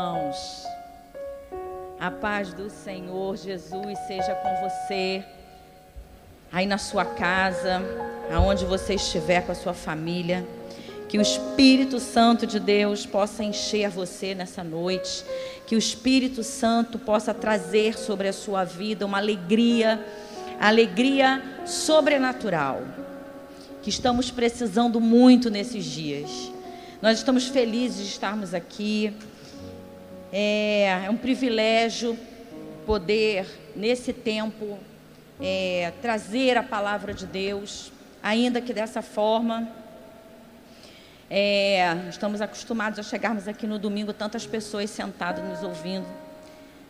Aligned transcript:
irmãos. 0.00 0.64
A 1.98 2.10
paz 2.10 2.54
do 2.54 2.70
Senhor 2.70 3.36
Jesus 3.36 3.98
seja 4.06 4.34
com 4.34 4.48
você, 4.66 5.22
aí 6.50 6.64
na 6.64 6.78
sua 6.78 7.04
casa, 7.04 7.82
aonde 8.32 8.64
você 8.64 8.94
estiver 8.94 9.44
com 9.44 9.52
a 9.52 9.54
sua 9.54 9.74
família. 9.74 10.46
Que 11.06 11.18
o 11.18 11.20
Espírito 11.20 12.00
Santo 12.00 12.46
de 12.46 12.58
Deus 12.58 13.04
possa 13.04 13.44
encher 13.44 13.90
você 13.90 14.34
nessa 14.34 14.64
noite. 14.64 15.22
Que 15.66 15.74
o 15.74 15.78
Espírito 15.78 16.42
Santo 16.42 16.98
possa 16.98 17.34
trazer 17.34 17.98
sobre 17.98 18.28
a 18.28 18.32
sua 18.32 18.64
vida 18.64 19.04
uma 19.04 19.18
alegria, 19.18 20.02
alegria 20.58 21.42
sobrenatural. 21.66 22.80
Que 23.82 23.90
estamos 23.90 24.30
precisando 24.30 24.98
muito 24.98 25.50
nesses 25.50 25.84
dias. 25.84 26.30
Nós 27.02 27.18
estamos 27.18 27.48
felizes 27.48 27.98
de 27.98 28.12
estarmos 28.12 28.54
aqui. 28.54 29.12
É, 30.32 31.02
é 31.06 31.10
um 31.10 31.16
privilégio 31.16 32.16
poder, 32.86 33.46
nesse 33.74 34.12
tempo, 34.12 34.78
é, 35.40 35.92
trazer 36.00 36.56
a 36.56 36.62
palavra 36.62 37.12
de 37.12 37.26
Deus, 37.26 37.92
ainda 38.22 38.60
que 38.60 38.72
dessa 38.72 39.02
forma. 39.02 39.68
É, 41.28 41.94
estamos 42.08 42.40
acostumados 42.40 42.98
a 42.98 43.02
chegarmos 43.02 43.46
aqui 43.46 43.66
no 43.66 43.78
domingo, 43.78 44.12
tantas 44.12 44.46
pessoas 44.46 44.90
sentadas 44.90 45.44
nos 45.44 45.62
ouvindo. 45.62 46.06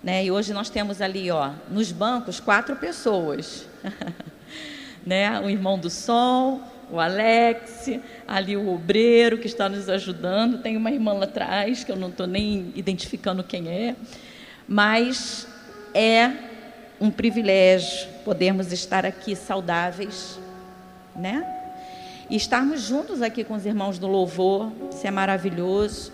Né? 0.03 0.25
E 0.25 0.31
hoje 0.31 0.55
nós 0.55 0.71
temos 0.71 1.03
ali, 1.03 1.31
ó, 1.31 1.51
nos 1.69 1.93
bancos, 1.93 2.41
quatro 2.41 2.77
pessoas. 2.77 3.67
né? 5.05 5.39
O 5.41 5.51
irmão 5.51 5.79
do 5.79 5.91
som, 5.91 6.63
o 6.93 6.99
Alex, 6.99 7.91
ali 8.27 8.57
o 8.57 8.69
obreiro 8.69 9.39
que 9.39 9.47
está 9.47 9.69
nos 9.69 9.89
ajudando. 9.89 10.59
Tem 10.59 10.77
uma 10.77 10.91
irmã 10.91 11.13
lá 11.13 11.25
atrás, 11.25 11.85
que 11.85 11.93
eu 11.93 11.97
não 11.97 12.09
estou 12.09 12.27
nem 12.27 12.73
identificando 12.75 13.45
quem 13.45 13.69
é. 13.69 13.97
Mas 14.67 15.47
é 15.95 16.33
um 17.01 17.11
privilégio 17.11 18.09
podermos 18.25 18.73
estar 18.73 19.07
aqui 19.07 19.35
saudáveis, 19.35 20.39
né? 21.17 21.47
E 22.29 22.37
estarmos 22.37 22.83
juntos 22.83 23.23
aqui 23.23 23.43
com 23.43 23.55
os 23.55 23.67
irmãos 23.67 23.99
do 23.99 24.07
louvor, 24.07 24.71
isso 24.93 25.07
é 25.07 25.11
maravilhoso. 25.11 26.13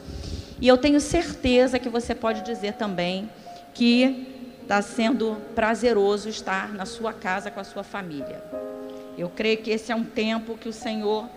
E 0.61 0.67
eu 0.67 0.79
tenho 0.79 1.01
certeza 1.01 1.79
que 1.79 1.89
você 1.89 2.15
pode 2.15 2.43
dizer 2.43 2.75
também 2.75 3.29
que 3.75 4.27
está 4.63 4.81
sendo 4.81 5.37
prazeroso 5.55 6.29
estar 6.29 6.73
na 6.73 6.87
sua 6.87 7.13
casa 7.13 7.51
com 7.51 7.61
a 7.61 7.65
sua 7.65 7.83
família. 7.83 8.43
Eu 9.17 9.31
creio 9.31 9.59
que 9.59 9.71
esse 9.71 9.91
é 9.91 9.95
um 9.95 10.05
tempo 10.05 10.57
que 10.57 10.69
o 10.69 10.73
Senhor 10.73 11.29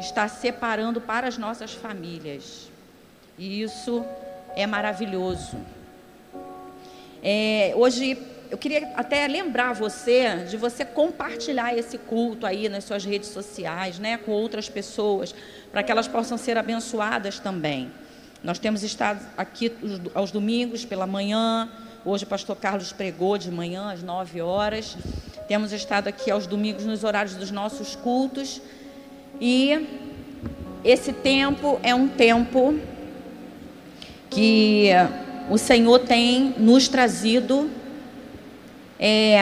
está 0.00 0.26
separando 0.28 1.00
para 1.00 1.28
as 1.28 1.38
nossas 1.38 1.72
famílias. 1.72 2.68
E 3.38 3.62
isso 3.62 4.04
é 4.56 4.66
maravilhoso. 4.66 5.56
É, 7.22 7.72
hoje 7.76 8.18
eu 8.50 8.56
queria 8.56 8.92
até 8.96 9.26
lembrar 9.26 9.72
você 9.74 10.44
de 10.48 10.56
você 10.56 10.84
compartilhar 10.84 11.76
esse 11.76 11.98
culto 11.98 12.46
aí 12.46 12.68
nas 12.68 12.84
suas 12.84 13.04
redes 13.04 13.28
sociais, 13.28 13.98
né, 13.98 14.16
com 14.16 14.32
outras 14.32 14.68
pessoas, 14.68 15.34
para 15.70 15.82
que 15.82 15.92
elas 15.92 16.08
possam 16.08 16.38
ser 16.38 16.56
abençoadas 16.56 17.38
também. 17.38 17.90
Nós 18.42 18.58
temos 18.58 18.82
estado 18.82 19.24
aqui 19.36 19.72
aos 20.14 20.30
domingos 20.30 20.84
pela 20.84 21.06
manhã. 21.06 21.68
Hoje 22.04 22.24
o 22.24 22.26
pastor 22.26 22.56
Carlos 22.56 22.92
pregou 22.92 23.36
de 23.36 23.50
manhã 23.50 23.92
às 23.92 24.02
9 24.02 24.40
horas. 24.40 24.96
Temos 25.48 25.72
estado 25.72 26.08
aqui 26.08 26.30
aos 26.30 26.46
domingos 26.46 26.84
nos 26.84 27.04
horários 27.04 27.34
dos 27.34 27.50
nossos 27.50 27.96
cultos. 27.96 28.60
E 29.40 29.88
esse 30.84 31.10
tempo 31.10 31.80
é 31.82 31.94
um 31.94 32.06
tempo 32.06 32.78
que 34.28 34.90
o 35.48 35.56
Senhor 35.56 36.00
tem 36.00 36.54
nos 36.58 36.86
trazido 36.86 37.70
é, 39.00 39.38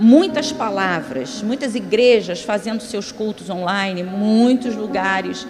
muitas 0.00 0.50
palavras, 0.50 1.44
muitas 1.44 1.76
igrejas 1.76 2.42
fazendo 2.42 2.82
seus 2.82 3.12
cultos 3.12 3.48
online, 3.48 4.02
muitos 4.02 4.74
lugares, 4.74 5.46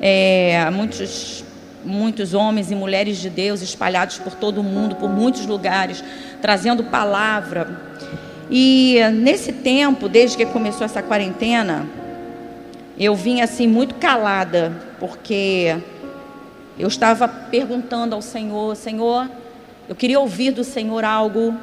é, 0.00 0.70
muitos, 0.70 1.42
muitos 1.84 2.32
homens 2.32 2.70
e 2.70 2.76
mulheres 2.76 3.16
de 3.16 3.28
Deus 3.28 3.60
espalhados 3.60 4.18
por 4.18 4.36
todo 4.36 4.60
o 4.60 4.64
mundo, 4.64 4.94
por 4.94 5.10
muitos 5.10 5.46
lugares, 5.46 6.04
trazendo 6.40 6.84
palavra. 6.84 7.96
E 8.50 9.00
nesse 9.12 9.52
tempo, 9.52 10.08
desde 10.08 10.36
que 10.36 10.46
começou 10.46 10.84
essa 10.84 11.02
quarentena, 11.02 11.86
eu 12.98 13.14
vim 13.14 13.40
assim 13.40 13.66
muito 13.66 13.96
calada, 13.96 14.72
porque 15.00 15.76
eu 16.78 16.88
estava 16.88 17.26
perguntando 17.26 18.14
ao 18.14 18.22
Senhor, 18.22 18.76
Senhor, 18.76 19.28
eu 19.88 19.94
queria 19.94 20.20
ouvir 20.20 20.52
do 20.52 20.62
Senhor 20.62 21.04
algo, 21.04 21.54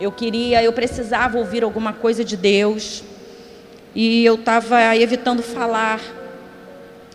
eu 0.00 0.10
queria, 0.10 0.62
eu 0.62 0.72
precisava 0.72 1.38
ouvir 1.38 1.62
alguma 1.62 1.92
coisa 1.92 2.24
de 2.24 2.36
Deus, 2.36 3.04
e 3.94 4.24
eu 4.24 4.34
estava 4.34 4.96
evitando 4.96 5.42
falar, 5.42 6.00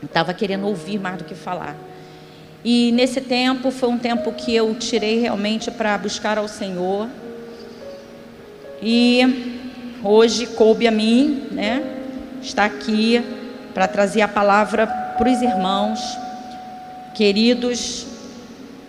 estava 0.02 0.34
querendo 0.34 0.66
ouvir 0.68 1.00
mais 1.00 1.18
do 1.18 1.24
que 1.24 1.36
falar. 1.36 1.76
E 2.64 2.92
nesse 2.92 3.22
tempo 3.22 3.72
foi 3.72 3.90
um 3.90 3.98
tempo 3.98 4.32
que 4.32 4.56
eu 4.56 4.74
tirei 4.76 5.20
realmente 5.20 5.70
para 5.72 5.98
buscar 5.98 6.38
ao 6.38 6.48
Senhor. 6.48 7.08
E 8.82 9.98
hoje 10.04 10.48
coube 10.48 10.88
a 10.88 10.92
mim, 10.92 11.48
né, 11.52 11.84
estar 12.42 12.66
aqui 12.66 13.24
para 13.74 13.88
trazer 13.88 14.22
a 14.22 14.28
palavra 14.28 14.86
para 14.86 15.30
os 15.30 15.42
irmãos 15.42 16.00
queridos. 17.16 18.06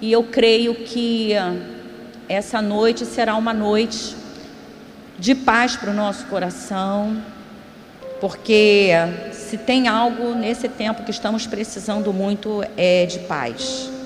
E 0.00 0.12
eu 0.12 0.22
creio 0.22 0.74
que 0.74 1.32
essa 2.28 2.60
noite 2.60 3.06
será 3.06 3.34
uma 3.34 3.54
noite 3.54 4.14
de 5.18 5.34
paz 5.34 5.76
para 5.76 5.90
o 5.90 5.94
nosso 5.94 6.26
coração, 6.26 7.20
porque 8.20 8.90
se 9.32 9.56
tem 9.56 9.88
algo 9.88 10.34
nesse 10.34 10.68
tempo 10.68 11.02
que 11.02 11.10
estamos 11.10 11.46
precisando 11.46 12.12
muito 12.12 12.62
é 12.76 13.06
de 13.06 13.20
paz. 13.20 13.97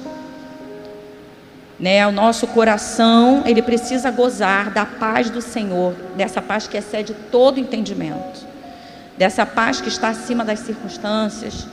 Né? 1.83 2.07
O 2.07 2.13
nosso 2.13 2.47
coração, 2.47 3.43
ele 3.45 3.61
precisa 3.61 4.09
gozar 4.13 4.71
da 4.71 4.87
paz 4.87 5.29
do 5.29 5.43
Senhor, 5.43 5.93
dessa 6.17 6.41
paz 6.41 6.69
que 6.69 6.77
excede 6.77 7.13
todo 7.13 7.59
entendimento, 7.59 8.47
dessa 9.19 9.45
paz 9.45 9.81
que 9.81 9.89
está 9.89 10.11
acima 10.11 10.45
das 10.45 10.61
circunstâncias. 10.61 11.67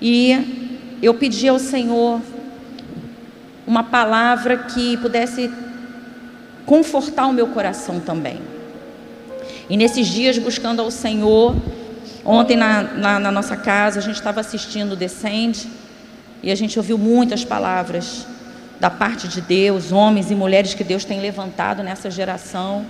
E 0.00 0.96
eu 1.02 1.12
pedi 1.12 1.46
ao 1.46 1.58
Senhor 1.58 2.22
uma 3.66 3.84
palavra 3.84 4.56
que 4.56 4.96
pudesse 4.96 5.52
confortar 6.64 7.26
o 7.26 7.32
meu 7.34 7.48
coração 7.48 8.00
também. 8.00 8.40
E 9.68 9.76
nesses 9.76 10.06
dias, 10.06 10.38
buscando 10.38 10.80
ao 10.80 10.90
Senhor, 10.90 11.54
ontem 12.24 12.56
na, 12.56 12.82
na, 12.82 13.20
na 13.20 13.30
nossa 13.30 13.58
casa, 13.58 13.98
a 13.98 14.02
gente 14.02 14.16
estava 14.16 14.40
assistindo 14.40 14.96
Descende 14.96 15.68
e 16.42 16.50
a 16.50 16.54
gente 16.54 16.78
ouviu 16.78 16.96
muitas 16.96 17.44
palavras 17.44 18.26
da 18.80 18.88
parte 18.88 19.26
de 19.26 19.40
Deus, 19.40 19.92
homens 19.92 20.30
e 20.30 20.34
mulheres 20.34 20.74
que 20.74 20.84
Deus 20.84 21.04
tem 21.04 21.20
levantado 21.20 21.82
nessa 21.82 22.10
geração. 22.10 22.86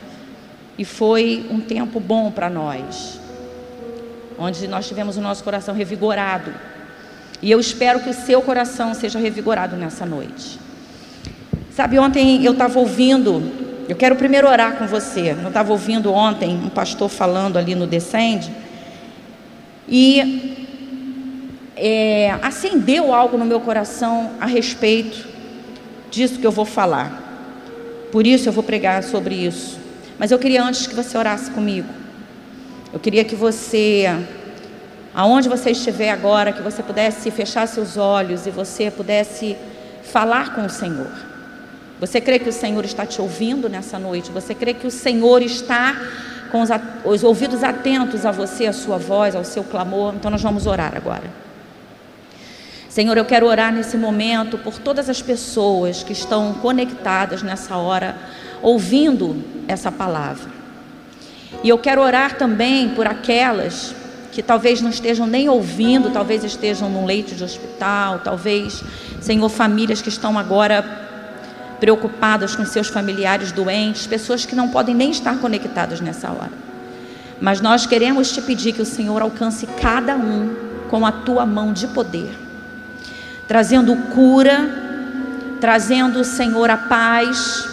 E 0.76 0.84
foi 0.84 1.46
um 1.50 1.60
tempo 1.60 1.98
bom 1.98 2.30
para 2.30 2.48
nós, 2.48 3.18
onde 4.38 4.68
nós 4.68 4.86
tivemos 4.86 5.16
o 5.16 5.20
nosso 5.20 5.42
coração 5.42 5.74
revigorado. 5.74 6.52
E 7.40 7.50
eu 7.50 7.58
espero 7.58 8.00
que 8.00 8.10
o 8.10 8.14
seu 8.14 8.42
coração 8.42 8.94
seja 8.94 9.18
revigorado 9.18 9.76
nessa 9.76 10.04
noite. 10.04 10.58
Sabe, 11.72 11.98
ontem 11.98 12.44
eu 12.44 12.52
estava 12.52 12.78
ouvindo, 12.78 13.42
eu 13.88 13.96
quero 13.96 14.16
primeiro 14.16 14.48
orar 14.48 14.76
com 14.76 14.86
você. 14.86 15.36
Eu 15.42 15.48
estava 15.48 15.72
ouvindo 15.72 16.12
ontem 16.12 16.50
um 16.56 16.68
pastor 16.68 17.08
falando 17.08 17.56
ali 17.56 17.74
no 17.74 17.86
Descende, 17.86 18.52
e 19.88 20.66
é, 21.74 22.36
acendeu 22.42 23.14
algo 23.14 23.38
no 23.38 23.44
meu 23.44 23.60
coração 23.60 24.32
a 24.38 24.44
respeito 24.44 25.37
disso 26.10 26.38
que 26.38 26.46
eu 26.46 26.52
vou 26.52 26.64
falar. 26.64 27.28
Por 28.10 28.26
isso 28.26 28.48
eu 28.48 28.52
vou 28.52 28.62
pregar 28.62 29.02
sobre 29.02 29.34
isso. 29.34 29.78
Mas 30.18 30.30
eu 30.30 30.38
queria 30.38 30.62
antes 30.62 30.86
que 30.86 30.94
você 30.94 31.16
orasse 31.16 31.50
comigo. 31.50 31.88
Eu 32.92 32.98
queria 32.98 33.24
que 33.24 33.36
você, 33.36 34.06
aonde 35.14 35.48
você 35.48 35.70
estiver 35.70 36.10
agora, 36.10 36.52
que 36.52 36.62
você 36.62 36.82
pudesse 36.82 37.30
fechar 37.30 37.68
seus 37.68 37.96
olhos 37.96 38.46
e 38.46 38.50
você 38.50 38.90
pudesse 38.90 39.56
falar 40.02 40.54
com 40.54 40.64
o 40.64 40.70
Senhor. 40.70 41.10
Você 42.00 42.20
crê 42.20 42.38
que 42.38 42.48
o 42.48 42.52
Senhor 42.52 42.84
está 42.84 43.04
te 43.04 43.20
ouvindo 43.20 43.68
nessa 43.68 43.98
noite? 43.98 44.30
Você 44.30 44.54
crê 44.54 44.72
que 44.72 44.86
o 44.86 44.90
Senhor 44.90 45.42
está 45.42 46.00
com 46.50 46.62
os, 46.62 46.70
os 47.04 47.22
ouvidos 47.24 47.62
atentos 47.62 48.24
a 48.24 48.30
você, 48.30 48.66
a 48.66 48.72
sua 48.72 48.96
voz, 48.96 49.34
ao 49.34 49.44
seu 49.44 49.62
clamor? 49.64 50.14
Então 50.14 50.30
nós 50.30 50.42
vamos 50.42 50.66
orar 50.66 50.96
agora. 50.96 51.47
Senhor, 52.98 53.16
eu 53.16 53.24
quero 53.24 53.46
orar 53.46 53.72
nesse 53.72 53.96
momento 53.96 54.58
por 54.58 54.76
todas 54.76 55.08
as 55.08 55.22
pessoas 55.22 56.02
que 56.02 56.12
estão 56.12 56.54
conectadas 56.54 57.44
nessa 57.44 57.76
hora, 57.76 58.16
ouvindo 58.60 59.40
essa 59.68 59.92
palavra. 59.92 60.50
E 61.62 61.68
eu 61.68 61.78
quero 61.78 62.00
orar 62.00 62.36
também 62.36 62.88
por 62.88 63.06
aquelas 63.06 63.94
que 64.32 64.42
talvez 64.42 64.80
não 64.80 64.90
estejam 64.90 65.28
nem 65.28 65.48
ouvindo, 65.48 66.10
talvez 66.10 66.42
estejam 66.42 66.90
num 66.90 67.06
leito 67.06 67.36
de 67.36 67.44
hospital, 67.44 68.18
talvez, 68.18 68.82
Senhor, 69.20 69.48
famílias 69.48 70.02
que 70.02 70.08
estão 70.08 70.36
agora 70.36 70.82
preocupadas 71.78 72.56
com 72.56 72.66
seus 72.66 72.88
familiares 72.88 73.52
doentes, 73.52 74.08
pessoas 74.08 74.44
que 74.44 74.56
não 74.56 74.70
podem 74.70 74.92
nem 74.92 75.12
estar 75.12 75.38
conectadas 75.38 76.00
nessa 76.00 76.32
hora. 76.32 76.50
Mas 77.40 77.60
nós 77.60 77.86
queremos 77.86 78.32
te 78.32 78.42
pedir 78.42 78.72
que 78.72 78.82
o 78.82 78.84
Senhor 78.84 79.22
alcance 79.22 79.68
cada 79.80 80.16
um 80.16 80.52
com 80.90 81.06
a 81.06 81.12
tua 81.12 81.46
mão 81.46 81.72
de 81.72 81.86
poder, 81.86 82.47
trazendo 83.48 83.96
cura, 84.14 84.68
trazendo, 85.58 86.22
Senhor, 86.22 86.68
a 86.70 86.76
paz, 86.76 87.66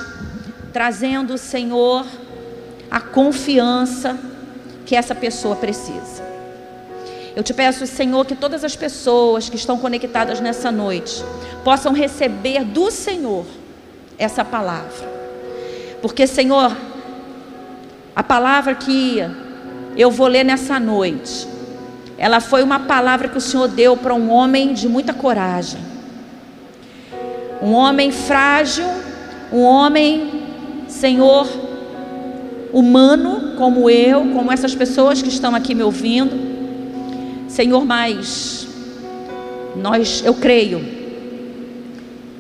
trazendo, 0.72 1.38
Senhor, 1.38 2.06
a 2.90 3.02
confiança 3.02 4.18
que 4.86 4.96
essa 4.96 5.14
pessoa 5.14 5.58
precisa. 5.58 6.24
Eu 7.36 7.44
te 7.44 7.54
peço, 7.54 7.86
Senhor, 7.86 8.26
que 8.26 8.34
todas 8.34 8.64
as 8.64 8.78
pessoas 8.78 9.50
que 9.50 9.58
estão 9.58 9.78
conectadas 9.78 10.40
nessa 10.40 10.72
noite 10.72 11.22
possam 11.66 11.92
receber 11.92 12.64
do 12.64 12.90
Senhor 12.90 13.46
essa 14.18 14.46
palavra. 14.46 15.14
Porque, 16.02 16.26
Senhor, 16.26 16.76
a 18.16 18.24
palavra 18.24 18.74
que 18.76 19.20
eu 19.98 20.10
vou 20.10 20.28
ler 20.28 20.46
nessa 20.46 20.80
noite, 20.80 21.55
ela 22.18 22.40
foi 22.40 22.64
uma 22.64 22.80
palavra 22.80 23.28
que 23.28 23.38
o 23.38 23.42
Senhor 23.42 23.68
deu 23.68 23.98
para 23.98 24.14
um 24.14 24.30
homem 24.30 24.74
de 24.74 24.88
muita 24.88 25.14
coragem. 25.14 25.80
Um 27.62 27.74
homem 27.74 28.12
frágil, 28.12 28.86
um 29.52 29.62
homem, 29.62 30.44
Senhor, 30.88 31.48
humano, 32.72 33.56
como 33.58 33.90
eu, 33.90 34.22
como 34.34 34.52
essas 34.52 34.76
pessoas 34.76 35.22
que 35.22 35.30
estão 35.30 35.56
aqui 35.56 35.74
me 35.74 35.84
ouvindo. 35.84 36.56
Senhor, 37.48 37.86
mas 37.86 38.68
nós, 39.76 40.24
eu 40.26 40.34
creio 40.34 40.96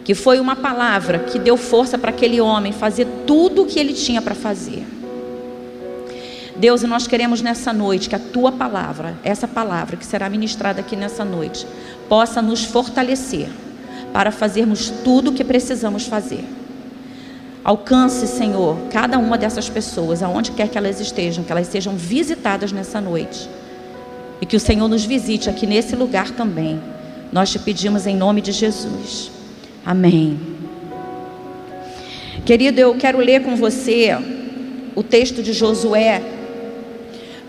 que 0.03 0.13
foi 0.13 0.39
uma 0.39 0.55
palavra 0.55 1.19
que 1.19 1.39
deu 1.39 1.57
força 1.57 1.97
para 1.97 2.11
aquele 2.11 2.39
homem 2.39 2.71
fazer 2.71 3.07
tudo 3.25 3.63
o 3.63 3.65
que 3.65 3.79
ele 3.79 3.93
tinha 3.93 4.21
para 4.21 4.35
fazer. 4.35 4.85
Deus, 6.55 6.83
e 6.83 6.87
nós 6.87 7.05
queremos 7.05 7.41
nessa 7.41 7.73
noite 7.73 8.07
que 8.07 8.15
a 8.15 8.19
tua 8.19 8.51
palavra, 8.51 9.17
essa 9.23 9.47
palavra 9.47 9.97
que 9.97 10.05
será 10.05 10.29
ministrada 10.29 10.79
aqui 10.79 10.95
nessa 10.95 11.25
noite, 11.25 11.67
possa 12.07 12.41
nos 12.41 12.63
fortalecer 12.63 13.49
para 14.13 14.31
fazermos 14.31 14.89
tudo 15.03 15.31
o 15.31 15.33
que 15.33 15.43
precisamos 15.43 16.05
fazer. 16.05 16.45
Alcance, 17.61 18.27
Senhor, 18.27 18.77
cada 18.91 19.17
uma 19.17 19.37
dessas 19.37 19.67
pessoas, 19.67 20.23
aonde 20.23 20.51
quer 20.51 20.69
que 20.69 20.77
elas 20.77 21.01
estejam, 21.01 21.43
que 21.43 21.51
elas 21.51 21.67
sejam 21.67 21.97
visitadas 21.97 22.71
nessa 22.71 23.01
noite. 23.01 23.49
E 24.39 24.45
que 24.45 24.55
o 24.55 24.59
Senhor 24.59 24.87
nos 24.87 25.03
visite 25.03 25.49
aqui 25.49 25.65
nesse 25.65 25.95
lugar 25.95 26.29
também. 26.31 26.79
Nós 27.31 27.51
te 27.51 27.59
pedimos 27.59 28.05
em 28.05 28.15
nome 28.15 28.39
de 28.39 28.51
Jesus. 28.51 29.31
Amém. 29.85 30.39
Querido, 32.45 32.79
eu 32.79 32.95
quero 32.95 33.17
ler 33.17 33.43
com 33.43 33.55
você 33.55 34.15
o 34.95 35.01
texto 35.01 35.41
de 35.41 35.51
Josué. 35.51 36.21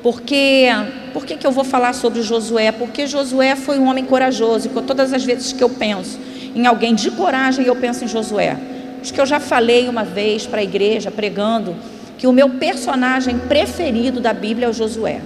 Porque, 0.07 0.69
por 1.13 1.27
que, 1.27 1.45
eu 1.45 1.51
vou 1.51 1.65
falar 1.65 1.93
sobre 1.93 2.23
Josué? 2.23 2.71
Porque 2.71 3.09
Josué 3.09 3.57
foi 3.57 3.77
um 3.77 3.89
homem 3.89 4.05
corajoso. 4.05 4.69
E 4.69 4.83
todas 4.83 5.13
as 5.13 5.25
vezes 5.25 5.53
que 5.53 5.65
eu 5.65 5.69
penso 5.69 6.21
em 6.55 6.65
alguém 6.65 6.95
de 6.95 7.11
coragem, 7.11 7.67
eu 7.67 7.75
penso 7.75 8.05
em 8.05 8.07
Josué. 8.07 8.57
Acho 9.03 9.13
que 9.13 9.21
eu 9.21 9.27
já 9.27 9.41
falei 9.41 9.89
uma 9.89 10.05
vez 10.05 10.47
para 10.47 10.61
a 10.61 10.63
igreja, 10.63 11.11
pregando, 11.11 11.75
que 12.17 12.29
o 12.29 12.33
meu 12.33 12.51
personagem 12.51 13.37
preferido 13.37 14.21
da 14.21 14.33
Bíblia 14.33 14.69
é 14.69 14.71
o 14.71 14.73
Josué. 14.73 15.23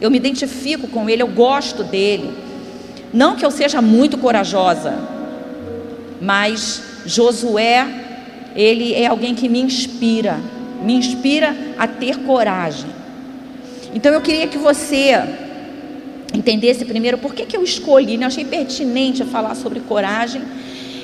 Eu 0.00 0.10
me 0.10 0.16
identifico 0.16 0.88
com 0.88 1.08
ele, 1.08 1.22
eu 1.22 1.28
gosto 1.28 1.84
dele. 1.84 2.36
Não 3.12 3.36
que 3.36 3.46
eu 3.46 3.52
seja 3.52 3.80
muito 3.80 4.18
corajosa, 4.18 4.98
mas 6.20 6.82
Josué, 7.06 7.86
ele 8.56 8.94
é 8.94 9.06
alguém 9.06 9.32
que 9.32 9.48
me 9.48 9.60
inspira, 9.60 10.40
me 10.82 10.94
inspira 10.94 11.54
a 11.78 11.86
ter 11.86 12.16
coragem. 12.24 13.03
Então 13.94 14.12
eu 14.12 14.20
queria 14.20 14.48
que 14.48 14.58
você 14.58 15.12
entendesse 16.34 16.84
primeiro 16.84 17.16
por 17.16 17.32
que, 17.32 17.46
que 17.46 17.56
eu 17.56 17.62
escolhi, 17.62 18.16
né? 18.16 18.24
eu 18.24 18.26
achei 18.26 18.44
pertinente 18.44 19.24
falar 19.24 19.54
sobre 19.54 19.78
coragem 19.78 20.42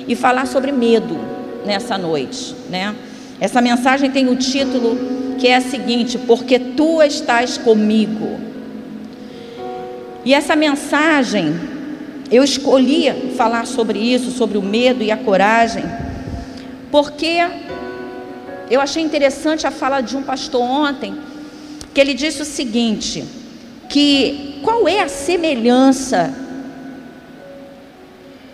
e 0.09 0.17
falar 0.17 0.47
sobre 0.47 0.73
medo 0.73 1.17
nessa 1.65 1.97
noite, 1.97 2.53
né? 2.69 2.95
Essa 3.41 3.61
mensagem 3.61 4.11
tem 4.11 4.29
o 4.29 4.35
título 4.35 4.99
que 5.39 5.47
é 5.47 5.57
a 5.57 5.61
seguinte: 5.61 6.19
Porque 6.19 6.59
tu 6.59 7.01
estás 7.01 7.57
comigo. 7.57 8.41
E 10.25 10.35
essa 10.35 10.57
mensagem, 10.57 11.55
eu 12.31 12.43
escolhi 12.43 13.33
falar 13.37 13.67
sobre 13.67 13.99
isso, 13.99 14.33
sobre 14.33 14.59
o 14.59 14.63
medo 14.63 15.03
e 15.03 15.11
a 15.11 15.17
coragem, 15.17 15.85
porque 16.91 17.39
eu 18.69 18.81
achei 18.81 19.03
interessante 19.03 19.67
a 19.67 19.71
fala 19.71 20.01
de 20.01 20.17
um 20.17 20.23
pastor 20.23 20.61
ontem, 20.61 21.15
que 21.93 22.01
ele 22.01 22.15
disse 22.15 22.43
o 22.43 22.45
seguinte: 22.45 23.25
que 23.89 24.61
qual 24.63 24.87
é 24.87 25.01
a 25.01 25.09
semelhança 25.09 26.33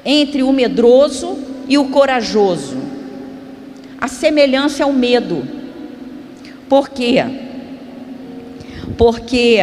entre 0.04 0.42
o 0.42 0.52
medroso 0.52 1.38
e 1.68 1.76
o 1.76 1.86
corajoso? 1.86 2.76
A 4.00 4.08
semelhança 4.08 4.82
é 4.82 4.86
o 4.86 4.92
medo. 4.92 5.46
Por 6.68 6.90
quê? 6.90 7.24
Porque 8.96 9.58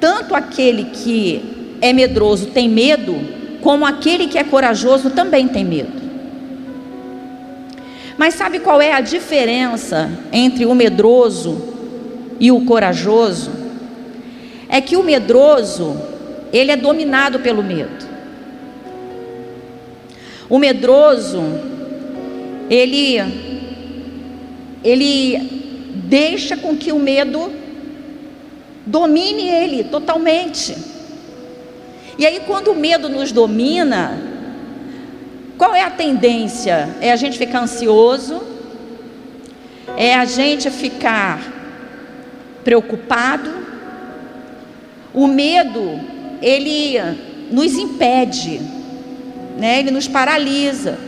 tanto 0.00 0.34
aquele 0.34 0.84
que 0.84 1.76
é 1.80 1.92
medroso 1.92 2.46
tem 2.46 2.68
medo, 2.68 3.16
como 3.60 3.86
aquele 3.86 4.26
que 4.26 4.38
é 4.38 4.44
corajoso 4.44 5.10
também 5.10 5.48
tem 5.48 5.64
medo. 5.64 6.04
Mas 8.16 8.34
sabe 8.34 8.60
qual 8.60 8.80
é 8.80 8.92
a 8.92 9.00
diferença 9.00 10.10
entre 10.32 10.66
o 10.66 10.74
medroso 10.74 11.73
e 12.40 12.50
o 12.50 12.64
corajoso? 12.64 13.50
É 14.68 14.80
que 14.80 14.96
o 14.96 15.02
medroso, 15.02 15.96
ele 16.52 16.70
é 16.70 16.76
dominado 16.76 17.40
pelo 17.40 17.62
medo. 17.62 18.06
O 20.48 20.58
medroso, 20.58 21.42
ele 22.68 23.18
ele 24.82 25.38
deixa 25.94 26.56
com 26.56 26.76
que 26.76 26.92
o 26.92 26.98
medo 26.98 27.50
domine 28.84 29.48
ele 29.48 29.84
totalmente. 29.84 30.76
E 32.18 32.26
aí 32.26 32.40
quando 32.46 32.72
o 32.72 32.74
medo 32.74 33.08
nos 33.08 33.32
domina, 33.32 34.18
qual 35.56 35.74
é 35.74 35.82
a 35.82 35.90
tendência? 35.90 36.90
É 37.00 37.10
a 37.10 37.16
gente 37.16 37.38
ficar 37.38 37.62
ansioso? 37.62 38.42
É 39.96 40.14
a 40.14 40.24
gente 40.24 40.70
ficar 40.70 41.53
preocupado? 42.64 43.50
O 45.12 45.26
medo, 45.28 46.00
ele 46.42 46.98
nos 47.50 47.74
impede, 47.74 48.60
né? 49.58 49.78
Ele 49.78 49.90
nos 49.90 50.08
paralisa. 50.08 50.98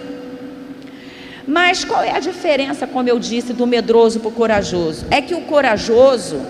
Mas 1.47 1.85
qual 1.85 2.03
é 2.03 2.11
a 2.11 2.21
diferença, 2.21 2.87
como 2.87 3.09
eu 3.09 3.19
disse, 3.19 3.53
do 3.53 3.67
medroso 3.67 4.21
para 4.21 4.29
o 4.29 4.33
corajoso? 4.33 5.07
É 5.11 5.21
que 5.21 5.35
o 5.35 5.43
corajoso, 5.43 6.41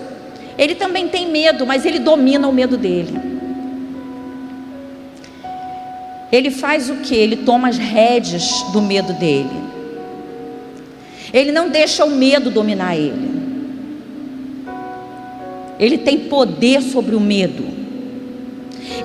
ele 0.57 0.75
também 0.75 1.07
tem 1.07 1.31
medo, 1.31 1.65
mas 1.65 1.85
ele 1.85 1.99
domina 1.99 2.47
o 2.47 2.53
medo 2.53 2.77
dele. 2.77 3.37
Ele 6.31 6.51
faz 6.51 6.89
o 6.89 6.95
que? 6.97 7.15
Ele 7.15 7.37
toma 7.37 7.69
as 7.69 7.77
rédeas 7.77 8.63
do 8.73 8.81
medo 8.81 9.13
dele. 9.13 9.67
Ele 11.31 11.51
não 11.51 11.69
deixa 11.69 12.03
o 12.03 12.09
medo 12.09 12.49
dominar 12.49 12.95
ele. 12.95 13.36
Ele 15.79 15.97
tem 15.97 16.19
poder 16.19 16.81
sobre 16.81 17.15
o 17.15 17.19
medo. 17.19 17.65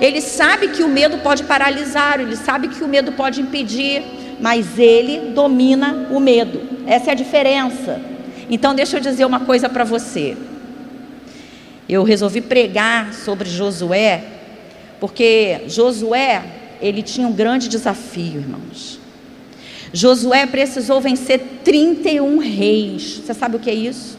Ele 0.01 0.21
sabe 0.21 0.69
que 0.69 0.83
o 0.83 0.87
medo 0.87 1.17
pode 1.19 1.43
paralisar, 1.43 2.19
ele 2.19 2.35
sabe 2.35 2.67
que 2.67 2.83
o 2.83 2.87
medo 2.87 3.11
pode 3.11 3.41
impedir 3.41 4.01
mas 4.43 4.77
ele 4.77 5.31
domina 5.31 6.07
o 6.11 6.19
medo. 6.19 6.61
Essa 6.85 7.09
é 7.09 7.13
a 7.13 7.15
diferença. 7.15 8.01
Então, 8.49 8.75
deixa 8.75 8.97
eu 8.97 9.01
dizer 9.01 9.25
uma 9.25 9.39
coisa 9.39 9.69
para 9.69 9.85
você. 9.85 10.35
Eu 11.87 12.03
resolvi 12.03 12.41
pregar 12.41 13.13
sobre 13.13 13.49
Josué, 13.49 14.21
porque 14.99 15.61
Josué, 15.67 16.43
ele 16.81 17.01
tinha 17.01 17.25
um 17.25 17.31
grande 17.31 17.69
desafio, 17.69 18.41
irmãos. 18.41 18.99
Josué 19.93 20.45
precisou 20.45 20.99
vencer 20.99 21.39
31 21.63 22.39
reis. 22.39 23.21
Você 23.23 23.33
sabe 23.33 23.55
o 23.55 23.59
que 23.59 23.69
é 23.69 23.73
isso? 23.73 24.17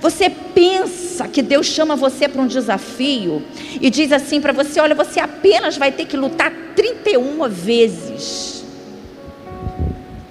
Você 0.00 0.28
pensa 0.54 1.28
que 1.28 1.42
Deus 1.42 1.66
chama 1.66 1.96
você 1.96 2.28
para 2.28 2.42
um 2.42 2.46
desafio 2.46 3.42
e 3.80 3.90
diz 3.90 4.12
assim 4.12 4.40
para 4.40 4.52
você: 4.52 4.80
olha, 4.80 4.94
você 4.94 5.20
apenas 5.20 5.76
vai 5.76 5.92
ter 5.92 6.06
que 6.06 6.16
lutar 6.16 6.52
31 6.74 7.48
vezes. 7.48 8.64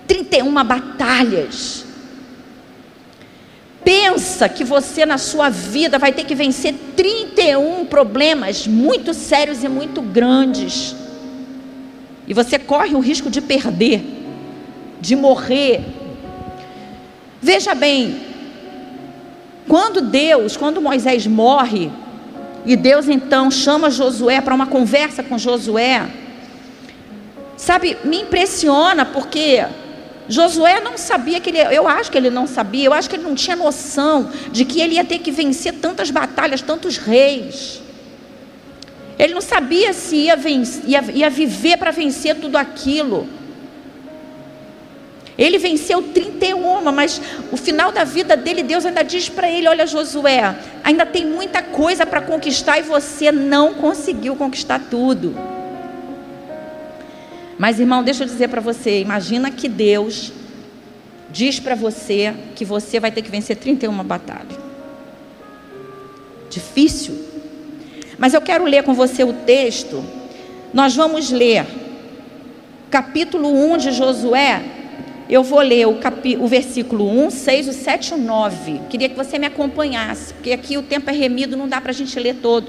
31 0.08 0.52
batalhas. 0.64 1.86
pensa 3.84 4.48
que 4.48 4.64
você 4.64 5.06
na 5.06 5.18
sua 5.18 5.50
vida 5.50 5.98
vai 5.98 6.14
ter 6.14 6.24
que 6.26 6.36
vencer 6.36 6.74
31 6.96 7.86
problemas 7.86 8.68
muito 8.68 9.14
sérios 9.14 9.64
e 9.64 9.68
muito 9.68 10.02
grandes. 10.02 10.96
E 12.28 12.34
você 12.34 12.60
corre 12.60 12.96
o 12.96 13.00
risco 13.00 13.30
de 13.30 13.42
perder, 13.42 14.02
de 15.02 15.16
morrer. 15.16 15.82
Veja 17.42 17.74
bem, 17.74 18.31
quando 19.72 20.02
Deus, 20.02 20.58
quando 20.58 20.82
Moisés 20.82 21.26
morre, 21.26 21.90
e 22.66 22.76
Deus 22.76 23.08
então 23.08 23.50
chama 23.50 23.90
Josué 23.90 24.42
para 24.42 24.54
uma 24.54 24.68
conversa 24.68 25.24
com 25.24 25.38
Josué, 25.38 26.10
sabe, 27.56 27.96
me 28.04 28.20
impressiona 28.20 29.06
porque 29.06 29.66
Josué 30.28 30.82
não 30.82 30.98
sabia 30.98 31.40
que 31.40 31.52
ele, 31.52 31.60
eu 31.74 31.88
acho 31.88 32.12
que 32.12 32.18
ele 32.18 32.30
não 32.30 32.46
sabia, 32.48 32.88
eu 32.88 32.92
acho 32.92 33.10
que 33.10 33.16
ele 33.16 33.24
não 33.24 33.34
tinha 33.34 33.56
noção 33.56 34.30
de 34.52 34.66
que 34.66 34.82
ele 34.82 34.96
ia 34.96 35.06
ter 35.06 35.20
que 35.20 35.32
vencer 35.32 35.76
tantas 35.76 36.12
batalhas, 36.12 36.62
tantos 36.62 36.98
reis. 36.98 37.82
Ele 39.18 39.34
não 39.34 39.40
sabia 39.40 39.94
se 39.94 40.18
ia, 40.18 40.36
vencer, 40.36 40.84
ia, 40.86 41.02
ia 41.14 41.30
viver 41.30 41.78
para 41.78 41.92
vencer 41.92 42.36
tudo 42.36 42.58
aquilo. 42.58 43.26
Ele 45.42 45.58
venceu 45.58 46.04
31, 46.04 46.92
mas 46.92 47.20
o 47.52 47.58
final 47.58 47.92
da 47.92 48.04
vida 48.04 48.38
dele, 48.38 48.62
Deus 48.62 48.86
ainda 48.86 49.02
diz 49.02 49.28
para 49.28 49.50
ele: 49.50 49.68
Olha, 49.68 49.88
Josué, 49.88 50.56
ainda 50.84 51.04
tem 51.04 51.26
muita 51.26 51.64
coisa 51.64 52.06
para 52.06 52.22
conquistar 52.22 52.78
e 52.78 52.84
você 52.84 53.32
não 53.32 53.74
conseguiu 53.74 54.36
conquistar 54.36 54.80
tudo. 54.88 55.36
Mas, 57.58 57.80
irmão, 57.80 58.04
deixa 58.04 58.24
eu 58.24 58.28
dizer 58.28 58.50
para 58.50 58.62
você: 58.62 59.02
imagina 59.02 59.50
que 59.50 59.68
Deus 59.68 60.32
diz 61.32 61.60
para 61.60 61.74
você 61.74 62.36
que 62.56 62.64
você 62.64 63.00
vai 63.00 63.12
ter 63.12 63.24
que 63.24 63.32
vencer 63.32 63.56
31 63.56 63.92
batalhas. 64.04 64.60
Difícil. 66.52 67.18
Mas 68.16 68.36
eu 68.36 68.42
quero 68.42 68.66
ler 68.66 68.84
com 68.84 68.94
você 68.94 69.24
o 69.24 69.34
texto. 69.34 70.06
Nós 70.72 70.96
vamos 70.96 71.32
ler 71.32 71.66
capítulo 72.92 73.52
1 73.74 73.78
de 73.78 73.92
Josué. 73.92 74.81
Eu 75.32 75.44
vou 75.44 75.62
ler 75.62 75.88
o, 75.88 75.96
capi, 75.96 76.36
o 76.36 76.46
versículo 76.46 77.10
1, 77.26 77.30
6, 77.30 77.68
o 77.70 77.72
7 77.72 78.10
e 78.10 78.14
o 78.16 78.18
9. 78.18 78.82
Queria 78.90 79.08
que 79.08 79.16
você 79.16 79.40
me 79.40 79.48
acompanhasse, 79.48 80.34
porque 80.34 80.52
aqui 80.52 80.78
o 80.78 80.84
tempo 80.84 81.10
é 81.10 81.14
remido, 81.14 81.56
não 81.56 81.70
dá 81.70 81.80
para 81.80 81.92
a 81.92 81.94
gente 81.94 82.20
ler 82.20 82.36
todo. 82.42 82.68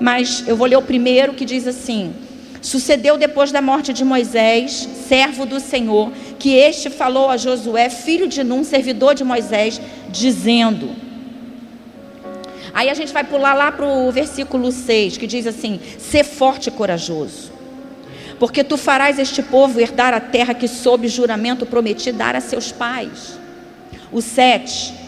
Mas 0.00 0.42
eu 0.48 0.56
vou 0.56 0.66
ler 0.66 0.76
o 0.76 0.82
primeiro 0.82 1.34
que 1.34 1.44
diz 1.44 1.64
assim: 1.64 2.12
Sucedeu 2.60 3.16
depois 3.16 3.52
da 3.52 3.62
morte 3.62 3.92
de 3.92 4.04
Moisés, 4.04 4.88
servo 5.08 5.46
do 5.46 5.60
Senhor, 5.60 6.10
que 6.40 6.56
este 6.56 6.90
falou 6.90 7.30
a 7.30 7.36
Josué, 7.36 7.88
filho 7.88 8.26
de 8.26 8.42
Num, 8.42 8.64
servidor 8.64 9.14
de 9.14 9.22
Moisés, 9.22 9.80
dizendo. 10.08 10.90
Aí 12.74 12.90
a 12.90 12.94
gente 12.94 13.12
vai 13.12 13.22
pular 13.22 13.54
lá 13.54 13.70
para 13.70 13.86
o 13.86 14.10
versículo 14.10 14.72
6, 14.72 15.18
que 15.18 15.26
diz 15.28 15.46
assim: 15.46 15.78
Sê 16.00 16.24
forte 16.24 16.66
e 16.66 16.72
corajoso, 16.72 17.52
porque 18.38 18.62
tu 18.62 18.76
farás 18.76 19.18
este 19.18 19.42
povo 19.42 19.80
herdar 19.80 20.12
a 20.14 20.20
terra 20.20 20.54
que, 20.54 20.68
sob 20.68 21.08
juramento, 21.08 21.66
prometi 21.66 22.12
dar 22.12 22.36
a 22.36 22.40
seus 22.40 22.72
pais. 22.72 23.38
O 24.12 24.20
7 24.20 25.06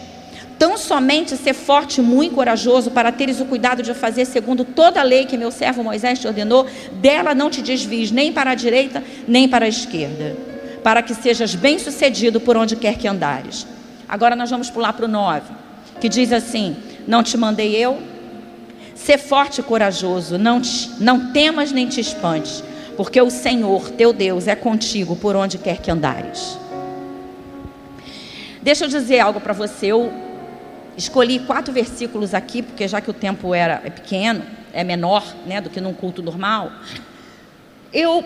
Tão 0.59 0.77
somente 0.77 1.37
ser 1.37 1.53
forte, 1.53 2.01
muito 2.01 2.35
corajoso, 2.35 2.91
para 2.91 3.13
teres 3.13 3.39
o 3.39 3.45
cuidado 3.45 3.81
de 3.81 3.93
fazer 3.93 4.25
segundo 4.25 4.65
toda 4.65 4.99
a 4.99 5.03
lei 5.03 5.25
que 5.25 5.37
meu 5.37 5.51
servo 5.51 5.81
Moisés 5.81 6.19
te 6.19 6.27
ordenou, 6.27 6.67
dela 7.01 7.33
não 7.33 7.49
te 7.49 7.61
desvies 7.61 8.11
nem 8.11 8.33
para 8.33 8.51
a 8.51 8.55
direita, 8.55 9.01
nem 9.25 9.47
para 9.47 9.63
a 9.63 9.69
esquerda, 9.69 10.35
para 10.83 11.01
que 11.01 11.15
sejas 11.15 11.55
bem-sucedido 11.55 12.41
por 12.41 12.57
onde 12.57 12.75
quer 12.75 12.97
que 12.97 13.07
andares. 13.07 13.65
Agora 14.07 14.35
nós 14.35 14.49
vamos 14.49 14.69
pular 14.69 14.91
para 14.91 15.05
o 15.05 15.07
9, 15.07 15.49
que 16.01 16.09
diz 16.09 16.33
assim: 16.33 16.75
Não 17.07 17.23
te 17.23 17.37
mandei 17.37 17.73
eu? 17.73 17.97
Ser 18.95 19.17
forte 19.17 19.61
e 19.61 19.63
corajoso, 19.63 20.37
não, 20.37 20.59
te, 20.59 20.91
não 20.99 21.31
temas 21.31 21.71
nem 21.71 21.87
te 21.87 22.01
espantes, 22.01 22.61
porque 22.99 23.21
o 23.21 23.29
Senhor, 23.29 23.91
teu 23.91 24.11
Deus, 24.11 24.45
é 24.45 24.57
contigo 24.57 25.15
por 25.15 25.33
onde 25.33 25.57
quer 25.57 25.77
que 25.77 25.89
andares. 25.89 26.59
Deixa 28.61 28.83
eu 28.83 28.89
dizer 28.89 29.21
algo 29.21 29.39
para 29.39 29.53
você. 29.53 29.85
Eu 29.85 30.11
Escolhi 30.97 31.39
quatro 31.39 31.71
versículos 31.71 32.33
aqui, 32.33 32.61
porque 32.61 32.85
já 32.85 32.99
que 32.99 33.09
o 33.09 33.13
tempo 33.13 33.55
era 33.55 33.81
é 33.85 33.89
pequeno, 33.89 34.43
é 34.73 34.83
menor 34.83 35.23
né, 35.45 35.61
do 35.61 35.69
que 35.69 35.79
num 35.79 35.93
culto 35.93 36.21
normal, 36.21 36.73
eu 37.93 38.21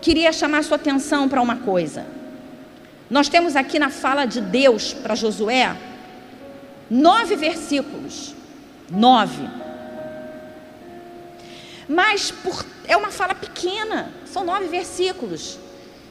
queria 0.00 0.32
chamar 0.32 0.64
sua 0.64 0.76
atenção 0.76 1.28
para 1.28 1.42
uma 1.42 1.56
coisa. 1.56 2.06
Nós 3.10 3.28
temos 3.28 3.54
aqui 3.54 3.78
na 3.78 3.90
fala 3.90 4.24
de 4.24 4.40
Deus 4.40 4.94
para 4.94 5.14
Josué 5.14 5.76
nove 6.90 7.36
versículos. 7.36 8.34
Nove. 8.90 9.46
Mas 11.86 12.30
por, 12.30 12.64
é 12.86 12.96
uma 12.96 13.10
fala 13.10 13.34
pequena, 13.34 14.12
são 14.26 14.44
nove 14.44 14.66
versículos. 14.66 15.58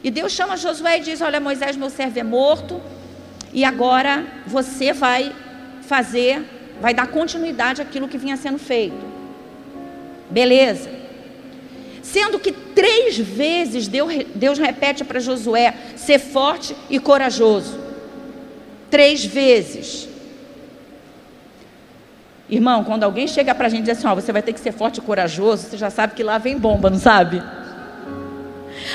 E 0.03 0.11
Deus 0.11 0.31
chama 0.31 0.57
Josué 0.57 0.97
e 0.97 1.01
diz: 1.01 1.21
Olha, 1.21 1.39
Moisés, 1.39 1.77
meu 1.77 1.89
servo 1.89 2.19
é 2.19 2.23
morto, 2.23 2.81
e 3.53 3.63
agora 3.63 4.25
você 4.45 4.91
vai 4.91 5.33
fazer, 5.87 6.43
vai 6.81 6.93
dar 6.93 7.07
continuidade 7.07 7.81
àquilo 7.81 8.07
que 8.07 8.17
vinha 8.17 8.35
sendo 8.35 8.57
feito. 8.57 9.05
Beleza. 10.29 10.89
Sendo 12.01 12.37
que 12.39 12.51
três 12.51 13.17
vezes 13.17 13.87
Deus, 13.87 14.11
Deus 14.35 14.57
repete 14.59 15.03
para 15.03 15.19
Josué: 15.19 15.73
ser 15.95 16.19
forte 16.19 16.75
e 16.89 16.99
corajoso. 16.99 17.79
Três 18.89 19.23
vezes. 19.23 20.09
Irmão, 22.50 22.83
quando 22.83 23.03
alguém 23.03 23.27
chega 23.27 23.55
para 23.55 23.67
a 23.67 23.69
gente 23.69 23.81
e 23.81 23.83
diz 23.83 23.97
assim: 23.97 24.07
ó, 24.07 24.15
você 24.15 24.31
vai 24.31 24.41
ter 24.41 24.53
que 24.53 24.59
ser 24.59 24.71
forte 24.71 24.97
e 24.97 25.01
corajoso, 25.01 25.69
você 25.69 25.77
já 25.77 25.89
sabe 25.89 26.13
que 26.13 26.23
lá 26.23 26.38
vem 26.38 26.57
bomba, 26.57 26.89
não 26.89 27.00
sabe? 27.00 27.41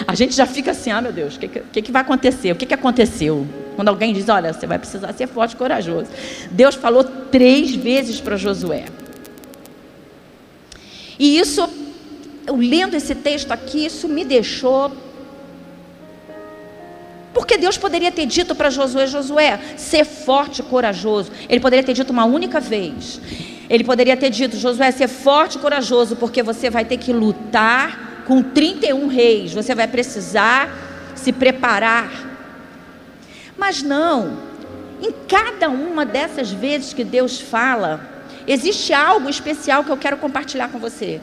A 0.06 0.14
gente 0.14 0.34
já 0.34 0.46
fica 0.46 0.72
assim: 0.72 0.90
ah, 0.90 1.00
meu 1.00 1.12
Deus, 1.12 1.36
o 1.36 1.38
que, 1.38 1.48
que, 1.48 1.82
que 1.82 1.92
vai 1.92 2.02
acontecer? 2.02 2.52
O 2.52 2.56
que, 2.56 2.66
que 2.66 2.74
aconteceu? 2.74 3.46
Quando 3.78 3.88
alguém 3.88 4.12
diz, 4.12 4.28
olha, 4.28 4.52
você 4.52 4.66
vai 4.66 4.76
precisar 4.76 5.12
ser 5.12 5.28
forte 5.28 5.52
e 5.52 5.56
corajoso. 5.56 6.10
Deus 6.50 6.74
falou 6.74 7.04
três 7.04 7.74
vezes 7.74 8.20
para 8.20 8.36
Josué. 8.36 8.86
E 11.16 11.38
isso, 11.38 11.68
eu 12.44 12.56
lendo 12.56 12.94
esse 12.94 13.14
texto 13.14 13.52
aqui, 13.52 13.86
isso 13.86 14.08
me 14.08 14.24
deixou. 14.24 14.92
Porque 17.38 17.56
Deus 17.56 17.78
poderia 17.78 18.10
ter 18.10 18.26
dito 18.26 18.54
para 18.54 18.68
Josué, 18.68 19.06
Josué, 19.06 19.60
ser 19.76 20.04
forte 20.04 20.60
e 20.60 20.64
corajoso. 20.64 21.30
Ele 21.48 21.60
poderia 21.60 21.84
ter 21.84 21.92
dito 21.92 22.12
uma 22.12 22.24
única 22.24 22.58
vez. 22.58 23.20
Ele 23.70 23.84
poderia 23.84 24.16
ter 24.16 24.30
dito, 24.30 24.56
Josué, 24.56 24.90
ser 24.90 25.08
forte 25.08 25.56
e 25.56 25.60
corajoso, 25.60 26.16
porque 26.16 26.42
você 26.42 26.68
vai 26.68 26.84
ter 26.84 26.96
que 26.96 27.12
lutar 27.12 28.24
com 28.26 28.42
31 28.42 29.06
reis. 29.06 29.54
Você 29.54 29.74
vai 29.74 29.86
precisar 29.86 31.14
se 31.14 31.32
preparar 31.32 32.28
mas 33.58 33.82
não, 33.82 34.38
em 35.02 35.12
cada 35.26 35.68
uma 35.68 36.06
dessas 36.06 36.52
vezes 36.52 36.92
que 36.94 37.02
Deus 37.02 37.40
fala, 37.40 38.00
existe 38.46 38.92
algo 38.92 39.28
especial 39.28 39.82
que 39.82 39.90
eu 39.90 39.96
quero 39.96 40.16
compartilhar 40.16 40.68
com 40.68 40.78
você. 40.78 41.20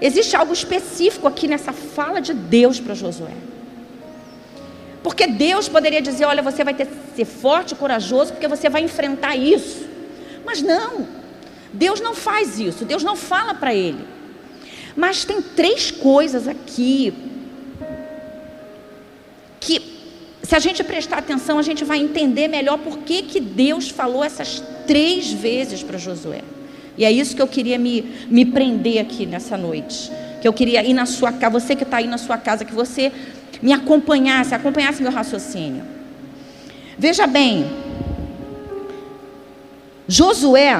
Existe 0.00 0.34
algo 0.34 0.54
específico 0.54 1.28
aqui 1.28 1.46
nessa 1.46 1.72
fala 1.72 2.20
de 2.20 2.32
Deus 2.32 2.80
para 2.80 2.94
Josué. 2.94 3.34
Porque 5.04 5.26
Deus 5.26 5.68
poderia 5.68 6.00
dizer: 6.00 6.24
olha, 6.24 6.42
você 6.42 6.64
vai 6.64 6.72
ter 6.72 6.88
ser 7.14 7.26
forte 7.26 7.72
e 7.72 7.76
corajoso, 7.76 8.32
porque 8.32 8.48
você 8.48 8.70
vai 8.70 8.82
enfrentar 8.82 9.36
isso. 9.36 9.86
Mas 10.46 10.62
não, 10.62 11.06
Deus 11.72 12.00
não 12.00 12.14
faz 12.14 12.58
isso, 12.58 12.86
Deus 12.86 13.04
não 13.04 13.14
fala 13.14 13.54
para 13.54 13.74
ele. 13.74 14.02
Mas 14.96 15.24
tem 15.24 15.42
três 15.42 15.90
coisas 15.90 16.48
aqui 16.48 17.12
que 19.60 19.94
se 20.42 20.54
a 20.54 20.58
gente 20.58 20.82
prestar 20.82 21.18
atenção, 21.18 21.58
a 21.58 21.62
gente 21.62 21.84
vai 21.84 21.98
entender 21.98 22.48
melhor 22.48 22.78
por 22.78 22.98
que, 22.98 23.22
que 23.22 23.40
Deus 23.40 23.90
falou 23.90 24.24
essas 24.24 24.62
três 24.86 25.30
vezes 25.30 25.82
para 25.82 25.98
Josué. 25.98 26.42
E 26.96 27.04
é 27.04 27.10
isso 27.10 27.34
que 27.36 27.42
eu 27.42 27.48
queria 27.48 27.78
me, 27.78 28.26
me 28.28 28.44
prender 28.44 29.00
aqui 29.00 29.26
nessa 29.26 29.56
noite. 29.56 30.10
Que 30.40 30.48
eu 30.48 30.52
queria 30.52 30.82
ir 30.84 30.94
na 30.94 31.06
sua 31.06 31.32
casa, 31.32 31.50
você 31.58 31.74
que 31.74 31.82
está 31.82 31.98
aí 31.98 32.06
na 32.06 32.18
sua 32.18 32.38
casa, 32.38 32.64
que 32.64 32.74
você 32.74 33.10
me 33.64 33.72
acompanhasse, 33.72 34.54
acompanhasse 34.54 35.02
meu 35.02 35.10
raciocínio. 35.10 35.82
Veja 36.98 37.26
bem, 37.26 37.64
Josué, 40.06 40.74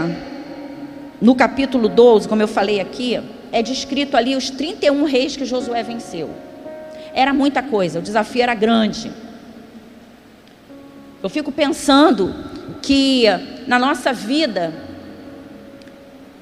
no 1.18 1.34
capítulo 1.34 1.88
12, 1.88 2.28
como 2.28 2.42
eu 2.42 2.46
falei 2.46 2.80
aqui, 2.80 3.18
é 3.50 3.62
descrito 3.62 4.18
ali 4.18 4.36
os 4.36 4.50
31 4.50 5.02
reis 5.04 5.34
que 5.34 5.46
Josué 5.46 5.82
venceu. 5.82 6.28
Era 7.14 7.32
muita 7.32 7.62
coisa, 7.62 8.00
o 8.00 8.02
desafio 8.02 8.42
era 8.42 8.54
grande. 8.54 9.10
Eu 11.22 11.30
fico 11.30 11.50
pensando 11.50 12.34
que 12.82 13.24
na 13.66 13.78
nossa 13.78 14.12
vida, 14.12 14.74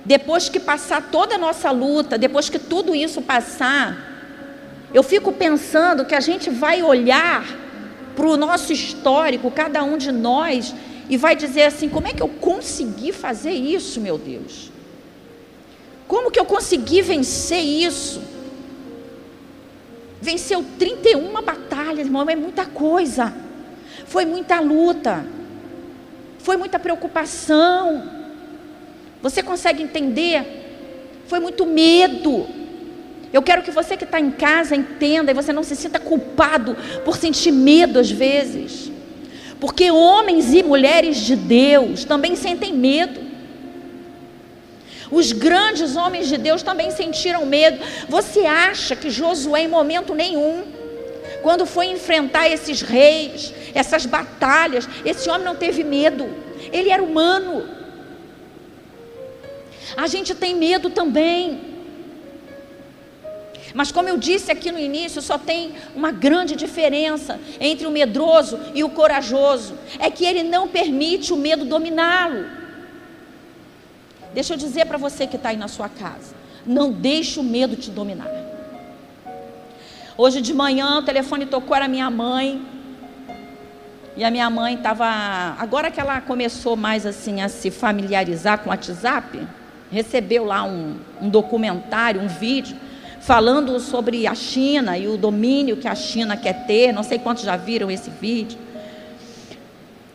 depois 0.05 0.49
que 0.49 0.59
passar 0.59 1.03
toda 1.03 1.37
a 1.37 1.39
nossa 1.39 1.71
luta, 1.71 2.19
depois 2.19 2.49
que 2.49 2.59
tudo 2.59 2.97
isso 2.97 3.23
passar, 3.23 4.12
eu 4.93 5.03
fico 5.03 5.33
pensando 5.33 6.05
que 6.05 6.15
a 6.15 6.21
gente 6.21 6.51
vai 6.51 6.83
olhar 6.83 7.45
para 8.15 8.27
o 8.27 8.37
nosso 8.37 8.73
histórico, 8.73 9.51
cada 9.51 9.83
um 9.83 9.97
de 9.97 10.13
nós, 10.13 10.75
e 11.09 11.17
vai 11.17 11.35
dizer 11.35 11.65
assim: 11.65 11.89
como 11.89 12.09
é 12.09 12.13
que 12.13 12.23
eu 12.23 12.29
consegui 12.29 13.13
fazer 13.13 13.53
isso, 13.53 14.01
meu 14.01 14.19
Deus? 14.19 14.71
Como 16.07 16.31
que 16.31 16.39
eu 16.39 16.45
consegui 16.45 17.01
vencer 17.01 17.61
isso? 17.61 18.23
Venceu 20.21 20.65
31 20.79 21.33
batalhas, 21.43 22.07
irmão, 22.07 22.29
é 22.29 22.37
muita 22.37 22.67
coisa. 22.67 23.33
Foi 24.07 24.25
muita 24.25 24.61
luta. 24.61 25.25
Foi 26.39 26.57
muita 26.57 26.79
preocupação. 26.79 28.11
Você 29.23 29.43
consegue 29.43 29.83
entender? 29.83 31.23
Foi 31.27 31.41
muito 31.41 31.65
medo. 31.65 32.47
Eu 33.33 33.43
quero 33.43 33.63
que 33.63 33.71
você 33.71 33.97
que 33.97 34.05
está 34.05 34.21
em 34.21 34.31
casa 34.31 34.77
entenda 34.77 35.31
e 35.31 35.35
você 35.35 35.53
não 35.53 35.63
se 35.63 35.75
sinta 35.75 35.99
culpado 35.99 36.77
por 37.05 37.17
sentir 37.17 37.51
medo 37.51 37.99
às 37.99 38.11
vezes. 38.11 38.93
Porque 39.59 39.91
homens 39.91 40.53
e 40.53 40.63
mulheres 40.63 41.19
de 41.19 41.35
Deus 41.37 42.05
também 42.05 42.37
sentem 42.37 42.73
medo. 42.73 43.21
Os 45.11 45.33
grandes 45.33 45.95
homens 45.95 46.29
de 46.29 46.37
Deus 46.37 46.63
também 46.63 46.91
sentiram 46.91 47.47
medo. 47.47 47.79
Você 48.09 48.41
acha 48.41 48.97
que 48.97 49.11
Josué, 49.11 49.63
em 49.63 49.69
momento 49.69 50.15
nenhum, 50.15 50.65
quando 51.43 51.67
foi 51.67 51.87
enfrentar 51.87 52.49
esses 52.49 52.81
reis, 52.81 53.53
essas 53.75 54.07
batalhas, 54.07 54.89
esse 55.05 55.29
homem 55.29 55.45
não 55.45 55.57
teve 55.57 55.85
medo. 55.85 56.29
Ele 56.73 56.91
era 56.91 57.03
humano. 57.03 57.69
A 59.97 60.07
gente 60.07 60.35
tem 60.35 60.55
medo 60.55 60.91
também. 60.91 61.72
Mas 63.75 63.91
como 63.91 64.09
eu 64.09 64.19
disse 64.19 64.51
aqui 64.51 64.71
no 64.71 64.79
início, 64.79 65.23
só 65.23 65.39
tem 65.39 65.73
uma 65.95 66.13
grande 66.13 66.55
diferença 66.55 67.41
entre 67.61 67.87
o 67.87 67.91
medroso 67.91 68.59
e 68.75 68.85
o 68.85 68.91
corajoso, 68.91 69.75
é 69.99 70.11
que 70.11 70.25
ele 70.25 70.43
não 70.43 70.69
permite 70.69 71.33
o 71.33 71.37
medo 71.37 71.65
dominá-lo. 71.65 72.45
Deixa 74.35 74.55
eu 74.55 74.57
dizer 74.57 74.87
para 74.87 74.99
você 74.99 75.27
que 75.27 75.37
está 75.37 75.51
aí 75.51 75.57
na 75.57 75.69
sua 75.69 75.89
casa, 75.89 76.35
não 76.67 76.91
deixe 76.91 77.39
o 77.41 77.43
medo 77.43 77.77
te 77.77 77.91
dominar. 77.91 78.31
Hoje 80.17 80.41
de 80.43 80.53
manhã 80.53 80.99
o 80.99 81.03
telefone 81.03 81.47
tocou 81.47 81.75
era 81.75 81.89
minha 81.89 82.11
mãe. 82.11 82.63
E 84.15 84.23
a 84.23 84.31
minha 84.31 84.51
mãe 84.51 84.75
estava, 84.75 85.07
agora 85.59 85.91
que 85.91 85.99
ela 85.99 86.21
começou 86.21 86.77
mais 86.77 87.07
assim 87.07 87.41
a 87.41 87.49
se 87.49 87.71
familiarizar 87.71 88.59
com 88.59 88.67
o 88.67 88.69
WhatsApp, 88.69 89.49
recebeu 89.91 90.45
lá 90.45 90.65
um, 90.65 90.99
um 91.19 91.31
documentário, 91.31 92.21
um 92.21 92.29
vídeo 92.29 92.77
falando 93.23 93.79
sobre 93.79 94.27
a 94.27 94.35
China 94.35 94.99
e 94.99 95.07
o 95.07 95.17
domínio 95.17 95.77
que 95.77 95.87
a 95.87 95.95
China 95.95 96.37
quer 96.37 96.67
ter. 96.67 96.93
Não 96.93 97.05
sei 97.05 97.19
quantos 97.19 97.45
já 97.45 97.57
viram 97.57 97.91
esse 97.91 98.11
vídeo. 98.11 98.59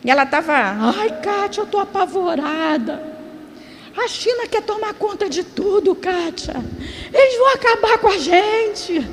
E 0.04 0.10
ela 0.10 0.24
estava, 0.24 0.52
ai, 0.52 1.10
Kátia, 1.22 1.62
eu 1.62 1.64
estou 1.64 1.80
apavorada. 1.80 3.02
A 3.96 4.06
China 4.06 4.46
quer 4.46 4.62
tomar 4.62 4.94
conta 4.94 5.28
de 5.28 5.42
tudo, 5.42 5.94
Kátia. 5.94 6.54
Eles 7.12 7.38
vão 7.38 7.54
acabar 7.54 7.98
com 7.98 8.08
a 8.08 8.18
gente. 8.18 9.08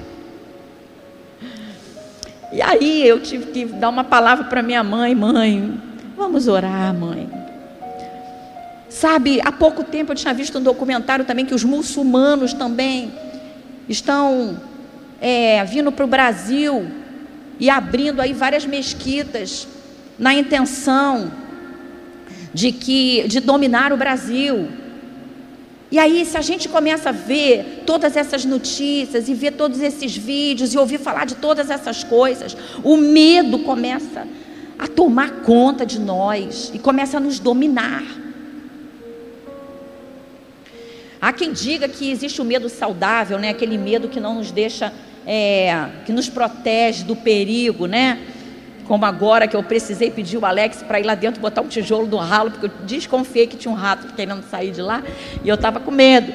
E 2.51 2.61
aí 2.61 3.07
eu 3.07 3.19
tive 3.21 3.51
que 3.51 3.65
dar 3.65 3.89
uma 3.89 4.03
palavra 4.03 4.45
para 4.45 4.61
minha 4.61 4.83
mãe, 4.83 5.15
mãe, 5.15 5.81
vamos 6.15 6.47
orar, 6.47 6.93
mãe. 6.93 7.29
Sabe, 8.89 9.41
há 9.43 9.51
pouco 9.51 9.83
tempo 9.83 10.11
eu 10.11 10.15
tinha 10.15 10.33
visto 10.33 10.59
um 10.59 10.61
documentário 10.61 11.25
também 11.25 11.45
que 11.45 11.55
os 11.55 11.63
muçulmanos 11.63 12.53
também 12.53 13.11
estão 13.87 14.59
é, 15.21 15.63
vindo 15.65 15.91
para 15.91 16.05
o 16.05 16.07
Brasil 16.07 16.87
e 17.59 17.69
abrindo 17.69 18.21
aí 18.21 18.33
várias 18.33 18.65
mesquitas 18.65 19.67
na 20.17 20.33
intenção 20.33 21.31
de 22.53 22.71
que 22.71 23.27
de 23.27 23.39
dominar 23.39 23.91
o 23.91 23.97
Brasil. 23.97 24.67
E 25.91 25.99
aí, 25.99 26.25
se 26.25 26.37
a 26.37 26.41
gente 26.41 26.67
começa 26.67 27.09
a 27.09 27.11
ver 27.11 27.83
todas 27.85 28.17
essas 28.17 28.43
notícias 28.43 29.29
e 29.29 29.33
ver 29.33 29.51
todos 29.51 29.81
esses 29.81 30.15
vídeos 30.15 30.73
e 30.73 30.77
ouvir 30.77 30.97
falar 30.97 31.25
de 31.25 31.35
todas 31.35 31.69
essas 31.69 32.03
coisas, 32.03 32.57
o 32.83 32.97
medo 32.97 33.59
começa 33.59 34.27
a 34.77 34.87
tomar 34.87 35.41
conta 35.41 35.85
de 35.85 35.99
nós 35.99 36.71
e 36.73 36.79
começa 36.79 37.17
a 37.17 37.19
nos 37.19 37.39
dominar. 37.39 38.03
Há 41.25 41.33
quem 41.33 41.51
diga 41.51 41.87
que 41.87 42.11
existe 42.11 42.39
o 42.39 42.45
medo 42.45 42.69
saudável, 42.69 43.39
né? 43.39 43.49
Aquele 43.49 43.79
medo 43.79 44.07
que 44.07 44.19
não 44.19 44.35
nos 44.35 44.51
deixa, 44.51 44.93
é, 45.25 45.89
que 46.05 46.13
nos 46.13 46.29
protege 46.29 47.03
do 47.03 47.15
perigo, 47.15 47.87
né? 47.87 48.19
Como 48.87 49.03
agora 49.05 49.47
que 49.47 49.55
eu 49.55 49.63
precisei 49.63 50.11
pedir 50.11 50.37
o 50.37 50.45
Alex 50.45 50.83
para 50.83 50.99
ir 50.99 51.03
lá 51.03 51.15
dentro 51.15 51.41
botar 51.41 51.61
um 51.63 51.67
tijolo 51.67 52.05
do 52.05 52.15
ralo, 52.17 52.51
porque 52.51 52.67
eu 52.67 52.71
desconfiei 52.85 53.47
que 53.47 53.57
tinha 53.57 53.71
um 53.71 53.75
rato 53.75 54.13
querendo 54.13 54.43
sair 54.43 54.69
de 54.69 54.83
lá 54.83 55.01
e 55.43 55.49
eu 55.49 55.55
estava 55.55 55.79
com 55.79 55.89
medo. 55.89 56.31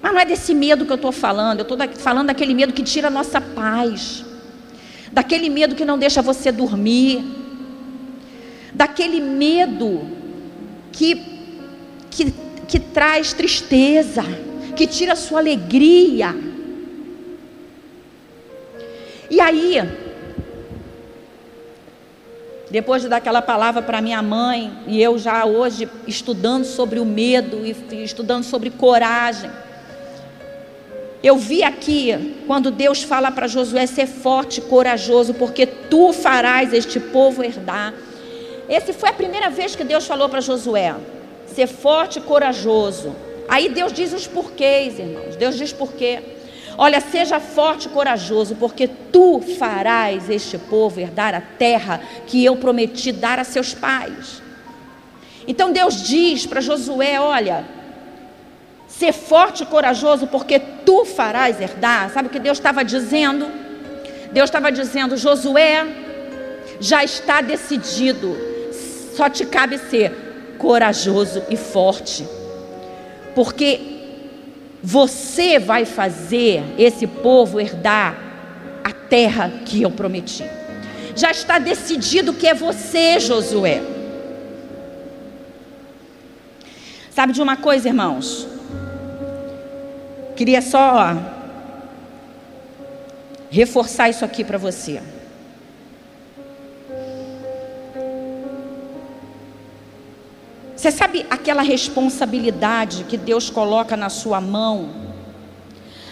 Mas 0.00 0.14
não 0.14 0.20
é 0.22 0.24
desse 0.24 0.54
medo 0.54 0.86
que 0.86 0.92
eu 0.92 0.96
estou 0.96 1.12
falando, 1.12 1.58
eu 1.58 1.64
estou 1.64 1.76
falando 1.98 2.28
daquele 2.28 2.54
medo 2.54 2.72
que 2.72 2.82
tira 2.82 3.08
a 3.08 3.10
nossa 3.10 3.42
paz, 3.42 4.24
daquele 5.12 5.50
medo 5.50 5.74
que 5.74 5.84
não 5.84 5.98
deixa 5.98 6.22
você 6.22 6.50
dormir, 6.50 7.22
daquele 8.72 9.20
medo 9.20 10.00
que, 10.90 11.22
que 12.10 12.32
que 12.74 12.80
traz 12.80 13.32
tristeza, 13.32 14.24
que 14.74 14.84
tira 14.84 15.12
a 15.12 15.16
sua 15.16 15.38
alegria. 15.38 16.34
E 19.30 19.40
aí, 19.40 19.80
depois 22.68 23.00
de 23.00 23.08
dar 23.08 23.18
aquela 23.18 23.40
palavra 23.40 23.80
para 23.80 24.00
minha 24.00 24.20
mãe, 24.20 24.76
e 24.88 25.00
eu 25.00 25.16
já 25.20 25.44
hoje 25.44 25.88
estudando 26.08 26.64
sobre 26.64 26.98
o 26.98 27.04
medo 27.04 27.64
e 27.64 28.02
estudando 28.02 28.42
sobre 28.42 28.70
coragem, 28.70 29.52
eu 31.22 31.36
vi 31.36 31.62
aqui, 31.62 32.42
quando 32.44 32.72
Deus 32.72 33.04
fala 33.04 33.30
para 33.30 33.46
Josué 33.46 33.86
ser 33.86 34.08
forte 34.08 34.58
e 34.58 34.62
corajoso, 34.62 35.32
porque 35.34 35.64
tu 35.64 36.12
farás 36.12 36.72
este 36.72 36.98
povo 36.98 37.44
herdar. 37.44 37.94
Esse 38.68 38.92
foi 38.92 39.10
a 39.10 39.12
primeira 39.12 39.48
vez 39.48 39.76
que 39.76 39.84
Deus 39.84 40.08
falou 40.08 40.28
para 40.28 40.40
Josué 40.40 40.92
ser 41.54 41.66
forte 41.66 42.18
e 42.18 42.22
corajoso. 42.22 43.14
Aí 43.48 43.68
Deus 43.68 43.92
diz 43.92 44.12
os 44.12 44.26
porquês, 44.26 44.98
irmãos. 44.98 45.36
Deus 45.36 45.56
diz 45.56 45.72
porquê. 45.72 46.20
Olha, 46.76 47.00
seja 47.00 47.38
forte 47.38 47.86
e 47.86 47.90
corajoso, 47.90 48.56
porque 48.56 48.88
tu 48.88 49.40
farás 49.58 50.28
este 50.28 50.58
povo 50.58 50.98
herdar 50.98 51.34
a 51.34 51.40
terra 51.40 52.00
que 52.26 52.44
eu 52.44 52.56
prometi 52.56 53.12
dar 53.12 53.38
a 53.38 53.44
seus 53.44 53.72
pais. 53.72 54.42
Então 55.46 55.70
Deus 55.70 56.02
diz 56.02 56.46
para 56.46 56.60
Josué: 56.60 57.20
Olha, 57.20 57.64
ser 58.88 59.12
forte 59.12 59.62
e 59.62 59.66
corajoso, 59.66 60.26
porque 60.26 60.58
tu 60.58 61.04
farás 61.04 61.60
herdar. 61.60 62.10
Sabe 62.10 62.28
o 62.28 62.30
que 62.30 62.40
Deus 62.40 62.58
estava 62.58 62.84
dizendo? 62.84 63.46
Deus 64.32 64.48
estava 64.48 64.72
dizendo: 64.72 65.16
Josué, 65.16 65.86
já 66.80 67.04
está 67.04 67.40
decidido, 67.40 68.36
só 69.14 69.30
te 69.30 69.46
cabe 69.46 69.78
ser 69.78 70.23
corajoso 70.64 71.42
e 71.50 71.58
forte, 71.58 72.26
porque 73.34 73.78
você 74.82 75.58
vai 75.58 75.84
fazer 75.84 76.64
esse 76.78 77.06
povo 77.06 77.60
herdar 77.60 78.16
a 78.82 78.90
terra 78.90 79.52
que 79.66 79.82
eu 79.82 79.90
prometi. 79.90 80.42
Já 81.14 81.30
está 81.30 81.58
decidido 81.58 82.32
que 82.32 82.48
é 82.48 82.54
você, 82.54 83.20
Josué. 83.20 83.82
Sabe 87.10 87.34
de 87.34 87.42
uma 87.42 87.58
coisa, 87.58 87.88
irmãos? 87.88 88.48
Queria 90.34 90.62
só 90.62 91.14
reforçar 93.50 94.08
isso 94.08 94.24
aqui 94.24 94.42
para 94.42 94.56
você. 94.56 95.02
Você 100.84 100.90
sabe 100.92 101.24
aquela 101.30 101.62
responsabilidade 101.62 103.04
que 103.04 103.16
Deus 103.16 103.48
coloca 103.48 103.96
na 103.96 104.10
sua 104.10 104.38
mão? 104.38 104.90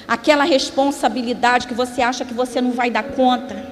Aquela 0.09 0.45
responsabilidade 0.45 1.67
que 1.67 1.75
você 1.75 2.01
acha 2.01 2.25
que 2.25 2.33
você 2.33 2.59
não 2.59 2.73
vai 2.73 2.91
dar 2.91 3.03
conta? 3.03 3.67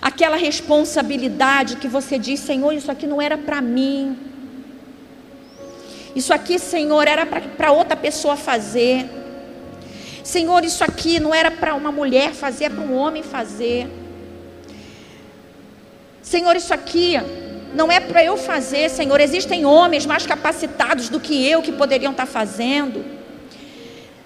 Aquela 0.00 0.36
responsabilidade 0.36 1.76
que 1.76 1.88
você 1.88 2.18
diz, 2.18 2.40
Senhor, 2.40 2.72
isso 2.72 2.90
aqui 2.90 3.06
não 3.06 3.20
era 3.20 3.36
para 3.36 3.60
mim. 3.60 4.16
Isso 6.16 6.32
aqui, 6.32 6.58
Senhor, 6.58 7.06
era 7.06 7.26
para 7.26 7.70
outra 7.70 7.94
pessoa 7.94 8.34
fazer. 8.34 9.10
Senhor, 10.24 10.64
isso 10.64 10.82
aqui 10.82 11.20
não 11.20 11.34
era 11.34 11.50
para 11.50 11.74
uma 11.74 11.92
mulher 11.92 12.32
fazer, 12.32 12.64
é 12.64 12.70
para 12.70 12.80
um 12.80 12.96
homem 12.96 13.22
fazer. 13.22 13.90
Senhor, 16.22 16.56
isso 16.56 16.72
aqui 16.72 17.18
não 17.74 17.90
é 17.90 18.00
para 18.00 18.22
eu 18.22 18.36
fazer, 18.36 18.88
Senhor. 18.90 19.20
Existem 19.20 19.64
homens 19.64 20.06
mais 20.06 20.26
capacitados 20.26 21.08
do 21.08 21.18
que 21.18 21.46
eu 21.48 21.62
que 21.62 21.72
poderiam 21.72 22.12
estar 22.12 22.26
fazendo. 22.26 23.04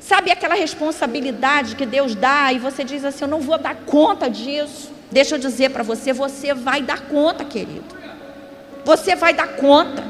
Sabe 0.01 0.31
aquela 0.31 0.55
responsabilidade 0.55 1.75
que 1.75 1.85
Deus 1.85 2.15
dá 2.15 2.53
e 2.53 2.59
você 2.59 2.85
diz 2.85 3.05
assim: 3.05 3.25
Eu 3.25 3.29
não 3.29 3.41
vou 3.41 3.59
dar 3.59 3.75
conta 3.75 4.29
disso. 4.29 4.91
Deixa 5.11 5.35
eu 5.35 5.39
dizer 5.39 5.71
para 5.71 5.83
você, 5.83 6.13
você 6.13 6.53
vai 6.53 6.83
dar 6.83 7.03
conta, 7.03 7.45
querido. 7.45 7.85
Você 8.85 9.15
vai 9.15 9.35
dar 9.35 9.49
conta. 9.49 10.05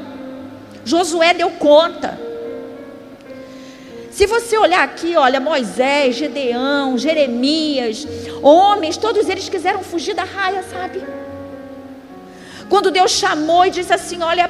Josué 0.83 1.33
deu 1.33 1.51
conta. 1.51 2.19
Se 4.11 4.25
você 4.25 4.57
olhar 4.57 4.83
aqui, 4.83 5.15
olha, 5.15 5.39
Moisés, 5.39 6.15
Gedeão, 6.15 6.97
Jeremias, 6.97 8.07
homens, 8.41 8.97
todos 8.97 9.29
eles 9.29 9.47
quiseram 9.47 9.83
fugir 9.83 10.15
da 10.15 10.23
raia, 10.23 10.63
sabe? 10.63 11.03
Quando 12.69 12.91
Deus 12.91 13.11
chamou 13.11 13.65
e 13.65 13.69
disse 13.69 13.93
assim: 13.93 14.21
Olha, 14.21 14.49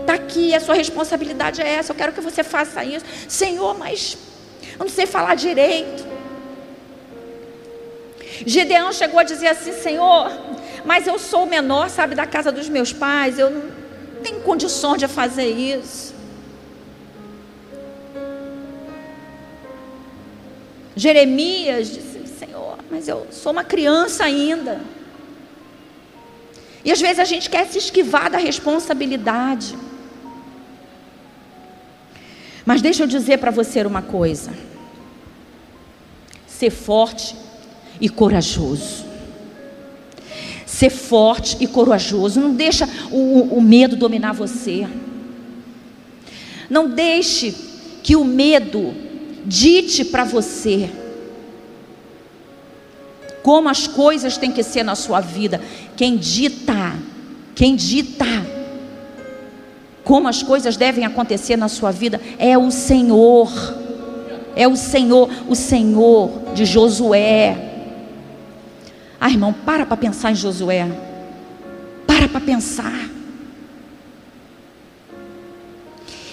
está 0.00 0.14
aqui, 0.14 0.54
a 0.54 0.60
sua 0.60 0.74
responsabilidade 0.74 1.60
é 1.60 1.68
essa, 1.68 1.92
eu 1.92 1.96
quero 1.96 2.12
que 2.12 2.20
você 2.20 2.42
faça 2.42 2.84
isso. 2.84 3.04
Senhor, 3.28 3.76
mas 3.78 4.16
eu 4.78 4.84
não 4.84 4.88
sei 4.88 5.06
falar 5.06 5.34
direito. 5.34 6.04
Gedeão 8.44 8.92
chegou 8.92 9.18
a 9.18 9.24
dizer 9.24 9.48
assim: 9.48 9.72
Senhor, 9.72 10.30
mas 10.84 11.06
eu 11.06 11.18
sou 11.18 11.44
o 11.44 11.46
menor, 11.46 11.90
sabe, 11.90 12.14
da 12.14 12.26
casa 12.26 12.52
dos 12.52 12.68
meus 12.68 12.92
pais, 12.92 13.38
eu 13.38 13.50
não 13.50 13.62
tenho 14.22 14.40
condições 14.40 14.98
de 14.98 15.08
fazer 15.08 15.48
isso. 15.48 16.14
Jeremias 20.94 21.88
disse: 21.88 22.26
Senhor, 22.38 22.78
mas 22.90 23.06
eu 23.08 23.26
sou 23.30 23.52
uma 23.52 23.64
criança 23.64 24.24
ainda. 24.24 24.80
E 26.86 26.92
às 26.92 27.00
vezes 27.00 27.18
a 27.18 27.24
gente 27.24 27.50
quer 27.50 27.66
se 27.66 27.78
esquivar 27.78 28.30
da 28.30 28.38
responsabilidade. 28.38 29.76
Mas 32.64 32.80
deixa 32.80 33.02
eu 33.02 33.08
dizer 33.08 33.38
para 33.38 33.50
você 33.50 33.82
uma 33.82 34.02
coisa: 34.02 34.52
ser 36.46 36.70
forte 36.70 37.34
e 38.00 38.08
corajoso. 38.08 39.04
Ser 40.64 40.90
forte 40.90 41.56
e 41.58 41.66
corajoso. 41.66 42.40
Não 42.40 42.54
deixa 42.54 42.88
o, 43.10 43.56
o 43.56 43.60
medo 43.60 43.96
dominar 43.96 44.32
você. 44.32 44.86
Não 46.70 46.88
deixe 46.88 47.52
que 48.00 48.14
o 48.14 48.24
medo 48.24 48.94
dite 49.44 50.04
para 50.04 50.22
você 50.22 50.88
como 53.46 53.68
as 53.68 53.86
coisas 53.86 54.36
têm 54.36 54.50
que 54.50 54.64
ser 54.64 54.82
na 54.82 54.96
sua 54.96 55.20
vida. 55.20 55.60
Quem 55.96 56.16
dita, 56.16 56.94
quem 57.54 57.76
dita 57.76 58.26
como 60.02 60.26
as 60.26 60.42
coisas 60.42 60.76
devem 60.76 61.04
acontecer 61.04 61.56
na 61.56 61.68
sua 61.68 61.92
vida 61.92 62.20
é 62.40 62.58
o 62.58 62.72
Senhor. 62.72 63.48
É 64.56 64.66
o 64.66 64.74
Senhor, 64.74 65.30
o 65.48 65.54
Senhor 65.54 66.54
de 66.56 66.64
Josué. 66.64 67.56
Ah, 69.20 69.30
irmão, 69.30 69.52
para 69.52 69.86
para 69.86 69.96
pensar 69.96 70.32
em 70.32 70.34
Josué. 70.34 70.90
Para 72.04 72.28
para 72.28 72.40
pensar. 72.40 73.10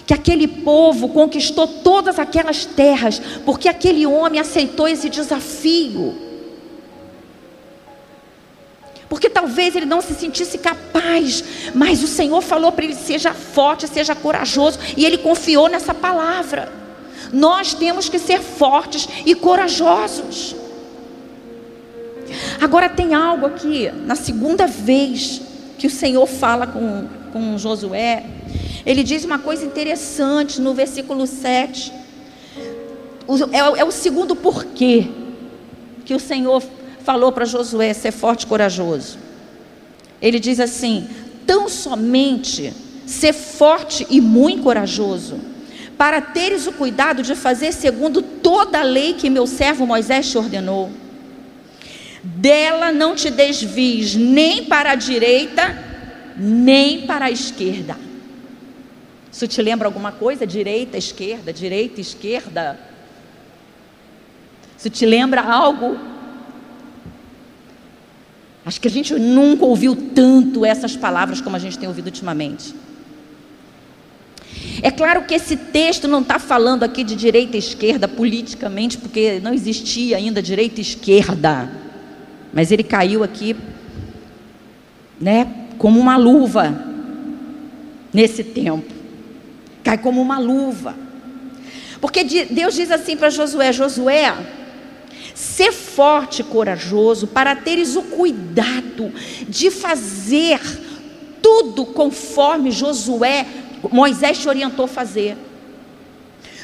Que 0.08 0.15
aquele 0.15 0.47
povo 0.47 1.10
conquistou 1.10 1.67
todas 1.67 2.17
aquelas 2.17 2.65
terras, 2.65 3.21
porque 3.45 3.69
aquele 3.69 4.04
homem 4.08 4.39
aceitou 4.39 4.88
esse 4.88 5.10
desafio. 5.10 6.33
Porque 9.13 9.30
talvez 9.30 9.76
ele 9.76 9.86
não 9.86 10.02
se 10.02 10.15
sentisse 10.15 10.58
capaz, 10.58 11.43
mas 11.76 12.02
o 12.02 12.08
Senhor 12.08 12.41
falou 12.41 12.71
para 12.71 12.84
ele: 12.84 12.95
seja 12.95 13.32
forte, 13.32 13.88
seja 13.88 14.15
corajoso, 14.15 14.80
e 14.97 15.06
ele 15.06 15.19
confiou 15.19 15.69
nessa 15.69 15.93
palavra. 15.93 16.73
Nós 17.32 17.76
temos 17.76 18.10
que 18.10 18.17
ser 18.17 18.39
fortes 18.39 19.08
e 19.23 19.36
corajosos. 19.36 20.56
Agora 22.60 22.89
tem 22.89 23.13
algo 23.13 23.45
aqui, 23.45 23.91
na 23.91 24.15
segunda 24.15 24.65
vez 24.65 25.43
que 25.78 25.86
o 25.86 25.91
Senhor 25.91 26.26
fala 26.26 26.65
com, 26.65 27.08
com 27.32 27.56
Josué, 27.60 28.26
ele 28.84 29.04
diz 29.04 29.23
uma 29.23 29.38
coisa 29.38 29.63
interessante 29.63 30.60
no 30.60 30.73
versículo 30.73 31.28
7. 31.28 31.93
é, 33.52 33.80
é 33.80 33.86
o 33.86 33.91
segundo 33.91 34.36
porquê 34.36 35.08
que 36.04 36.15
o 36.15 36.19
Senhor 36.19 36.63
falou 37.04 37.32
para 37.32 37.46
Josué 37.46 37.94
ser 37.94 38.12
forte 38.12 38.44
e 38.44 38.48
corajoso. 38.48 39.18
Ele 40.22 40.39
diz 40.39 40.60
assim: 40.60 41.08
tão 41.46 41.70
somente 41.70 42.74
ser 43.06 43.34
forte 43.34 44.08
e 44.10 44.22
muito 44.22 44.63
corajoso, 44.63 45.39
para 45.98 46.22
teres 46.22 46.68
o 46.68 46.72
cuidado 46.74 47.22
de 47.22 47.36
fazer 47.36 47.72
segundo 47.72 48.22
toda 48.22 48.80
a 48.80 48.84
lei 48.84 49.13
que 49.13 49.30
meu 49.30 49.46
servo 49.46 49.86
Moisés 49.86 50.30
te 50.30 50.38
ordenou 50.38 50.89
dela 52.24 52.92
não 52.92 53.16
te 53.16 53.30
desvies 53.30 54.16
nem 54.16 54.63
para 54.63 54.92
a 54.92 54.96
direita, 54.96 55.78
nem 56.38 57.06
para 57.06 57.26
a 57.26 57.32
esquerda. 57.32 57.98
Isso 59.30 59.48
te 59.48 59.62
lembra 59.62 59.88
alguma 59.88 60.12
coisa? 60.12 60.48
Direita, 60.48 60.98
esquerda, 60.98 61.52
direita, 61.52 62.00
esquerda. 62.00 62.80
Isso 64.78 64.89
te 64.89 65.06
lembra 65.06 65.42
algo? 65.42 65.98
Acho 68.65 68.80
que 68.80 68.88
a 68.88 68.91
gente 68.91 69.13
nunca 69.15 69.65
ouviu 69.65 69.95
tanto 69.95 70.65
essas 70.65 70.95
palavras 70.95 71.41
como 71.41 71.56
a 71.56 71.60
gente 71.60 71.78
tem 71.78 71.88
ouvido 71.88 72.06
ultimamente. 72.08 72.73
É 74.82 74.89
claro 74.89 75.23
que 75.23 75.34
esse 75.34 75.58
texto 75.58 76.08
não 76.08 76.21
está 76.21 76.39
falando 76.39 76.84
aqui 76.84 77.04
de 77.04 77.15
direita 77.15 77.56
e 77.56 77.60
esquerda 77.60 78.08
politicamente, 78.08 78.97
porque 78.97 79.39
não 79.41 79.54
existia 79.54 80.17
ainda 80.17 80.41
direita 80.41 80.80
e 80.80 80.82
esquerda. 80.82 81.69
Mas 82.54 82.71
ele 82.71 82.84
caiu 82.84 83.23
aqui, 83.23 83.56
né, 85.19 85.47
como 85.78 85.99
uma 85.99 86.17
luva 86.17 86.86
nesse 88.13 88.43
tempo. 88.43 88.93
Cai 89.84 89.97
como 89.97 90.21
uma 90.21 90.39
luva. 90.39 90.95
Porque 91.99 92.23
Deus 92.23 92.76
diz 92.76 92.91
assim 92.91 93.17
para 93.17 93.30
Josué: 93.30 93.73
Josué, 93.73 94.34
ser 95.34 95.72
forte 95.72 96.41
e 96.41 96.43
corajoso 96.46 97.28
para 97.28 97.56
teres 97.56 97.96
o 97.96 98.04
cuidado 98.04 99.12
de 99.48 99.72
fazer 99.72 100.60
tudo 101.41 101.86
conforme 101.86 102.72
Josué, 102.72 103.46
Moisés 103.91 104.38
te 104.39 104.48
orientou 104.48 104.88
fazer. 104.88 105.36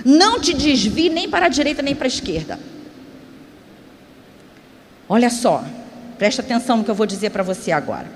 Não 0.06 0.40
te 0.40 0.54
desvie 0.54 1.10
nem 1.10 1.30
para 1.30 1.48
a 1.48 1.50
direita 1.50 1.82
nem 1.82 1.96
para 1.96 2.06
a 2.06 2.08
esquerda. 2.08 2.60
Olha 5.10 5.30
só, 5.30 5.66
Preste 6.20 6.42
atenção 6.42 6.76
no 6.76 6.84
que 6.84 6.92
eu 6.92 6.96
vou 6.96 7.06
dizer 7.06 7.30
para 7.30 7.44
você 7.44 7.72
agora. 7.72 8.08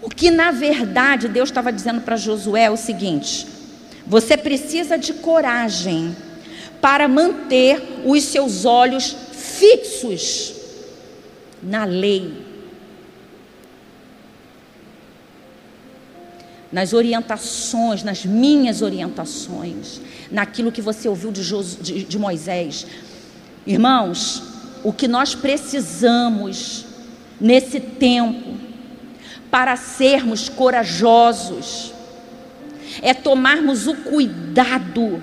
O 0.00 0.08
que 0.08 0.30
na 0.30 0.50
verdade 0.50 1.28
Deus 1.28 1.50
estava 1.50 1.70
dizendo 1.70 2.00
para 2.00 2.16
Josué 2.16 2.64
é 2.64 2.70
o 2.70 2.76
seguinte: 2.76 3.46
você 4.06 4.34
precisa 4.34 4.96
de 4.96 5.12
coragem 5.12 6.16
para 6.80 7.06
manter 7.06 8.02
os 8.04 8.22
seus 8.24 8.64
olhos 8.64 9.14
fixos 9.32 10.54
na 11.62 11.84
lei, 11.84 12.32
nas 16.72 16.92
orientações, 16.92 18.02
nas 18.02 18.24
minhas 18.24 18.80
orientações, 18.80 20.00
naquilo 20.30 20.72
que 20.72 20.80
você 20.80 21.08
ouviu 21.08 21.30
de, 21.30 21.42
de, 21.82 22.04
de 22.04 22.18
Moisés. 22.18 22.86
Irmãos, 23.66 24.42
o 24.82 24.92
que 24.92 25.06
nós 25.06 25.34
precisamos 25.34 26.86
nesse 27.40 27.80
tempo 27.80 28.56
para 29.50 29.76
sermos 29.76 30.48
corajosos 30.48 31.92
é 33.02 33.12
tomarmos 33.12 33.86
o 33.86 33.94
cuidado 33.96 35.22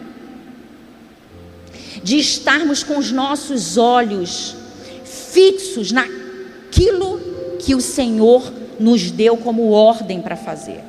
de 2.03 2.17
estarmos 2.17 2.83
com 2.83 2.97
os 2.97 3.11
nossos 3.11 3.77
olhos 3.77 4.55
fixos 5.03 5.91
naquilo 5.91 7.19
que 7.59 7.75
o 7.75 7.81
Senhor 7.81 8.51
nos 8.79 9.11
deu 9.11 9.37
como 9.37 9.71
ordem 9.71 10.21
para 10.21 10.35
fazer. 10.35 10.81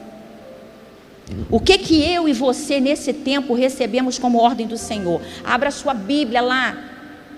O 1.50 1.60
que 1.60 1.76
que 1.78 2.02
eu 2.02 2.28
e 2.28 2.32
você 2.32 2.80
nesse 2.80 3.12
tempo 3.12 3.54
recebemos 3.54 4.18
como 4.18 4.38
ordem 4.38 4.66
do 4.66 4.78
Senhor? 4.78 5.20
Abra 5.44 5.70
sua 5.70 5.92
Bíblia 5.92 6.40
lá 6.40 6.76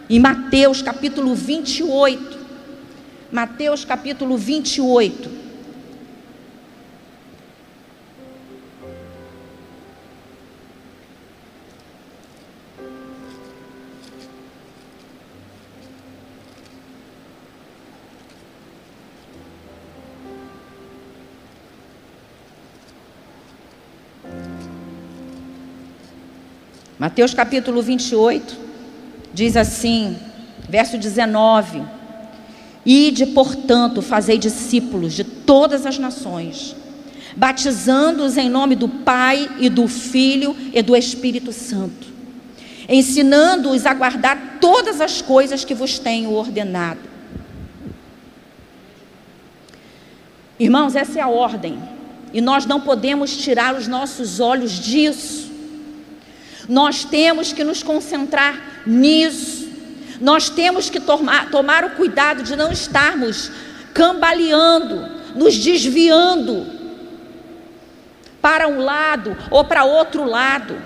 em 0.08 0.18
Mateus 0.20 0.82
capítulo 0.82 1.34
28. 1.34 2.38
Mateus 3.32 3.84
capítulo 3.84 4.36
28. 4.36 5.39
Mateus 27.00 27.32
capítulo 27.32 27.80
28 27.80 28.58
diz 29.32 29.56
assim, 29.56 30.18
verso 30.68 30.98
19: 30.98 31.82
Ide, 32.84 33.24
portanto, 33.24 34.02
fazei 34.02 34.36
discípulos 34.36 35.14
de 35.14 35.24
todas 35.24 35.86
as 35.86 35.98
nações, 35.98 36.76
batizando-os 37.34 38.36
em 38.36 38.50
nome 38.50 38.76
do 38.76 38.86
Pai 38.86 39.48
e 39.58 39.70
do 39.70 39.88
Filho 39.88 40.54
e 40.74 40.82
do 40.82 40.94
Espírito 40.94 41.54
Santo, 41.54 42.06
ensinando-os 42.86 43.86
a 43.86 43.94
guardar 43.94 44.58
todas 44.60 45.00
as 45.00 45.22
coisas 45.22 45.64
que 45.64 45.74
vos 45.74 45.98
tenho 45.98 46.30
ordenado. 46.32 47.00
Irmãos, 50.58 50.94
essa 50.94 51.18
é 51.18 51.22
a 51.22 51.28
ordem, 51.28 51.78
e 52.30 52.42
nós 52.42 52.66
não 52.66 52.82
podemos 52.82 53.34
tirar 53.38 53.74
os 53.74 53.88
nossos 53.88 54.38
olhos 54.38 54.72
disso. 54.72 55.49
Nós 56.70 57.04
temos 57.04 57.52
que 57.52 57.64
nos 57.64 57.82
concentrar 57.82 58.84
nisso. 58.86 59.68
Nós 60.20 60.48
temos 60.48 60.88
que 60.88 61.00
tomar, 61.00 61.50
tomar 61.50 61.84
o 61.84 61.90
cuidado 61.90 62.44
de 62.44 62.54
não 62.54 62.70
estarmos 62.70 63.50
cambaleando, 63.92 65.04
nos 65.34 65.58
desviando 65.58 66.64
para 68.40 68.68
um 68.68 68.78
lado 68.78 69.36
ou 69.50 69.64
para 69.64 69.84
outro 69.84 70.24
lado. 70.24 70.80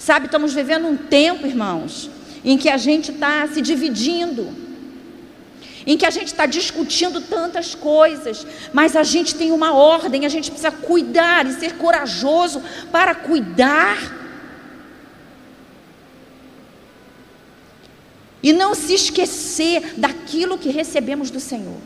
Sabe, 0.00 0.26
estamos 0.26 0.52
vivendo 0.52 0.88
um 0.88 0.96
tempo, 0.96 1.46
irmãos, 1.46 2.10
em 2.44 2.58
que 2.58 2.68
a 2.68 2.76
gente 2.76 3.12
está 3.12 3.46
se 3.46 3.60
dividindo, 3.60 4.52
em 5.86 5.96
que 5.96 6.04
a 6.04 6.10
gente 6.10 6.26
está 6.26 6.44
discutindo 6.44 7.20
tantas 7.20 7.72
coisas, 7.72 8.44
mas 8.72 8.96
a 8.96 9.04
gente 9.04 9.36
tem 9.36 9.52
uma 9.52 9.72
ordem, 9.74 10.26
a 10.26 10.28
gente 10.28 10.50
precisa 10.50 10.72
cuidar 10.72 11.46
e 11.46 11.52
ser 11.52 11.74
corajoso 11.74 12.60
para 12.90 13.14
cuidar 13.14 14.21
E 18.42 18.52
não 18.52 18.74
se 18.74 18.94
esquecer 18.94 19.94
daquilo 19.96 20.58
que 20.58 20.70
recebemos 20.70 21.30
do 21.30 21.38
Senhor. 21.38 21.78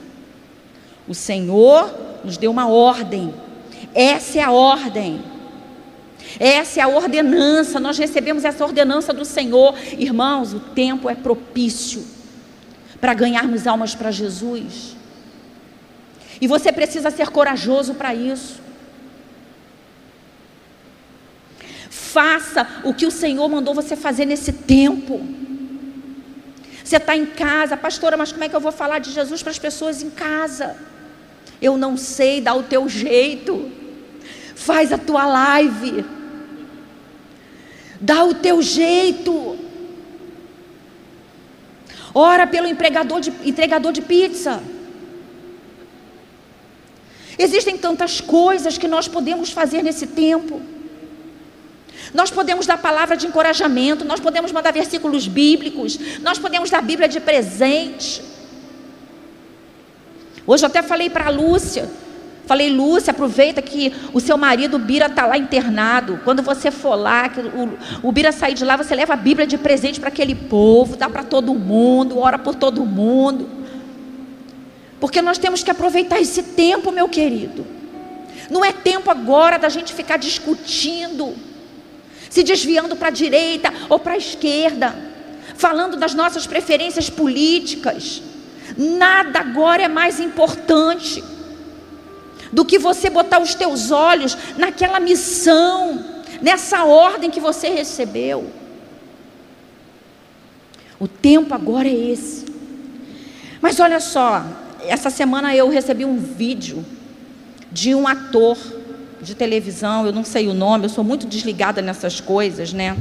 O 1.06 1.14
Senhor 1.14 1.94
nos 2.24 2.36
deu 2.36 2.50
uma 2.50 2.66
ordem. 2.66 3.32
Essa 3.94 4.38
é 4.38 4.42
a 4.42 4.50
ordem. 4.50 5.22
Essa 6.40 6.80
é 6.80 6.82
a 6.82 6.88
ordenança. 6.88 7.78
Nós 7.78 7.98
recebemos 7.98 8.44
essa 8.44 8.64
ordenança 8.64 9.12
do 9.12 9.24
Senhor. 9.24 9.74
Irmãos, 9.98 10.52
o 10.52 10.60
tempo 10.60 11.08
é 11.08 11.14
propício 11.14 12.04
para 13.00 13.14
ganharmos 13.14 13.66
almas 13.66 13.94
para 13.94 14.10
Jesus. 14.10 14.96
E 16.40 16.46
você 16.46 16.72
precisa 16.72 17.10
ser 17.10 17.28
corajoso 17.28 17.94
para 17.94 18.14
isso. 18.14 18.60
Faça 21.90 22.66
o 22.82 22.94
que 22.94 23.06
o 23.06 23.10
Senhor 23.10 23.48
mandou 23.48 23.74
você 23.74 23.94
fazer 23.94 24.24
nesse 24.24 24.52
tempo. 24.52 25.20
Você 26.86 26.98
está 26.98 27.16
em 27.16 27.26
casa, 27.26 27.76
pastora, 27.76 28.16
mas 28.16 28.30
como 28.30 28.44
é 28.44 28.48
que 28.48 28.54
eu 28.54 28.60
vou 28.60 28.70
falar 28.70 29.00
de 29.00 29.10
Jesus 29.10 29.42
para 29.42 29.50
as 29.50 29.58
pessoas 29.58 30.02
em 30.02 30.08
casa? 30.08 30.76
Eu 31.60 31.76
não 31.76 31.96
sei, 31.96 32.40
dá 32.40 32.54
o 32.54 32.62
teu 32.62 32.88
jeito. 32.88 33.72
Faz 34.54 34.92
a 34.92 34.98
tua 34.98 35.26
live. 35.26 36.04
Dá 38.00 38.22
o 38.24 38.34
teu 38.34 38.62
jeito. 38.62 39.58
Ora 42.14 42.46
pelo 42.46 42.68
empregador 42.68 43.20
de, 43.20 43.32
entregador 43.44 43.92
de 43.92 44.02
pizza. 44.02 44.62
Existem 47.36 47.76
tantas 47.76 48.20
coisas 48.20 48.78
que 48.78 48.86
nós 48.86 49.08
podemos 49.08 49.50
fazer 49.50 49.82
nesse 49.82 50.06
tempo. 50.06 50.62
Nós 52.14 52.30
podemos 52.30 52.66
dar 52.66 52.78
palavra 52.78 53.16
de 53.16 53.26
encorajamento, 53.26 54.04
nós 54.04 54.20
podemos 54.20 54.52
mandar 54.52 54.72
versículos 54.72 55.26
bíblicos, 55.26 55.98
nós 56.20 56.38
podemos 56.38 56.70
dar 56.70 56.82
Bíblia 56.82 57.08
de 57.08 57.20
presente. 57.20 58.22
Hoje 60.46 60.64
eu 60.64 60.68
até 60.68 60.82
falei 60.82 61.10
para 61.10 61.26
a 61.26 61.30
Lúcia, 61.30 61.88
falei, 62.46 62.70
Lúcia, 62.70 63.10
aproveita 63.10 63.60
que 63.60 63.92
o 64.12 64.20
seu 64.20 64.36
marido, 64.36 64.76
o 64.76 64.78
Bira, 64.78 65.06
está 65.06 65.26
lá 65.26 65.36
internado. 65.36 66.20
Quando 66.22 66.42
você 66.42 66.70
for 66.70 66.94
lá, 66.94 67.28
que 67.28 67.40
o, 67.40 67.78
o 68.04 68.12
Bira 68.12 68.30
sair 68.30 68.54
de 68.54 68.64
lá, 68.64 68.76
você 68.76 68.94
leva 68.94 69.14
a 69.14 69.16
Bíblia 69.16 69.46
de 69.46 69.58
presente 69.58 69.98
para 69.98 70.08
aquele 70.08 70.34
povo, 70.34 70.96
dá 70.96 71.10
para 71.10 71.24
todo 71.24 71.52
mundo, 71.52 72.18
ora 72.18 72.38
por 72.38 72.54
todo 72.54 72.86
mundo. 72.86 73.48
Porque 75.00 75.20
nós 75.20 75.38
temos 75.38 75.64
que 75.64 75.70
aproveitar 75.70 76.20
esse 76.20 76.42
tempo, 76.42 76.92
meu 76.92 77.08
querido. 77.08 77.66
Não 78.48 78.64
é 78.64 78.72
tempo 78.72 79.10
agora 79.10 79.58
da 79.58 79.68
gente 79.68 79.92
ficar 79.92 80.16
discutindo 80.16 81.34
se 82.30 82.42
desviando 82.42 82.96
para 82.96 83.08
a 83.08 83.12
direita 83.12 83.72
ou 83.88 83.98
para 83.98 84.14
a 84.14 84.18
esquerda, 84.18 84.94
falando 85.54 85.96
das 85.96 86.14
nossas 86.14 86.46
preferências 86.46 87.08
políticas. 87.08 88.22
Nada 88.76 89.40
agora 89.40 89.82
é 89.82 89.88
mais 89.88 90.20
importante 90.20 91.22
do 92.52 92.64
que 92.64 92.78
você 92.78 93.10
botar 93.10 93.40
os 93.40 93.54
teus 93.54 93.90
olhos 93.90 94.36
naquela 94.56 95.00
missão, 95.00 96.04
nessa 96.40 96.84
ordem 96.84 97.30
que 97.30 97.40
você 97.40 97.68
recebeu. 97.68 98.50
O 100.98 101.06
tempo 101.06 101.54
agora 101.54 101.88
é 101.88 101.94
esse. 101.94 102.46
Mas 103.60 103.80
olha 103.80 104.00
só, 104.00 104.44
essa 104.80 105.10
semana 105.10 105.54
eu 105.54 105.68
recebi 105.68 106.04
um 106.04 106.18
vídeo 106.18 106.84
de 107.70 107.94
um 107.94 108.06
ator 108.06 108.56
de 109.26 109.34
televisão, 109.34 110.06
eu 110.06 110.12
não 110.12 110.24
sei 110.24 110.46
o 110.46 110.54
nome, 110.54 110.84
eu 110.84 110.88
sou 110.88 111.02
muito 111.02 111.26
desligada 111.26 111.82
nessas 111.82 112.20
coisas, 112.20 112.72
né? 112.72 112.96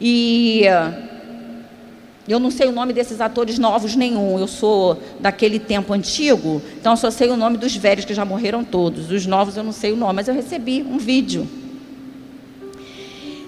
E 0.00 0.62
eu 2.28 2.38
não 2.38 2.50
sei 2.50 2.68
o 2.68 2.72
nome 2.72 2.92
desses 2.92 3.20
atores 3.20 3.58
novos 3.58 3.96
nenhum, 3.96 4.38
eu 4.38 4.46
sou 4.46 5.02
daquele 5.18 5.58
tempo 5.58 5.92
antigo, 5.92 6.62
então 6.78 6.92
eu 6.92 6.96
só 6.96 7.10
sei 7.10 7.28
o 7.28 7.36
nome 7.36 7.56
dos 7.56 7.74
velhos 7.74 8.04
que 8.04 8.14
já 8.14 8.24
morreram 8.24 8.62
todos. 8.62 9.10
Os 9.10 9.26
novos 9.26 9.56
eu 9.56 9.64
não 9.64 9.72
sei 9.72 9.92
o 9.92 9.96
nome, 9.96 10.14
mas 10.14 10.28
eu 10.28 10.34
recebi 10.34 10.82
um 10.82 10.96
vídeo. 10.96 11.46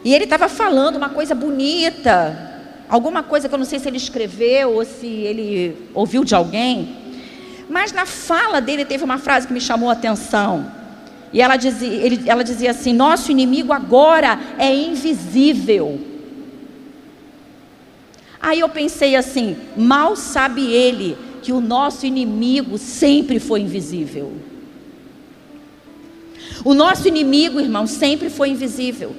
E 0.05 0.13
ele 0.13 0.25
estava 0.25 0.49
falando 0.49 0.97
uma 0.97 1.09
coisa 1.09 1.35
bonita, 1.35 2.65
alguma 2.89 3.23
coisa 3.23 3.49
que 3.49 3.55
eu 3.55 3.59
não 3.59 3.65
sei 3.65 3.79
se 3.79 3.89
ele 3.89 3.99
escreveu 3.99 4.73
ou 4.73 4.85
se 4.85 5.07
ele 5.07 5.77
ouviu 5.95 6.25
de 6.25 6.35
alguém, 6.35 6.97
mas 7.71 7.93
na 7.93 8.05
fala 8.05 8.61
dele 8.61 8.85
teve 8.85 9.05
uma 9.05 9.19
frase 9.19 9.47
que 9.47 9.53
me 9.53 9.61
chamou 9.61 9.91
a 9.91 9.93
atenção. 9.93 10.75
E 11.33 11.41
ela 11.41 11.57
dizia, 11.57 11.89
ele, 11.89 12.29
ela 12.29 12.43
dizia 12.43 12.71
assim: 12.71 12.93
Nosso 12.93 13.31
inimigo 13.31 13.73
agora 13.73 14.39
é 14.59 14.75
invisível. 14.75 16.01
Aí 18.41 18.61
eu 18.61 18.69
pensei 18.69 19.17
assim: 19.17 19.57
mal 19.77 20.17
sabe 20.17 20.73
ele 20.73 21.17
que 21.43 21.53
o 21.53 21.61
nosso 21.61 22.07
inimigo 22.07 22.79
sempre 22.79 23.39
foi 23.39 23.61
invisível. 23.61 24.33
O 26.65 26.75
nosso 26.75 27.07
inimigo, 27.07 27.61
irmão, 27.61 27.87
sempre 27.87 28.31
foi 28.31 28.49
invisível. 28.49 29.15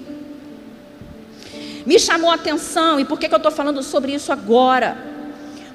Me 1.86 1.98
chamou 1.98 2.30
a 2.30 2.34
atenção, 2.34 3.00
e 3.00 3.06
por 3.06 3.18
que, 3.18 3.30
que 3.30 3.34
eu 3.34 3.38
estou 3.38 3.52
falando 3.52 3.82
sobre 3.82 4.14
isso 4.14 4.32
agora? 4.32 5.07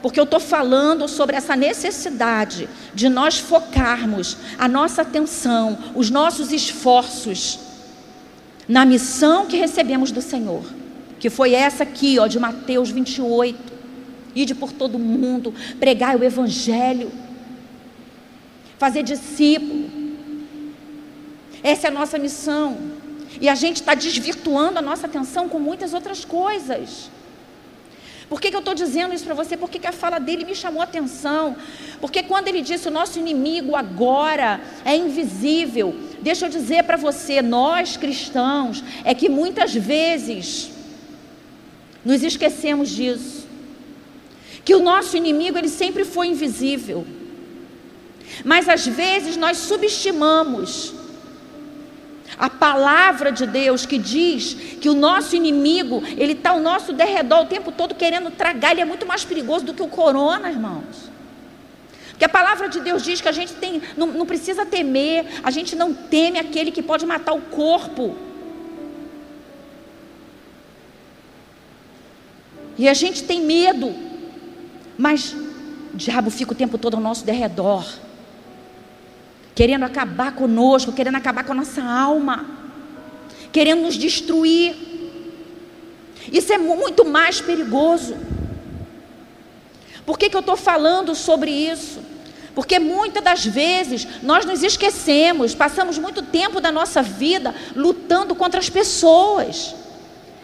Porque 0.03 0.19
eu 0.19 0.25
estou 0.25 0.41
falando 0.41 1.07
sobre 1.09 1.37
essa 1.37 1.55
necessidade 1.55 2.69
de 2.93 3.09
nós 3.09 3.38
focarmos 3.38 4.37
a 4.59 4.67
nossa 4.67 5.03
atenção, 5.03 5.79
os 5.95 6.11
nossos 6.11 6.53
esforços 6.53 7.61
na 8.69 8.85
missão 8.85 9.47
que 9.47 9.57
recebemos 9.57 10.11
do 10.11 10.21
Senhor, 10.21 10.65
que 11.21 11.31
foi 11.31 11.55
essa 11.55 11.85
aqui, 11.85 12.19
ó, 12.19 12.27
de 12.27 12.38
Mateus 12.38 12.91
28. 12.91 13.73
Ide 14.35 14.55
por 14.55 14.73
todo 14.73 14.99
mundo, 14.99 15.55
pregar 15.79 16.17
o 16.17 16.25
Evangelho, 16.25 17.12
fazer 18.79 19.03
discípulo. 19.03 19.91
Essa 21.62 21.87
é 21.87 21.91
a 21.91 21.93
nossa 21.93 22.19
missão. 22.19 22.77
E 23.41 23.49
a 23.49 23.55
gente 23.55 23.77
está 23.77 23.95
desvirtuando 23.95 24.79
a 24.79 24.83
nossa 24.83 25.07
atenção 25.07 25.49
com 25.49 25.59
muitas 25.59 25.95
outras 25.95 26.25
coisas. 26.25 27.11
Por 28.33 28.40
que, 28.40 28.49
que 28.49 28.57
eu 28.57 28.61
estou 28.61 28.73
dizendo 28.73 29.12
isso 29.12 29.27
para 29.27 29.35
você? 29.35 29.59
Porque 29.59 29.79
que 29.79 29.87
a 29.87 29.92
fala 29.92 30.18
dele 30.18 30.47
me 30.47 30.55
chamou 30.55 30.81
a 30.81 30.85
atenção. 30.85 31.55
Porque 32.01 32.23
quando 32.23 32.49
ele 32.49 32.62
disse 32.62 32.88
o 32.88 32.90
nosso 32.90 33.18
inimigo 33.18 33.77
agora 33.77 34.59
é 34.87 34.97
invisível, 34.97 35.95
deixa 36.23 36.47
eu 36.47 36.49
dizer 36.49 36.85
para 36.85 36.97
você, 36.97 37.42
nós 37.42 37.99
cristãos, 37.99 38.83
é 39.05 39.14
que 39.14 39.29
muitas 39.29 39.75
vezes 39.75 40.71
nos 42.03 42.23
esquecemos 42.23 42.88
disso. 42.88 43.47
Que 44.64 44.75
o 44.75 44.83
nosso 44.83 45.14
inimigo 45.14 45.59
ele 45.59 45.68
sempre 45.68 46.03
foi 46.03 46.29
invisível. 46.29 47.07
Mas 48.42 48.66
às 48.66 48.87
vezes 48.87 49.37
nós 49.37 49.59
subestimamos 49.59 50.95
a 52.38 52.49
palavra 52.49 53.31
de 53.31 53.47
Deus 53.47 53.85
que 53.85 53.99
diz 53.99 54.55
que 54.81 54.88
o 54.88 54.95
nosso 54.95 55.37
inimigo, 55.37 56.03
ele 56.16 56.33
está 56.33 56.51
ao 56.51 56.61
nosso 56.61 56.92
derredor 56.92 57.42
o 57.42 57.47
tempo 57.47 57.71
todo 57.71 57.95
querendo 57.95 58.31
tragar, 58.31 58.73
ele 58.73 58.81
é 58.81 58.85
muito 58.85 59.07
mais 59.07 59.25
perigoso 59.25 59.64
do 59.64 59.75
que 59.75 59.83
o 59.83 59.88
corona, 59.88 60.51
irmãos. 60.51 61.11
Porque 62.11 62.25
a 62.25 62.29
palavra 62.29 62.68
de 62.68 62.81
Deus 62.81 63.03
diz 63.03 63.21
que 63.21 63.29
a 63.29 63.33
gente 63.33 63.55
tem, 63.55 63.83
não, 63.97 64.07
não 64.07 64.27
precisa 64.27 64.64
temer, 64.64 65.27
a 65.42 65.51
gente 65.51 65.75
não 65.75 65.92
teme 65.92 66.38
aquele 66.38 66.71
que 66.71 66.83
pode 66.83 67.05
matar 67.05 67.33
o 67.33 67.40
corpo. 67.40 68.16
E 72.79 72.88
a 72.88 72.95
gente 72.95 73.25
tem 73.25 73.40
medo, 73.40 73.95
mas 74.97 75.35
o 75.92 75.97
diabo 75.97 76.31
fica 76.31 76.53
o 76.53 76.55
tempo 76.55 76.79
todo 76.79 76.95
ao 76.95 77.01
nosso 77.01 77.25
derredor, 77.25 77.85
querendo 79.55 79.85
acabar 79.85 80.33
conosco, 80.33 80.93
querendo 80.93 81.17
acabar 81.17 81.45
com 81.45 81.53
a 81.53 81.57
nossa 81.57 81.83
alma, 81.83 82.47
querendo 83.53 83.83
nos 83.83 83.97
destruir. 83.97 84.75
Isso 86.33 86.53
é 86.53 86.59
muito 86.59 87.05
mais 87.05 87.41
perigoso. 87.41 88.17
Por 90.07 90.19
que, 90.19 90.29
que 90.29 90.37
eu 90.37 90.41
estou 90.41 90.57
falando 90.57 91.15
sobre 91.15 91.51
isso? 91.51 92.01
Porque 92.55 92.79
muitas 92.79 93.23
das 93.23 93.45
vezes 93.45 94.07
nós 94.23 94.45
nos 94.45 94.62
esquecemos, 94.62 95.55
passamos 95.55 95.99
muito 95.99 96.23
tempo 96.23 96.61
da 96.61 96.71
nossa 96.71 97.03
vida 97.03 97.55
lutando 97.75 98.35
contra 98.35 98.61
as 98.61 98.69
pessoas. 98.69 99.75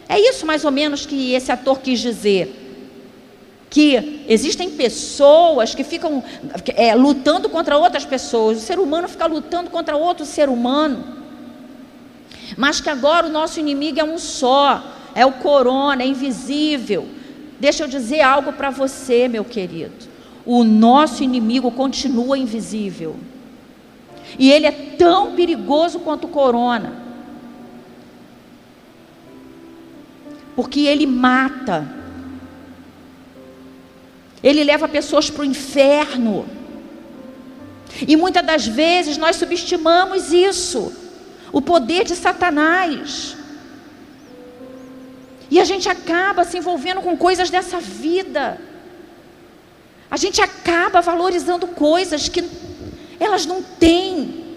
É 0.09 0.18
isso 0.18 0.47
mais 0.47 0.64
ou 0.64 0.71
menos 0.71 1.05
que 1.05 1.35
esse 1.35 1.53
ator 1.53 1.81
quis 1.81 2.01
dizer. 2.01 2.67
Que 3.70 4.24
existem 4.28 4.70
pessoas 4.70 5.74
que 5.74 5.85
ficam 5.85 6.22
é, 6.74 6.94
lutando 6.94 7.48
contra 7.48 7.76
outras 7.76 8.04
pessoas, 8.04 8.59
o 8.59 8.61
ser 8.61 8.78
humano 8.78 9.09
fica 9.09 9.26
lutando 9.26 9.70
contra 9.70 9.96
outro 9.96 10.24
ser 10.24 10.48
humano, 10.48 11.04
mas 12.57 12.81
que 12.81 12.88
agora 12.88 13.26
o 13.26 13.31
nosso 13.31 13.61
inimigo 13.61 14.00
é 14.00 14.04
um 14.04 14.18
só, 14.18 14.83
é 15.14 15.26
o 15.26 15.33
corona, 15.33 16.02
é 16.02 16.07
invisível. 16.07 17.07
Deixa 17.61 17.85
eu 17.85 17.88
dizer 17.88 18.22
algo 18.22 18.52
para 18.52 18.70
você, 18.70 19.28
meu 19.28 19.44
querido 19.44 20.09
o 20.48 20.64
nosso 20.64 21.22
inimigo 21.22 21.70
continua 21.70 22.38
invisível. 22.38 23.16
E 24.38 24.50
ele 24.50 24.64
é 24.64 24.72
tão 24.72 25.35
perigoso 25.35 26.00
quanto 26.00 26.24
o 26.24 26.31
corona. 26.31 26.94
Porque 30.57 30.81
ele 30.81 31.07
mata. 31.07 31.87
Ele 34.42 34.64
leva 34.64 34.88
pessoas 34.88 35.31
para 35.31 35.42
o 35.42 35.44
inferno. 35.44 36.48
E 38.07 38.16
muitas 38.16 38.44
das 38.44 38.66
vezes 38.66 39.16
nós 39.16 39.37
subestimamos 39.37 40.33
isso, 40.33 40.92
o 41.53 41.61
poder 41.61 42.05
de 42.05 42.14
Satanás. 42.14 43.37
E 45.51 45.59
a 45.59 45.64
gente 45.64 45.88
acaba 45.88 46.44
se 46.44 46.59
envolvendo 46.59 47.01
com 47.01 47.16
coisas 47.16 47.51
dessa 47.51 47.81
vida. 47.81 48.61
A 50.11 50.16
gente 50.16 50.40
acaba 50.40 51.01
valorizando 51.01 51.66
coisas 51.66 52.29
que 52.29 52.44
elas 53.18 53.46
não 53.46 53.62
têm 53.62 54.48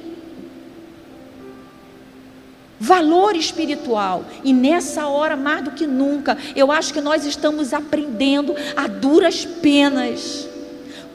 valor 2.82 3.36
espiritual. 3.36 4.26
E 4.44 4.52
nessa 4.52 5.06
hora, 5.06 5.38
mais 5.38 5.64
do 5.64 5.72
que 5.72 5.86
nunca, 5.86 6.36
eu 6.56 6.72
acho 6.72 6.92
que 6.92 7.00
nós 7.00 7.24
estamos 7.28 7.76
aprendendo 7.76 8.56
a 8.76 8.88
duras 8.88 9.46
penas. 9.46 10.50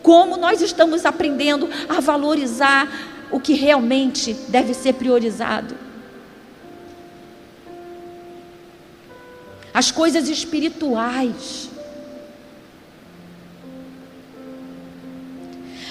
Como 0.01 0.37
nós 0.37 0.63
estamos 0.63 1.05
aprendendo 1.05 1.69
a 1.89 2.01
valorizar 2.01 2.89
o 3.33 3.41
que 3.41 3.55
realmente 3.55 4.33
deve 4.49 4.73
ser 4.75 4.93
priorizado. 4.95 5.75
As 9.75 9.91
coisas 9.91 10.29
espirituais. 10.29 11.69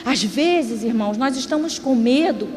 Às 0.06 0.24
vezes, 0.24 0.84
irmãos, 0.84 1.18
nós 1.18 1.36
estamos 1.36 1.78
com 1.78 1.94
medo, 1.96 2.48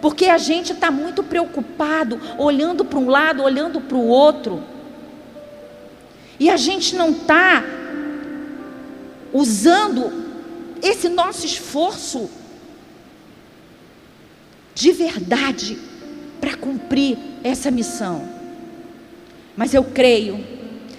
porque 0.00 0.26
a 0.26 0.38
gente 0.38 0.72
está 0.72 0.90
muito 0.90 1.22
preocupado, 1.22 2.20
olhando 2.38 2.84
para 2.84 2.98
um 2.98 3.08
lado, 3.08 3.42
olhando 3.42 3.80
para 3.80 3.96
o 3.96 4.06
outro, 4.06 4.62
e 6.38 6.48
a 6.48 6.56
gente 6.56 6.94
não 6.94 7.10
está 7.10 7.64
usando 9.32 10.12
esse 10.80 11.08
nosso 11.08 11.44
esforço 11.44 12.30
de 14.74 14.92
verdade 14.92 15.76
para 16.40 16.56
cumprir 16.56 17.18
essa 17.42 17.70
missão. 17.70 18.28
Mas 19.56 19.74
eu 19.74 19.82
creio, 19.82 20.44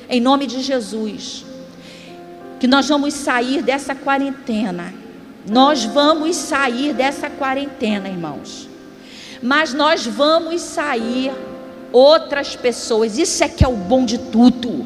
em 0.10 0.20
nome 0.20 0.46
de 0.46 0.62
Jesus, 0.62 1.46
que 2.60 2.68
nós 2.68 2.90
vamos 2.90 3.14
sair 3.14 3.62
dessa 3.62 3.96
quarentena 3.96 4.94
nós 5.50 5.84
vamos 5.86 6.36
sair 6.36 6.94
dessa 6.94 7.30
quarentena, 7.30 8.08
irmãos. 8.08 8.69
Mas 9.42 9.74
nós 9.74 10.06
vamos 10.06 10.62
sair 10.62 11.32
outras 11.92 12.56
pessoas. 12.56 13.18
Isso 13.18 13.44
é 13.44 13.48
que 13.48 13.64
é 13.64 13.68
o 13.68 13.76
bom 13.76 14.06
de 14.06 14.18
tudo. 14.18 14.86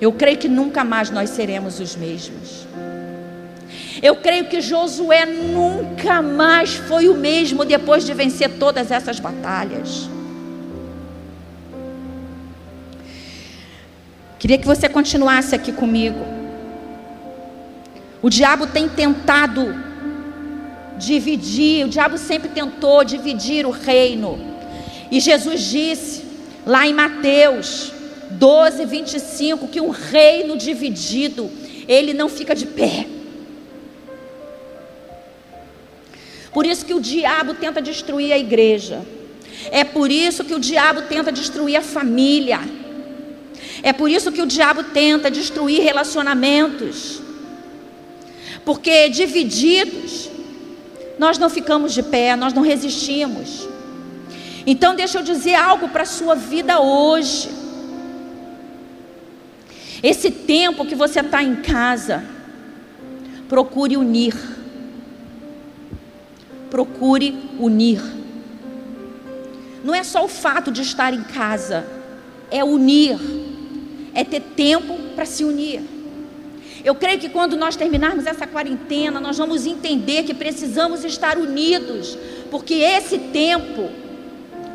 Eu 0.00 0.12
creio 0.12 0.36
que 0.36 0.48
nunca 0.48 0.84
mais 0.84 1.10
nós 1.10 1.30
seremos 1.30 1.80
os 1.80 1.96
mesmos. 1.96 2.66
Eu 4.02 4.16
creio 4.16 4.44
que 4.44 4.60
Josué 4.60 5.24
nunca 5.24 6.20
mais 6.20 6.74
foi 6.74 7.08
o 7.08 7.14
mesmo 7.14 7.64
depois 7.64 8.04
de 8.04 8.12
vencer 8.12 8.58
todas 8.58 8.90
essas 8.90 9.18
batalhas. 9.18 10.08
Queria 14.38 14.58
que 14.58 14.66
você 14.66 14.86
continuasse 14.88 15.54
aqui 15.54 15.72
comigo. 15.72 16.20
O 18.20 18.28
diabo 18.28 18.66
tem 18.66 18.86
tentado 18.86 19.85
dividir, 20.98 21.84
o 21.84 21.88
diabo 21.88 22.18
sempre 22.18 22.48
tentou 22.48 23.04
dividir 23.04 23.66
o 23.66 23.70
reino. 23.70 24.38
E 25.10 25.20
Jesus 25.20 25.60
disse, 25.62 26.24
lá 26.66 26.86
em 26.86 26.92
Mateus 26.92 27.92
12, 28.30 28.84
25, 28.84 29.68
que 29.68 29.80
um 29.80 29.90
reino 29.90 30.56
dividido, 30.56 31.50
ele 31.86 32.12
não 32.12 32.28
fica 32.28 32.54
de 32.54 32.66
pé. 32.66 33.06
Por 36.52 36.66
isso 36.66 36.86
que 36.86 36.94
o 36.94 37.00
diabo 37.00 37.54
tenta 37.54 37.82
destruir 37.82 38.32
a 38.32 38.38
igreja. 38.38 39.04
É 39.70 39.84
por 39.84 40.10
isso 40.10 40.44
que 40.44 40.54
o 40.54 40.58
diabo 40.58 41.02
tenta 41.02 41.30
destruir 41.30 41.76
a 41.76 41.82
família. 41.82 42.60
É 43.82 43.92
por 43.92 44.10
isso 44.10 44.32
que 44.32 44.40
o 44.40 44.46
diabo 44.46 44.82
tenta 44.84 45.30
destruir 45.30 45.82
relacionamentos 45.82 47.26
porque 48.66 49.08
divididos, 49.08 50.28
nós 51.18 51.38
não 51.38 51.48
ficamos 51.48 51.92
de 51.92 52.02
pé, 52.02 52.36
nós 52.36 52.52
não 52.52 52.62
resistimos. 52.62 53.68
Então, 54.66 54.94
deixa 54.94 55.18
eu 55.18 55.22
dizer 55.22 55.54
algo 55.54 55.88
para 55.88 56.02
a 56.02 56.06
sua 56.06 56.34
vida 56.34 56.80
hoje. 56.80 57.48
Esse 60.02 60.30
tempo 60.30 60.84
que 60.84 60.94
você 60.94 61.20
está 61.20 61.42
em 61.42 61.56
casa, 61.56 62.24
procure 63.48 63.96
unir. 63.96 64.34
Procure 66.68 67.48
unir. 67.58 68.02
Não 69.82 69.94
é 69.94 70.02
só 70.02 70.24
o 70.24 70.28
fato 70.28 70.70
de 70.70 70.82
estar 70.82 71.14
em 71.14 71.22
casa, 71.22 71.86
é 72.50 72.64
unir, 72.64 73.18
é 74.12 74.24
ter 74.24 74.40
tempo 74.40 74.98
para 75.14 75.24
se 75.24 75.44
unir. 75.44 75.95
Eu 76.86 76.94
creio 76.94 77.18
que 77.18 77.28
quando 77.28 77.56
nós 77.56 77.74
terminarmos 77.74 78.26
essa 78.26 78.46
quarentena, 78.46 79.18
nós 79.18 79.36
vamos 79.36 79.66
entender 79.66 80.22
que 80.22 80.32
precisamos 80.32 81.04
estar 81.04 81.36
unidos, 81.36 82.16
porque 82.48 82.74
esse 82.74 83.18
tempo 83.18 83.90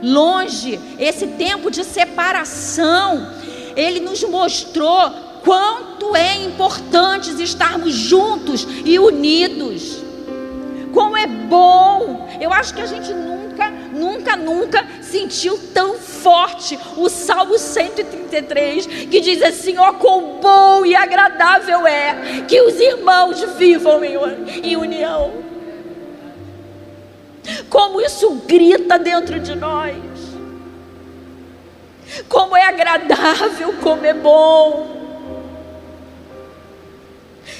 longe, 0.03 0.77
esse 0.99 1.25
tempo 1.25 1.71
de 1.71 1.85
separação, 1.85 3.31
ele 3.77 4.01
nos 4.01 4.21
mostrou 4.25 5.09
quanto 5.41 6.13
é 6.13 6.35
importante 6.43 7.41
estarmos 7.41 7.93
juntos 7.93 8.67
e 8.83 8.99
unidos. 8.99 10.03
Como 10.91 11.15
é 11.15 11.25
bom! 11.25 12.29
Eu 12.41 12.51
acho 12.51 12.73
que 12.73 12.81
a 12.81 12.87
gente 12.87 13.13
nunca, 13.13 13.40
nunca, 14.01 14.35
nunca 14.35 14.83
sentiu 15.01 15.55
tão 15.71 15.99
forte 15.99 16.77
o 16.97 17.07
Salmo 17.07 17.57
133, 17.59 18.87
que 18.87 19.19
diz 19.19 19.43
assim: 19.43 19.77
ó, 19.77 19.93
quão 19.93 20.39
bom 20.41 20.83
e 20.83 20.95
agradável 20.95 21.85
é 21.85 22.43
que 22.47 22.59
os 22.61 22.79
irmãos 22.79 23.43
vivam 23.57 24.03
em 24.03 24.75
união. 24.75 25.51
Como 27.69 28.01
isso 28.01 28.31
grita 28.47 28.97
dentro 28.97 29.39
de 29.39 29.55
nós. 29.55 29.95
Como 32.27 32.57
é 32.57 32.65
agradável, 32.65 33.73
como 33.81 34.05
é 34.05 34.13
bom. 34.13 34.99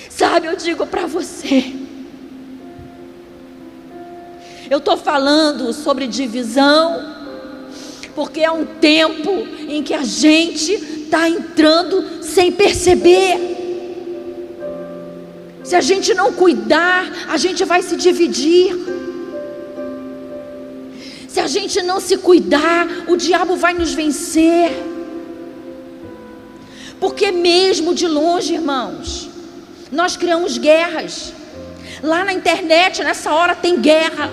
Sabe, 0.09 0.47
eu 0.47 0.55
digo 0.55 0.85
para 0.85 1.05
você. 1.05 1.80
Eu 4.71 4.77
estou 4.77 4.95
falando 4.95 5.73
sobre 5.73 6.07
divisão, 6.07 7.13
porque 8.15 8.39
é 8.39 8.49
um 8.49 8.65
tempo 8.65 9.29
em 9.67 9.83
que 9.83 9.93
a 9.93 10.05
gente 10.05 10.71
está 10.71 11.27
entrando 11.27 12.23
sem 12.23 12.53
perceber. 12.53 13.35
Se 15.61 15.75
a 15.75 15.81
gente 15.81 16.13
não 16.13 16.31
cuidar, 16.31 17.03
a 17.27 17.35
gente 17.35 17.65
vai 17.65 17.81
se 17.81 17.97
dividir. 17.97 18.73
Se 21.27 21.41
a 21.41 21.47
gente 21.47 21.81
não 21.81 21.99
se 21.99 22.15
cuidar, 22.15 22.87
o 23.09 23.17
diabo 23.17 23.57
vai 23.57 23.73
nos 23.73 23.93
vencer. 23.93 24.71
Porque 26.97 27.29
mesmo 27.29 27.93
de 27.93 28.07
longe, 28.07 28.53
irmãos, 28.53 29.29
Nós 29.91 30.15
criamos 30.15 30.57
guerras. 30.57 31.33
Lá 32.01 32.23
na 32.23 32.31
internet, 32.31 33.03
nessa 33.03 33.33
hora, 33.33 33.53
tem 33.53 33.77
guerra. 33.81 34.31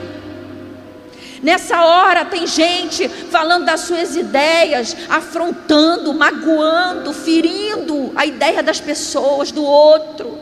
Nessa 1.42 1.84
hora 1.84 2.24
tem 2.24 2.46
gente 2.46 3.08
falando 3.08 3.64
das 3.64 3.80
suas 3.82 4.16
ideias, 4.16 4.96
afrontando, 5.08 6.12
magoando, 6.12 7.12
ferindo 7.12 8.12
a 8.16 8.26
ideia 8.26 8.62
das 8.62 8.80
pessoas, 8.80 9.52
do 9.52 9.62
outro. 9.62 10.38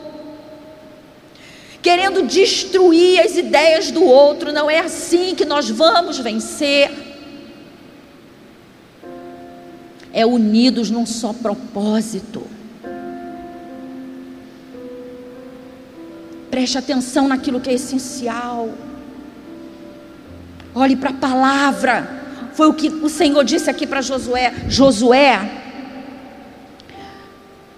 Querendo 1.83 2.23
destruir 2.27 3.21
as 3.21 3.37
ideias 3.37 3.91
do 3.91 4.05
outro. 4.05 4.53
Não 4.53 4.71
é 4.71 4.79
assim 4.79 5.35
que 5.35 5.45
nós 5.45 5.69
vamos 5.69 6.19
vencer. 6.19 6.91
É 10.13 10.25
unidos 10.25 10.91
num 10.91 11.05
só 11.05 11.33
propósito. 11.33 12.43
Preste 16.51 16.79
atenção 16.79 17.29
naquilo 17.29 17.61
que 17.61 17.69
é 17.69 17.75
essencial. 17.75 18.71
Olhe 20.77 20.95
para 20.95 21.09
a 21.09 21.14
palavra. 21.14 22.07
Foi 22.53 22.68
o 22.68 22.74
que 22.74 22.89
o 22.91 23.09
Senhor 23.09 23.43
disse 23.43 23.70
aqui 23.70 23.87
para 23.87 24.03
Josué: 24.03 24.53
Josué, 24.68 25.62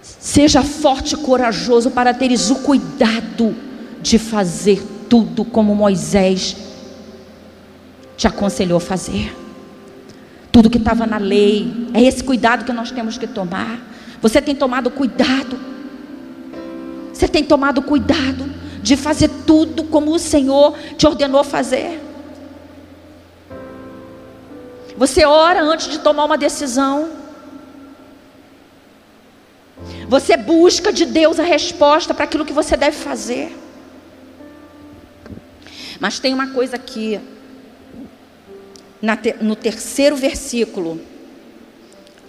seja 0.01 0.61
forte 0.61 1.13
e 1.13 1.17
corajoso 1.17 1.91
para 1.91 2.13
teres 2.13 2.49
o 2.49 2.55
cuidado 2.55 3.55
de 4.01 4.19
fazer 4.19 4.83
tudo 5.09 5.45
como 5.45 5.73
Moisés 5.73 6.57
te 8.17 8.27
aconselhou 8.27 8.81
fazer. 8.81 9.33
Tudo 10.51 10.69
que 10.69 10.77
estava 10.77 11.07
na 11.07 11.17
lei, 11.17 11.87
é 11.93 12.03
esse 12.03 12.21
cuidado 12.21 12.65
que 12.65 12.73
nós 12.73 12.91
temos 12.91 13.17
que 13.17 13.27
tomar. 13.27 13.79
Você 14.21 14.41
tem 14.41 14.53
tomado 14.53 14.91
cuidado. 14.91 15.57
Você 17.13 17.29
tem 17.29 17.45
tomado 17.45 17.81
cuidado 17.81 18.45
de 18.83 18.97
fazer 18.97 19.29
tudo 19.47 19.85
como 19.85 20.11
o 20.13 20.19
Senhor 20.19 20.77
te 20.97 21.07
ordenou 21.07 21.45
fazer. 21.45 22.08
Você 24.99 25.23
ora 25.23 25.61
antes 25.63 25.87
de 25.87 25.99
tomar 25.99 26.25
uma 26.25 26.37
decisão. 26.37 27.09
Você 30.09 30.35
busca 30.35 30.91
de 30.91 31.05
Deus 31.05 31.39
a 31.39 31.43
resposta 31.43 32.13
para 32.13 32.25
aquilo 32.25 32.45
que 32.45 32.51
você 32.51 32.75
deve 32.75 32.97
fazer. 32.97 33.57
Mas 36.01 36.19
tem 36.19 36.33
uma 36.33 36.47
coisa 36.47 36.75
aqui, 36.75 37.17
no 39.39 39.55
terceiro 39.55 40.17
versículo, 40.17 40.99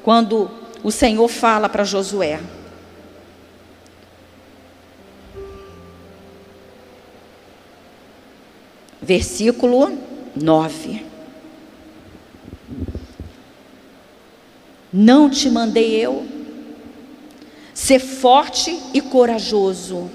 quando 0.04 0.48
o 0.84 0.92
Senhor 0.92 1.26
fala 1.26 1.68
para 1.68 1.82
Josué. 1.82 2.38
Versículo 9.02 9.98
9. 10.36 11.09
Não 14.93 15.30
te 15.30 15.49
mandei 15.49 15.95
eu? 15.95 16.26
Ser 17.72 18.01
forte 18.01 18.78
e 18.93 19.01
corajoso. 19.01 20.11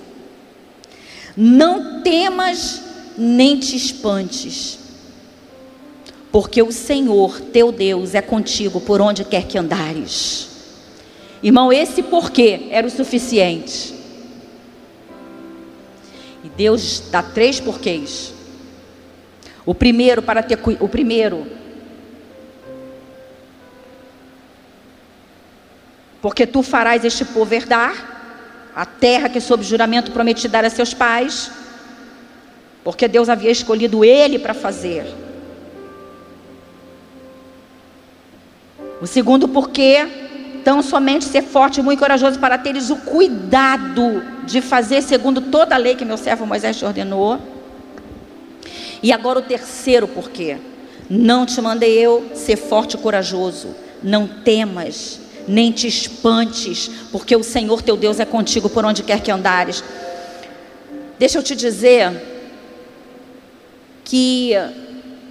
Não 1.36 2.02
temas 2.02 2.82
nem 3.18 3.58
te 3.58 3.76
espantes, 3.76 4.78
porque 6.32 6.62
o 6.62 6.72
Senhor 6.72 7.40
teu 7.40 7.72
Deus 7.72 8.14
é 8.14 8.22
contigo 8.22 8.82
por 8.82 9.02
onde 9.02 9.24
quer 9.24 9.48
que 9.48 9.58
andares. 9.58 10.50
Irmão, 11.42 11.72
esse 11.72 12.04
porquê 12.04 12.68
era 12.70 12.88
o 12.88 12.90
suficiente. 12.90 13.94
E 16.44 16.50
Deus 16.50 17.04
dá 17.10 17.24
três 17.24 17.60
porquês. 17.60 18.34
O 19.66 19.74
primeiro 19.74 20.22
para 20.22 20.44
ter 20.44 20.60
o 20.80 20.88
primeiro 20.88 21.46
Porque 26.26 26.48
tu 26.48 26.64
farás 26.64 27.06
este 27.06 27.24
povo 27.24 27.54
herdar 27.54 27.94
a 28.76 28.84
terra 28.84 29.30
que 29.30 29.40
sob 29.40 29.64
juramento 29.64 30.12
prometi 30.12 30.48
dar 30.48 30.66
a 30.66 30.72
seus 30.72 30.92
pais, 30.92 31.52
porque 32.84 33.08
Deus 33.08 33.30
havia 33.30 33.52
escolhido 33.52 34.04
ele 34.04 34.40
para 34.40 34.56
fazer. 34.56 35.06
O 39.00 39.06
segundo 39.06 39.48
porque 39.48 40.62
tão 40.64 40.82
somente 40.82 41.26
ser 41.26 41.44
forte 41.44 41.80
e 41.80 41.84
muito 41.84 42.00
corajoso 42.00 42.40
para 42.40 42.58
teres 42.58 42.90
o 42.90 42.96
cuidado 42.96 44.24
de 44.46 44.62
fazer 44.62 45.04
segundo 45.04 45.42
toda 45.42 45.76
a 45.76 45.78
lei 45.78 45.94
que 45.94 46.04
meu 46.04 46.18
servo 46.18 46.48
Moisés 46.48 46.76
te 46.76 46.86
ordenou. 46.86 47.38
E 49.04 49.14
agora 49.14 49.38
o 49.38 49.44
terceiro 49.44 50.08
porquê. 50.08 50.58
Não 51.08 51.46
te 51.46 51.62
mandei 51.62 52.00
eu 52.00 52.32
ser 52.34 52.56
forte 52.56 52.96
e 52.96 52.98
corajoso. 52.98 53.76
Não 54.02 54.28
temas, 54.28 55.20
nem 55.48 55.72
te 55.72 55.88
espantes, 55.88 56.90
porque 57.12 57.36
o 57.36 57.44
Senhor 57.44 57.82
teu 57.82 57.96
Deus 57.96 58.20
é 58.20 58.26
contigo 58.26 58.70
por 58.70 58.86
onde 58.86 59.04
quer 59.04 59.22
que 59.22 59.32
andares. 59.32 59.84
Deixa 61.18 61.38
eu 61.38 61.44
te 61.44 61.56
dizer 61.56 62.12
que 64.04 64.54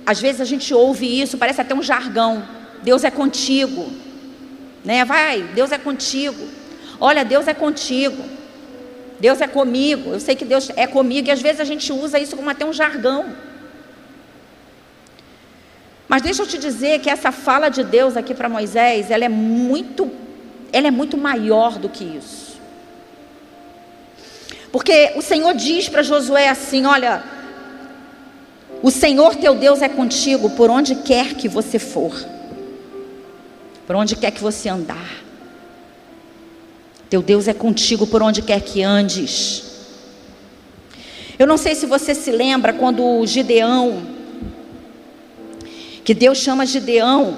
às 0.07 0.21
vezes 0.21 0.41
a 0.41 0.45
gente 0.45 0.73
ouve 0.75 1.21
isso, 1.21 1.39
parece 1.39 1.61
até 1.61 1.75
um 1.75 1.83
jargão. 1.83 2.43
Deus 2.83 3.05
é 3.05 3.11
contigo, 3.11 3.91
né? 4.85 5.05
Vai, 5.05 5.43
Deus 5.55 5.73
é 5.73 5.79
contigo. 5.79 6.49
Olha, 7.01 7.25
Deus 7.25 7.49
é 7.49 7.55
contigo. 7.55 8.23
Deus 9.19 9.41
é 9.41 9.47
comigo. 9.47 10.11
Eu 10.13 10.21
sei 10.21 10.35
que 10.35 10.45
Deus 10.45 10.71
é 10.77 10.87
comigo 10.87 11.29
e 11.29 11.31
às 11.31 11.41
vezes 11.41 11.61
a 11.61 11.65
gente 11.65 11.93
usa 11.93 12.19
isso 12.19 12.37
como 12.37 12.51
até 12.51 12.65
um 12.65 12.73
jargão. 12.73 13.35
Mas 16.15 16.23
deixa 16.23 16.43
eu 16.43 16.47
te 16.47 16.59
dizer 16.59 17.01
que 17.01 17.11
essa 17.11 17.33
fala 17.33 17.69
de 17.69 17.83
Deus 17.83 18.17
aqui 18.17 18.33
para 18.33 18.49
Moisés, 18.49 19.11
ela 19.11 19.25
é 19.25 19.29
muito, 19.29 20.09
ela 20.73 20.87
é 20.87 20.91
muito 20.93 21.19
maior 21.19 21.77
do 21.77 21.89
que 21.89 22.05
isso. 22.05 22.57
Porque 24.71 25.15
o 25.17 25.21
Senhor 25.21 25.53
diz 25.55 25.89
para 25.89 26.05
Josué 26.05 26.49
assim: 26.49 26.87
olha, 26.87 27.25
o 28.81 28.93
Senhor 28.93 29.35
teu 29.35 29.57
Deus 29.57 29.83
é 29.83 29.89
contigo 29.89 30.51
por 30.51 30.71
onde 30.71 30.95
quer 30.95 31.35
que 31.35 31.49
você 31.49 31.81
for, 31.81 32.15
por 33.85 33.97
onde 33.97 34.15
quer 34.15 34.31
que 34.31 34.41
você 34.41 34.69
andar. 34.69 35.25
Teu 37.11 37.23
Deus 37.23 37.49
é 37.49 37.53
contigo 37.53 38.07
por 38.07 38.23
onde 38.23 38.41
quer 38.41 38.61
que 38.61 38.85
andes. 38.85 39.65
Eu 41.37 41.49
não 41.49 41.57
sei 41.57 41.75
se 41.75 41.87
você 41.87 42.15
se 42.15 42.31
lembra 42.31 42.73
quando 42.73 43.27
Gideão 43.27 44.14
que 46.05 46.13
Deus 46.13 46.39
chama 46.39 46.67
Gideão. 46.67 47.37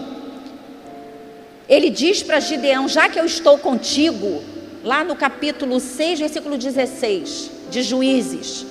Ele 1.69 1.89
diz 1.89 2.23
para 2.23 2.41
Gideão: 2.41 2.89
Já 2.89 3.09
que 3.09 3.19
eu 3.19 3.25
estou 3.25 3.57
contigo, 3.59 4.43
lá 4.83 5.05
no 5.05 5.15
capítulo 5.15 5.79
6, 5.79 6.19
versículo 6.19 6.59
16 6.59 7.51
de 7.71 7.83
Juízes, 7.83 8.67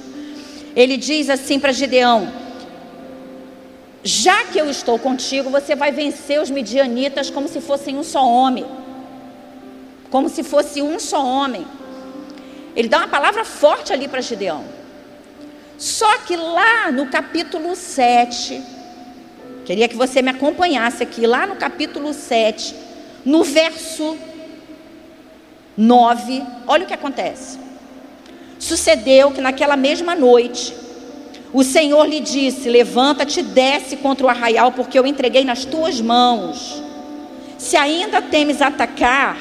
ele 0.76 0.98
diz 0.98 1.30
assim 1.30 1.60
para 1.60 1.72
Gideão: 1.72 2.30
Já 4.04 4.44
que 4.46 4.60
eu 4.60 4.70
estou 4.70 5.00
contigo, 5.00 5.50
você 5.50 5.76
vai 5.76 5.92
vencer 5.92 6.42
os 6.42 6.50
midianitas 6.50 7.30
como 7.30 7.48
se 7.48 7.62
fossem 7.62 7.98
um 7.98 8.04
só 8.04 8.28
homem. 8.28 8.66
Como 10.10 10.30
se 10.30 10.44
fosse 10.44 10.82
um 10.82 11.00
só 11.00 11.26
homem. 11.26 11.66
Ele 12.76 12.90
dá 12.90 12.98
uma 13.00 13.08
palavra 13.08 13.46
forte 13.46 13.94
ali 13.94 14.08
para 14.08 14.20
Gideão. 14.20 14.64
Só 15.78 16.20
que 16.20 16.36
lá 16.36 16.92
no 16.92 17.08
capítulo 17.08 17.76
7, 17.76 18.62
Queria 19.66 19.88
que 19.88 19.96
você 19.96 20.22
me 20.22 20.30
acompanhasse 20.30 21.02
aqui, 21.02 21.26
lá 21.26 21.48
no 21.48 21.56
capítulo 21.56 22.14
7, 22.14 22.76
no 23.26 23.44
verso 23.44 24.16
9. 25.76 26.44
Olha 26.68 26.84
o 26.84 26.88
que 26.88 26.94
acontece. 26.94 27.58
Sucedeu 28.60 29.32
que 29.32 29.42
naquela 29.42 29.76
mesma 29.76 30.16
noite, 30.16 30.74
o 31.52 31.64
Senhor 31.64 32.08
lhe 32.08 32.20
disse: 32.20 32.70
Levanta-te 32.70 33.42
desce 33.42 33.98
contra 33.98 34.28
o 34.28 34.30
arraial, 34.30 34.72
porque 34.72 35.00
eu 35.00 35.08
entreguei 35.08 35.44
nas 35.44 35.66
tuas 35.66 36.00
mãos. 36.00 36.84
Se 37.58 37.76
ainda 37.76 38.22
temes 38.22 38.62
atacar, 38.62 39.38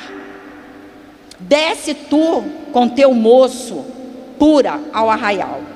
desce 1.39 1.93
tu 1.93 2.43
com 2.73 2.89
teu 2.89 3.13
moço, 3.13 3.85
pura 4.39 4.81
ao 4.91 5.11
arraial. 5.11 5.74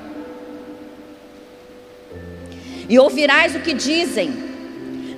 E 2.89 2.99
ouvirás 2.99 3.55
o 3.55 3.59
que 3.59 3.73
dizem. 3.73 4.33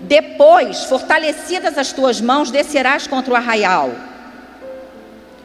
Depois, 0.01 0.83
fortalecidas 0.83 1.77
as 1.77 1.93
tuas 1.93 2.19
mãos, 2.19 2.51
descerás 2.51 3.07
contra 3.07 3.33
o 3.33 3.35
arraial. 3.35 3.91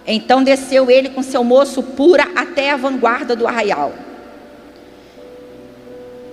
Então 0.07 0.43
desceu 0.43 0.91
ele 0.91 1.09
com 1.11 1.23
seu 1.23 1.43
moço 1.43 1.83
pura 1.83 2.29
até 2.35 2.73
a 2.73 2.77
vanguarda 2.77 3.35
do 3.35 3.47
arraial. 3.47 3.95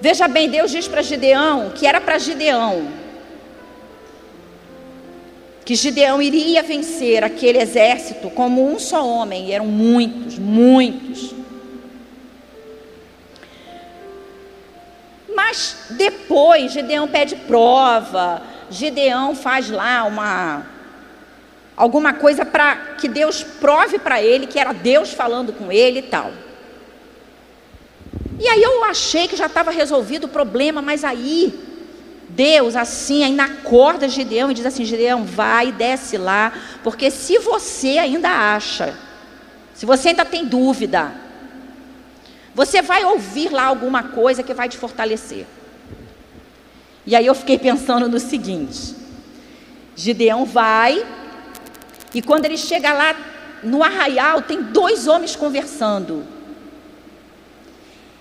Veja 0.02 0.28
bem, 0.28 0.50
Deus 0.50 0.72
diz 0.72 0.88
para 0.88 1.02
Gideão 1.02 1.72
que 1.76 1.88
era 1.88 2.02
para 2.02 2.18
Gideão 2.18 3.04
que 5.66 5.76
Gideão 5.76 6.22
iria 6.22 6.62
vencer 6.62 7.24
aquele 7.24 7.58
exército 7.58 8.30
como 8.30 8.70
um 8.70 8.78
só 8.78 9.08
homem, 9.08 9.48
e 9.48 9.52
eram 9.54 9.66
muitos, 9.66 10.38
muitos. 10.38 11.34
Mas 15.36 15.88
depois 15.92 16.72
Gideão 16.72 17.08
pede 17.08 17.36
prova, 17.36 18.42
Gideão 18.70 19.36
faz 19.36 19.70
lá 19.70 20.04
uma 20.04 20.66
alguma 21.76 22.14
coisa 22.14 22.46
para 22.46 22.76
que 23.00 23.08
Deus 23.08 23.44
prove 23.44 23.98
para 23.98 24.22
ele 24.22 24.46
que 24.46 24.60
era 24.60 24.74
Deus 24.74 25.12
falando 25.12 25.52
com 25.52 25.72
ele 25.72 26.00
e 26.00 26.04
tal. 26.04 26.32
E 28.40 28.48
aí 28.48 28.62
eu 28.62 28.84
achei 28.84 29.28
que 29.28 29.36
já 29.36 29.46
estava 29.46 29.72
resolvido 29.72 30.26
o 30.26 30.30
problema, 30.30 30.82
mas 30.82 31.04
aí 31.04 31.54
Deus 32.30 32.76
assim 32.76 33.24
ainda 33.24 33.44
acorda 33.44 34.10
Gideão 34.10 34.52
e 34.52 34.54
diz 34.54 34.66
assim: 34.66 34.86
Gideão, 34.86 35.24
vai, 35.24 35.72
desce 35.72 36.18
lá, 36.18 36.52
porque 36.84 37.10
se 37.12 37.38
você 37.40 37.98
ainda 38.00 38.30
acha, 38.30 38.96
se 39.74 39.86
você 39.86 40.10
ainda 40.10 40.26
tem 40.26 40.46
dúvida, 40.46 41.12
você 42.54 42.82
vai 42.82 43.04
ouvir 43.04 43.51
lá 43.51 43.66
alguma 43.66 44.04
coisa 44.04 44.43
que 44.43 44.54
vai 44.54 44.70
te 44.70 44.78
fortalecer. 44.78 45.45
E 47.06 47.16
aí 47.16 47.26
eu 47.26 47.36
fiquei 47.36 47.58
pensando 47.58 48.08
no 48.08 48.20
seguinte: 48.20 48.95
Gideão 49.95 50.45
vai, 50.45 51.06
e 52.14 52.22
quando 52.22 52.45
ele 52.45 52.58
chega 52.58 52.93
lá 52.93 53.16
no 53.64 53.84
arraial, 53.84 54.41
tem 54.41 54.62
dois 54.62 55.08
homens 55.08 55.36
conversando. 55.36 56.24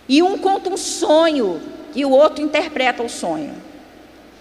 E 0.08 0.22
um 0.22 0.38
conta 0.38 0.70
um 0.70 0.76
sonho, 0.76 1.60
e 1.94 2.04
o 2.04 2.10
outro 2.10 2.42
interpreta 2.42 3.02
o 3.02 3.08
sonho. 3.08 3.54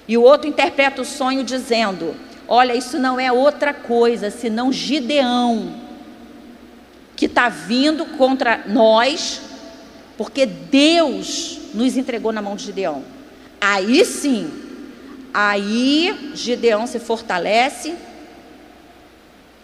E 0.07 0.17
o 0.17 0.21
outro 0.21 0.49
interpreta 0.49 1.01
o 1.01 1.05
sonho 1.05 1.43
dizendo: 1.43 2.15
Olha, 2.47 2.73
isso 2.73 2.97
não 2.97 3.19
é 3.19 3.31
outra 3.31 3.73
coisa 3.73 4.29
senão 4.29 4.71
Gideão, 4.71 5.73
que 7.15 7.25
está 7.25 7.47
vindo 7.49 8.05
contra 8.17 8.63
nós, 8.67 9.41
porque 10.22 10.45
Deus 10.45 11.57
nos 11.74 11.97
entregou 11.97 12.32
na 12.32 12.43
mão 12.43 12.55
de 12.55 12.65
Gideão. 12.65 13.03
Aí 13.59 14.05
sim, 14.05 14.51
aí 15.34 16.32
Gideão 16.36 16.86
se 16.86 16.99
fortalece, 16.99 17.95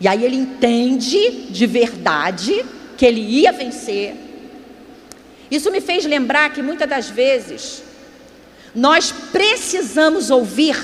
e 0.02 0.08
aí 0.08 0.26
ele 0.26 0.36
entende 0.36 1.44
de 1.52 1.68
verdade 1.68 2.66
que 2.98 3.06
ele 3.06 3.22
ia 3.22 3.52
vencer. 3.52 4.16
Isso 5.52 5.70
me 5.70 5.80
fez 5.80 6.06
lembrar 6.06 6.52
que 6.52 6.64
muitas 6.64 6.90
das 6.90 7.08
vezes 7.08 7.84
nós 8.74 9.12
precisamos 9.12 10.32
ouvir 10.32 10.76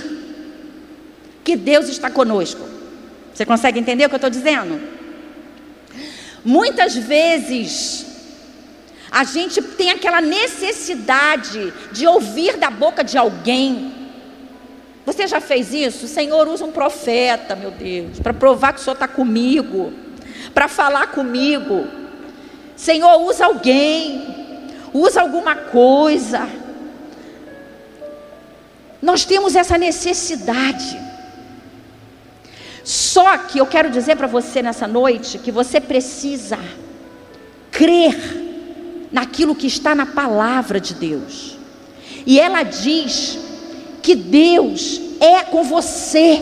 que 1.44 1.56
Deus 1.56 1.90
está 1.90 2.12
conosco. 2.12 2.62
Você 3.34 3.44
consegue 3.44 3.80
entender 3.80 4.06
o 4.06 4.10
que 4.10 4.14
eu 4.14 4.18
estou 4.18 4.30
dizendo? 4.30 4.80
Muitas 6.46 6.96
vezes 6.96 8.13
a 9.14 9.24
gente 9.24 9.62
tem 9.62 9.92
aquela 9.92 10.20
necessidade 10.20 11.72
de 11.92 12.08
ouvir 12.08 12.58
da 12.58 12.72
boca 12.72 13.04
de 13.04 13.16
alguém. 13.16 13.94
Você 15.06 15.28
já 15.28 15.40
fez 15.40 15.72
isso? 15.72 16.08
Senhor 16.08 16.48
usa 16.48 16.66
um 16.66 16.72
profeta, 16.72 17.56
meu 17.56 17.70
Deus, 17.70 18.20
para 18.20 18.34
provar 18.34 18.74
que 18.74 18.80
o 18.80 18.84
Senhor 18.84 18.96
está 18.96 19.08
comigo, 19.08 19.94
para 20.52 20.68
falar 20.68 21.12
comigo. 21.12 21.88
Senhor, 22.76 23.22
usa 23.22 23.46
alguém, 23.46 24.26
usa 24.92 25.22
alguma 25.22 25.58
coisa. 25.58 26.50
Nós 29.00 29.26
temos 29.26 29.56
essa 29.56 29.78
necessidade. 29.78 31.00
Só 32.84 33.38
que 33.38 33.60
eu 33.60 33.68
quero 33.68 33.92
dizer 33.92 34.16
para 34.16 34.26
você 34.26 34.64
nessa 34.64 34.88
noite 34.88 35.38
que 35.38 35.52
você 35.52 35.80
precisa 35.80 36.58
crer 37.70 38.43
naquilo 39.14 39.56
que 39.56 39.68
está 39.68 39.94
na 39.94 40.08
palavra 40.08 40.80
de 40.80 40.96
Deus. 40.96 41.56
E 42.26 42.40
ela 42.40 42.64
diz 42.64 43.38
que 44.02 44.16
Deus 44.16 45.00
é 45.20 45.44
com 45.44 45.64
você. 45.64 46.42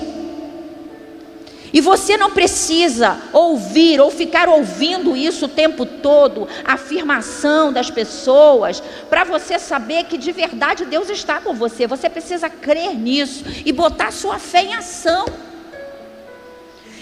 E 1.74 1.80
você 1.80 2.18
não 2.18 2.32
precisa 2.32 3.18
ouvir 3.32 4.00
ou 4.02 4.10
ficar 4.12 4.50
ouvindo 4.50 5.16
isso 5.16 5.46
o 5.46 5.50
tempo 5.50 5.86
todo, 5.86 6.48
a 6.66 6.74
afirmação 6.74 7.72
das 7.72 7.90
pessoas, 7.90 8.84
para 9.10 9.24
você 9.24 9.58
saber 9.58 10.06
que 10.06 10.18
de 10.18 10.32
verdade 10.32 10.86
Deus 10.86 11.10
está 11.10 11.40
com 11.40 11.54
você. 11.54 11.88
Você 11.88 12.10
precisa 12.10 12.50
crer 12.50 12.94
nisso 12.96 13.44
e 13.66 13.72
botar 13.72 14.12
sua 14.12 14.38
fé 14.40 14.64
em 14.64 14.74
ação. 14.74 15.26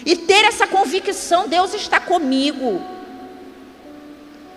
E 0.06 0.16
ter 0.16 0.46
essa 0.46 0.68
convicção: 0.68 1.48
Deus 1.48 1.74
está 1.74 2.00
comigo. 2.00 2.99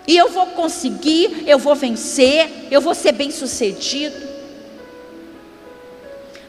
E 0.05 0.17
eu 0.17 0.29
vou 0.29 0.47
conseguir, 0.47 1.43
eu 1.47 1.57
vou 1.57 1.75
vencer, 1.75 2.67
eu 2.69 2.81
vou 2.81 2.93
ser 2.93 3.13
bem 3.13 3.31
sucedido. 3.31 4.15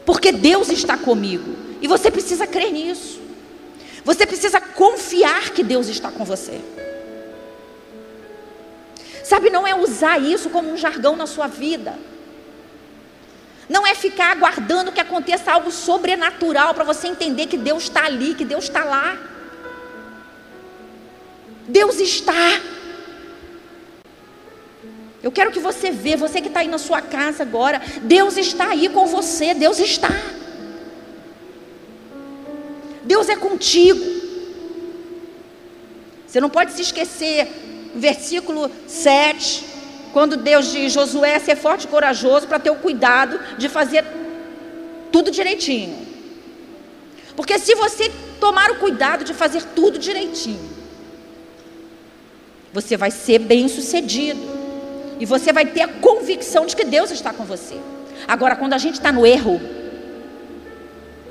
Porque 0.05 0.31
Deus 0.31 0.69
está 0.69 0.97
comigo. 0.97 1.55
E 1.81 1.87
você 1.87 2.11
precisa 2.11 2.45
crer 2.45 2.71
nisso. 2.71 3.19
Você 4.03 4.25
precisa 4.25 4.61
confiar 4.61 5.49
que 5.49 5.63
Deus 5.63 5.87
está 5.87 6.11
com 6.11 6.23
você. 6.23 6.61
Sabe, 9.23 9.49
não 9.49 9.65
é 9.65 9.73
usar 9.73 10.21
isso 10.21 10.49
como 10.51 10.71
um 10.71 10.77
jargão 10.77 11.15
na 11.15 11.25
sua 11.25 11.47
vida. 11.47 11.97
Não 13.67 13.87
é 13.87 13.95
ficar 13.95 14.31
aguardando 14.31 14.91
que 14.91 15.01
aconteça 15.01 15.51
algo 15.51 15.71
sobrenatural 15.71 16.75
para 16.75 16.83
você 16.83 17.07
entender 17.07 17.47
que 17.47 17.57
Deus 17.57 17.83
está 17.83 18.05
ali, 18.05 18.35
que 18.35 18.45
Deus 18.45 18.65
está 18.65 18.83
lá. 18.83 19.17
Deus 21.67 21.99
está. 21.99 22.61
Eu 25.25 25.31
quero 25.31 25.51
que 25.51 25.57
você 25.57 25.89
veja, 25.89 26.17
você 26.17 26.39
que 26.39 26.49
está 26.49 26.59
aí 26.59 26.67
na 26.67 26.77
sua 26.77 27.01
casa 27.01 27.41
agora, 27.41 27.81
Deus 28.03 28.37
está 28.37 28.69
aí 28.69 28.87
com 28.87 29.07
você, 29.07 29.55
Deus 29.55 29.79
está. 29.79 30.09
Deus 33.03 33.27
é 33.27 33.35
contigo. 33.35 34.05
Você 36.27 36.39
não 36.39 36.47
pode 36.47 36.73
se 36.73 36.83
esquecer, 36.83 37.47
versículo 37.95 38.69
7, 38.85 39.65
quando 40.13 40.37
Deus 40.37 40.71
diz: 40.71 40.93
Josué, 40.93 41.39
ser 41.39 41.55
forte 41.55 41.85
e 41.85 41.87
corajoso 41.87 42.45
para 42.45 42.59
ter 42.59 42.69
o 42.69 42.75
cuidado 42.75 43.39
de 43.57 43.67
fazer 43.67 44.05
tudo 45.11 45.31
direitinho. 45.31 46.05
Porque 47.35 47.57
se 47.57 47.73
você 47.73 48.11
tomar 48.39 48.69
o 48.69 48.75
cuidado 48.75 49.23
de 49.23 49.33
fazer 49.33 49.63
tudo 49.73 49.97
direitinho, 49.97 50.69
você 52.71 52.95
vai 52.95 53.09
ser 53.09 53.39
bem 53.39 53.67
sucedido. 53.67 54.54
E 55.19 55.25
você 55.25 55.53
vai 55.53 55.65
ter 55.65 55.81
a 55.81 55.87
convicção 55.87 56.65
de 56.65 56.75
que 56.75 56.83
Deus 56.83 57.11
está 57.11 57.31
com 57.33 57.45
você. 57.45 57.79
Agora, 58.27 58.55
quando 58.55 58.73
a 58.73 58.77
gente 58.77 58.95
está 58.95 59.11
no 59.11 59.25
erro, 59.25 59.61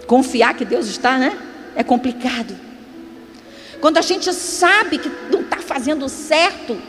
confiar 0.07 0.55
que 0.55 0.65
Deus 0.65 0.87
está, 0.87 1.19
né? 1.19 1.39
É 1.75 1.83
complicado. 1.83 2.57
Quando 3.81 3.99
a 3.99 4.03
gente 4.03 4.33
sabe 4.33 4.99
que 4.99 5.11
não 5.31 5.43
está 5.43 5.59
fazendo 5.59 6.09
certo, 6.09 6.81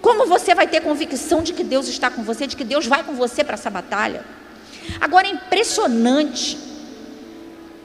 como 0.00 0.26
você 0.26 0.54
vai 0.54 0.66
ter 0.66 0.80
convicção 0.80 1.42
de 1.42 1.52
que 1.52 1.62
Deus 1.62 1.86
está 1.86 2.10
com 2.10 2.22
você, 2.24 2.46
de 2.46 2.56
que 2.56 2.64
Deus 2.64 2.86
vai 2.86 3.04
com 3.04 3.14
você 3.14 3.44
para 3.44 3.54
essa 3.54 3.70
batalha? 3.70 4.24
Agora 5.00 5.28
é 5.28 5.30
impressionante 5.30 6.71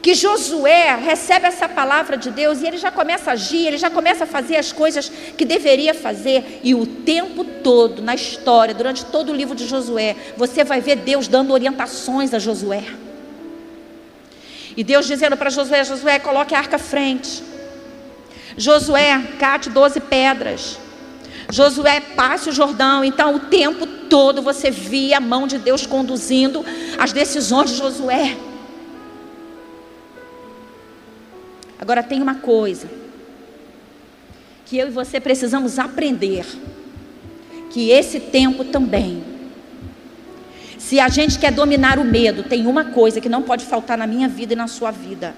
que 0.02 0.14
Josué 0.14 0.96
recebe 0.96 1.48
essa 1.48 1.68
palavra 1.68 2.18
de 2.18 2.32
Deus 2.32 2.62
e 2.62 2.68
ele 2.68 2.78
já 2.78 2.92
começa 2.92 3.32
a 3.32 3.34
agir, 3.34 3.68
ele 3.68 3.78
já 3.78 3.90
começa 3.90 4.24
a 4.24 4.28
fazer 4.28 4.56
as 4.56 4.72
coisas 4.72 5.12
que 5.38 5.44
deveria 5.44 5.94
fazer, 5.94 6.62
e 6.64 6.74
o 6.74 6.86
tempo 6.86 7.44
todo, 7.44 8.02
na 8.02 8.16
história, 8.16 8.74
durante 8.74 9.06
todo 9.06 9.32
o 9.32 9.36
livro 9.36 9.56
de 9.56 9.66
Josué, 9.66 10.16
você 10.38 10.64
vai 10.64 10.82
ver 10.82 10.98
Deus 10.98 11.28
dando 11.28 11.52
orientações 11.52 12.34
a 12.34 12.40
Josué. 12.40 12.84
E 14.78 14.84
Deus 14.84 15.08
dizendo 15.08 15.36
para 15.36 15.50
Josué: 15.50 15.84
Josué, 15.84 16.20
coloque 16.20 16.54
a 16.54 16.60
arca 16.60 16.76
à 16.76 16.80
frente. 16.80 17.44
Josué, 18.56 19.22
cate 19.40 19.70
doze 19.72 20.00
pedras. 20.00 20.78
Josué, 21.50 22.00
passe 22.00 22.50
o 22.50 22.52
Jordão. 22.52 23.04
Então, 23.04 23.36
o 23.36 23.40
tempo 23.40 23.88
todo 23.88 24.42
você 24.42 24.70
via 24.70 25.18
a 25.18 25.22
mão 25.22 25.48
de 25.48 25.58
Deus 25.58 25.86
conduzindo 25.86 26.64
as 26.98 27.12
decisões 27.12 27.72
de 27.72 27.78
Josué. 27.78 28.38
Agora 31.80 32.02
tem 32.02 32.22
uma 32.22 32.36
coisa 32.36 32.88
que 34.66 34.78
eu 34.78 34.88
e 34.88 34.92
você 34.92 35.20
precisamos 35.20 35.80
aprender, 35.80 36.46
que 37.70 37.90
esse 37.90 38.20
tempo 38.20 38.66
também. 38.66 39.24
Se 40.78 41.00
a 41.00 41.08
gente 41.08 41.40
quer 41.40 41.52
dominar 41.52 42.00
o 42.00 42.04
medo, 42.04 42.44
tem 42.44 42.66
uma 42.68 42.86
coisa 42.86 43.22
que 43.22 43.30
não 43.30 43.44
pode 43.44 43.66
faltar 43.66 43.98
na 43.98 44.08
minha 44.08 44.28
vida 44.28 44.54
e 44.54 44.56
na 44.56 44.68
sua 44.68 44.92
vida. 44.92 45.34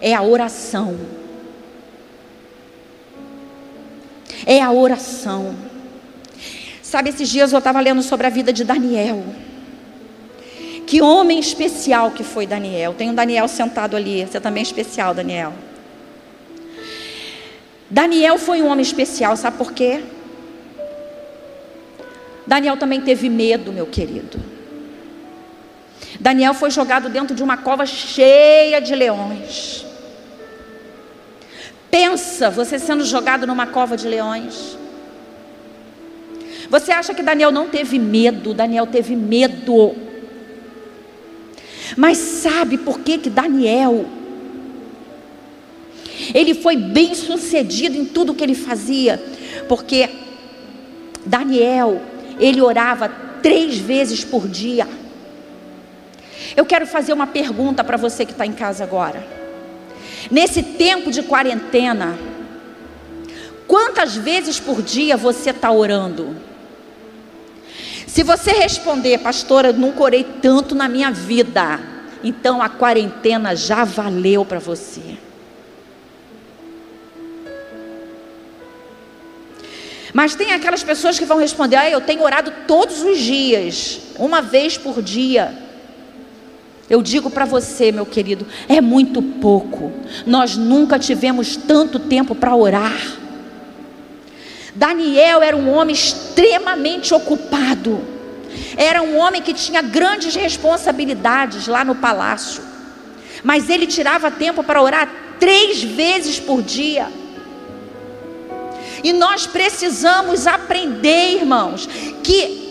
É 0.00 0.14
a 0.14 0.22
oração. 0.22 0.98
É 4.46 4.60
a 4.60 4.70
oração. 4.70 5.54
Sabe, 6.82 7.10
esses 7.10 7.28
dias 7.28 7.52
eu 7.52 7.58
estava 7.58 7.80
lendo 7.80 8.02
sobre 8.02 8.26
a 8.26 8.30
vida 8.30 8.52
de 8.52 8.62
Daniel 8.62 9.24
Que 10.86 11.00
homem 11.00 11.38
especial 11.38 12.10
que 12.10 12.22
foi 12.22 12.46
Daniel. 12.46 12.94
Tem 12.94 13.10
um 13.10 13.14
Daniel 13.14 13.48
sentado 13.48 13.96
ali. 13.96 14.26
Você 14.26 14.40
também 14.40 14.60
é 14.60 14.64
especial, 14.64 15.14
Daniel. 15.14 15.52
Daniel 17.88 18.38
foi 18.38 18.60
um 18.60 18.68
homem 18.68 18.82
especial, 18.82 19.36
sabe 19.36 19.56
por 19.56 19.72
quê? 19.72 20.02
Daniel 22.46 22.76
também 22.76 23.00
teve 23.00 23.28
medo, 23.28 23.72
meu 23.72 23.86
querido. 23.86 24.38
Daniel 26.18 26.54
foi 26.54 26.70
jogado 26.70 27.08
dentro 27.08 27.34
de 27.34 27.42
uma 27.42 27.56
cova 27.56 27.86
cheia 27.86 28.80
de 28.80 28.94
leões. 28.94 29.84
Pensa 31.90 32.50
você 32.50 32.78
sendo 32.78 33.04
jogado 33.04 33.46
numa 33.46 33.66
cova 33.66 33.96
de 33.96 34.08
leões. 34.08 34.76
Você 36.68 36.90
acha 36.90 37.14
que 37.14 37.22
Daniel 37.22 37.52
não 37.52 37.68
teve 37.68 37.98
medo? 37.98 38.52
Daniel 38.52 38.86
teve 38.86 39.14
medo. 39.14 39.94
Mas 41.96 42.18
sabe 42.18 42.78
por 42.78 43.00
que 43.00 43.18
que 43.18 43.30
Daniel 43.30 44.06
ele 46.32 46.54
foi 46.54 46.76
bem 46.76 47.14
sucedido 47.14 47.96
em 47.96 48.04
tudo 48.04 48.34
que 48.34 48.42
ele 48.42 48.54
fazia? 48.54 49.22
Porque 49.68 50.08
Daniel, 51.24 52.00
ele 52.38 52.60
orava 52.60 53.08
três 53.42 53.78
vezes 53.78 54.24
por 54.24 54.48
dia. 54.48 54.86
Eu 56.56 56.64
quero 56.64 56.86
fazer 56.86 57.12
uma 57.12 57.26
pergunta 57.26 57.82
para 57.82 57.96
você 57.96 58.24
que 58.24 58.32
está 58.32 58.46
em 58.46 58.52
casa 58.52 58.84
agora. 58.84 59.26
Nesse 60.30 60.62
tempo 60.62 61.10
de 61.10 61.22
quarentena, 61.22 62.16
quantas 63.66 64.16
vezes 64.16 64.60
por 64.60 64.82
dia 64.82 65.16
você 65.16 65.50
está 65.50 65.70
orando? 65.70 66.36
Se 68.14 68.22
você 68.22 68.52
responder, 68.52 69.18
pastora, 69.18 69.72
nunca 69.72 70.04
orei 70.04 70.22
tanto 70.40 70.72
na 70.72 70.88
minha 70.88 71.10
vida, 71.10 71.80
então 72.22 72.62
a 72.62 72.68
quarentena 72.68 73.56
já 73.56 73.82
valeu 73.82 74.44
para 74.44 74.60
você. 74.60 75.18
Mas 80.12 80.36
tem 80.36 80.52
aquelas 80.52 80.84
pessoas 80.84 81.18
que 81.18 81.24
vão 81.24 81.38
responder: 81.38 81.74
ah, 81.74 81.90
eu 81.90 82.00
tenho 82.00 82.22
orado 82.22 82.52
todos 82.68 83.02
os 83.02 83.18
dias, 83.18 84.00
uma 84.16 84.40
vez 84.40 84.78
por 84.78 85.02
dia. 85.02 85.52
Eu 86.88 87.02
digo 87.02 87.28
para 87.28 87.44
você, 87.44 87.90
meu 87.90 88.06
querido, 88.06 88.46
é 88.68 88.80
muito 88.80 89.20
pouco. 89.20 89.92
Nós 90.24 90.56
nunca 90.56 91.00
tivemos 91.00 91.56
tanto 91.56 91.98
tempo 91.98 92.32
para 92.32 92.54
orar. 92.54 93.23
Daniel 94.74 95.42
era 95.42 95.56
um 95.56 95.72
homem 95.72 95.94
extremamente 95.94 97.14
ocupado. 97.14 98.02
Era 98.76 99.02
um 99.02 99.16
homem 99.16 99.40
que 99.40 99.54
tinha 99.54 99.80
grandes 99.82 100.34
responsabilidades 100.34 101.66
lá 101.66 101.84
no 101.84 101.94
palácio. 101.94 102.62
Mas 103.42 103.68
ele 103.68 103.86
tirava 103.86 104.30
tempo 104.30 104.64
para 104.64 104.82
orar 104.82 105.08
três 105.38 105.82
vezes 105.82 106.40
por 106.40 106.62
dia. 106.62 107.08
E 109.02 109.12
nós 109.12 109.46
precisamos 109.46 110.46
aprender, 110.46 111.36
irmãos, 111.36 111.86
que 112.22 112.64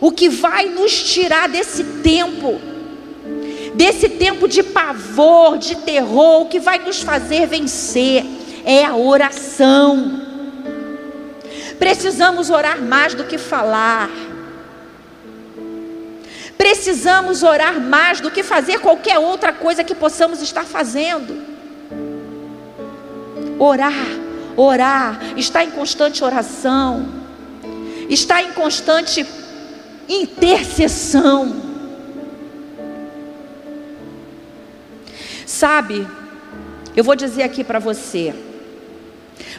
o 0.00 0.10
que 0.10 0.28
vai 0.28 0.66
nos 0.66 1.12
tirar 1.12 1.48
desse 1.48 1.84
tempo 2.02 2.60
desse 3.74 4.08
tempo 4.08 4.48
de 4.48 4.60
pavor, 4.60 5.56
de 5.56 5.76
terror, 5.76 6.42
o 6.42 6.46
que 6.46 6.58
vai 6.58 6.80
nos 6.80 7.00
fazer 7.00 7.46
vencer 7.46 8.24
é 8.64 8.84
a 8.84 8.96
oração. 8.96 10.27
Precisamos 11.78 12.50
orar 12.50 12.80
mais 12.80 13.14
do 13.14 13.24
que 13.24 13.38
falar. 13.38 14.10
Precisamos 16.56 17.44
orar 17.44 17.80
mais 17.80 18.20
do 18.20 18.30
que 18.30 18.42
fazer 18.42 18.80
qualquer 18.80 19.18
outra 19.18 19.52
coisa 19.52 19.84
que 19.84 19.94
possamos 19.94 20.42
estar 20.42 20.64
fazendo. 20.64 21.40
Orar, 23.58 23.92
orar, 24.56 25.20
está 25.36 25.62
em 25.62 25.70
constante 25.70 26.24
oração, 26.24 27.08
está 28.08 28.42
em 28.42 28.52
constante 28.52 29.24
intercessão. 30.08 31.68
Sabe, 35.46 36.06
eu 36.96 37.04
vou 37.04 37.14
dizer 37.14 37.44
aqui 37.44 37.62
para 37.62 37.78
você: 37.78 38.34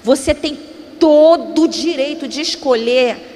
você 0.03 0.34
tem 0.34 0.68
todo 0.99 1.63
o 1.63 1.67
direito 1.67 2.27
de 2.27 2.41
escolher 2.41 3.29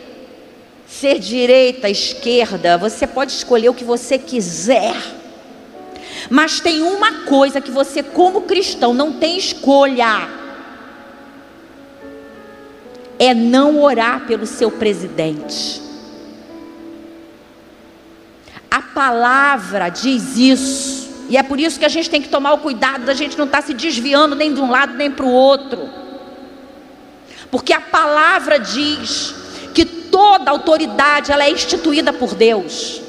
ser 0.88 1.18
direita, 1.18 1.90
esquerda, 1.90 2.78
você 2.78 3.08
pode 3.08 3.32
escolher 3.32 3.70
o 3.70 3.74
que 3.74 3.84
você 3.84 4.18
quiser. 4.18 4.96
Mas 6.30 6.60
tem 6.60 6.82
uma 6.82 7.26
coisa 7.26 7.60
que 7.60 7.72
você, 7.72 8.04
como 8.04 8.42
cristão, 8.44 8.94
não 8.94 9.14
tem 9.14 9.38
escolha: 9.38 10.30
é 13.18 13.34
não 13.34 13.82
orar 13.82 14.26
pelo 14.28 14.46
seu 14.46 14.70
presidente. 14.70 15.82
A 18.70 18.82
palavra 18.82 19.90
diz 19.90 20.38
isso. 20.38 21.04
E 21.30 21.38
é 21.38 21.44
por 21.44 21.60
isso 21.60 21.80
que 21.80 21.86
a 21.86 21.90
gente 21.90 22.10
tem 22.10 22.22
que 22.22 22.30
tomar 22.30 22.54
o 22.54 22.60
cuidado 22.60 23.06
da 23.06 23.14
gente 23.14 23.38
não 23.38 23.46
estar 23.46 23.62
tá 23.62 23.68
se 23.68 23.74
desviando 23.74 24.36
nem 24.36 24.54
de 24.54 24.62
um 24.62 24.70
lado 24.70 24.94
nem 24.94 25.10
para 25.10 25.26
o 25.26 25.32
outro. 25.32 26.03
Porque 27.54 27.72
a 27.72 27.80
palavra 27.80 28.60
diz 28.60 29.36
que 29.76 29.86
toda 29.86 30.50
autoridade 30.50 31.32
ela 31.32 31.44
é 31.44 31.52
instituída 31.52 32.12
por 32.12 32.34
Deus. 32.34 33.00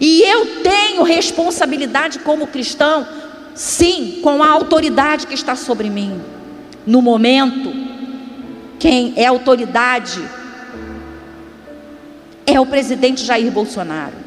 E 0.00 0.22
eu 0.22 0.62
tenho 0.62 1.02
responsabilidade 1.02 2.20
como 2.20 2.46
cristão, 2.46 3.06
sim, 3.54 4.20
com 4.22 4.42
a 4.42 4.48
autoridade 4.48 5.26
que 5.26 5.34
está 5.34 5.54
sobre 5.54 5.90
mim. 5.90 6.18
No 6.86 7.02
momento, 7.02 7.74
quem 8.78 9.12
é 9.16 9.26
autoridade 9.26 10.26
é 12.46 12.58
o 12.58 12.64
presidente 12.64 13.22
Jair 13.22 13.52
Bolsonaro. 13.52 14.25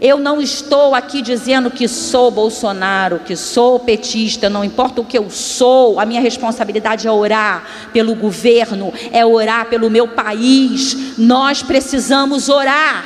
Eu 0.00 0.18
não 0.18 0.40
estou 0.40 0.94
aqui 0.94 1.20
dizendo 1.20 1.70
que 1.70 1.86
sou 1.86 2.30
Bolsonaro, 2.30 3.18
que 3.18 3.36
sou 3.36 3.78
petista, 3.78 4.48
não 4.48 4.64
importa 4.64 5.02
o 5.02 5.04
que 5.04 5.18
eu 5.18 5.28
sou, 5.28 6.00
a 6.00 6.06
minha 6.06 6.22
responsabilidade 6.22 7.06
é 7.06 7.10
orar 7.10 7.90
pelo 7.92 8.14
governo, 8.14 8.94
é 9.12 9.26
orar 9.26 9.66
pelo 9.66 9.90
meu 9.90 10.08
país. 10.08 11.18
Nós 11.18 11.62
precisamos 11.62 12.48
orar. 12.48 13.04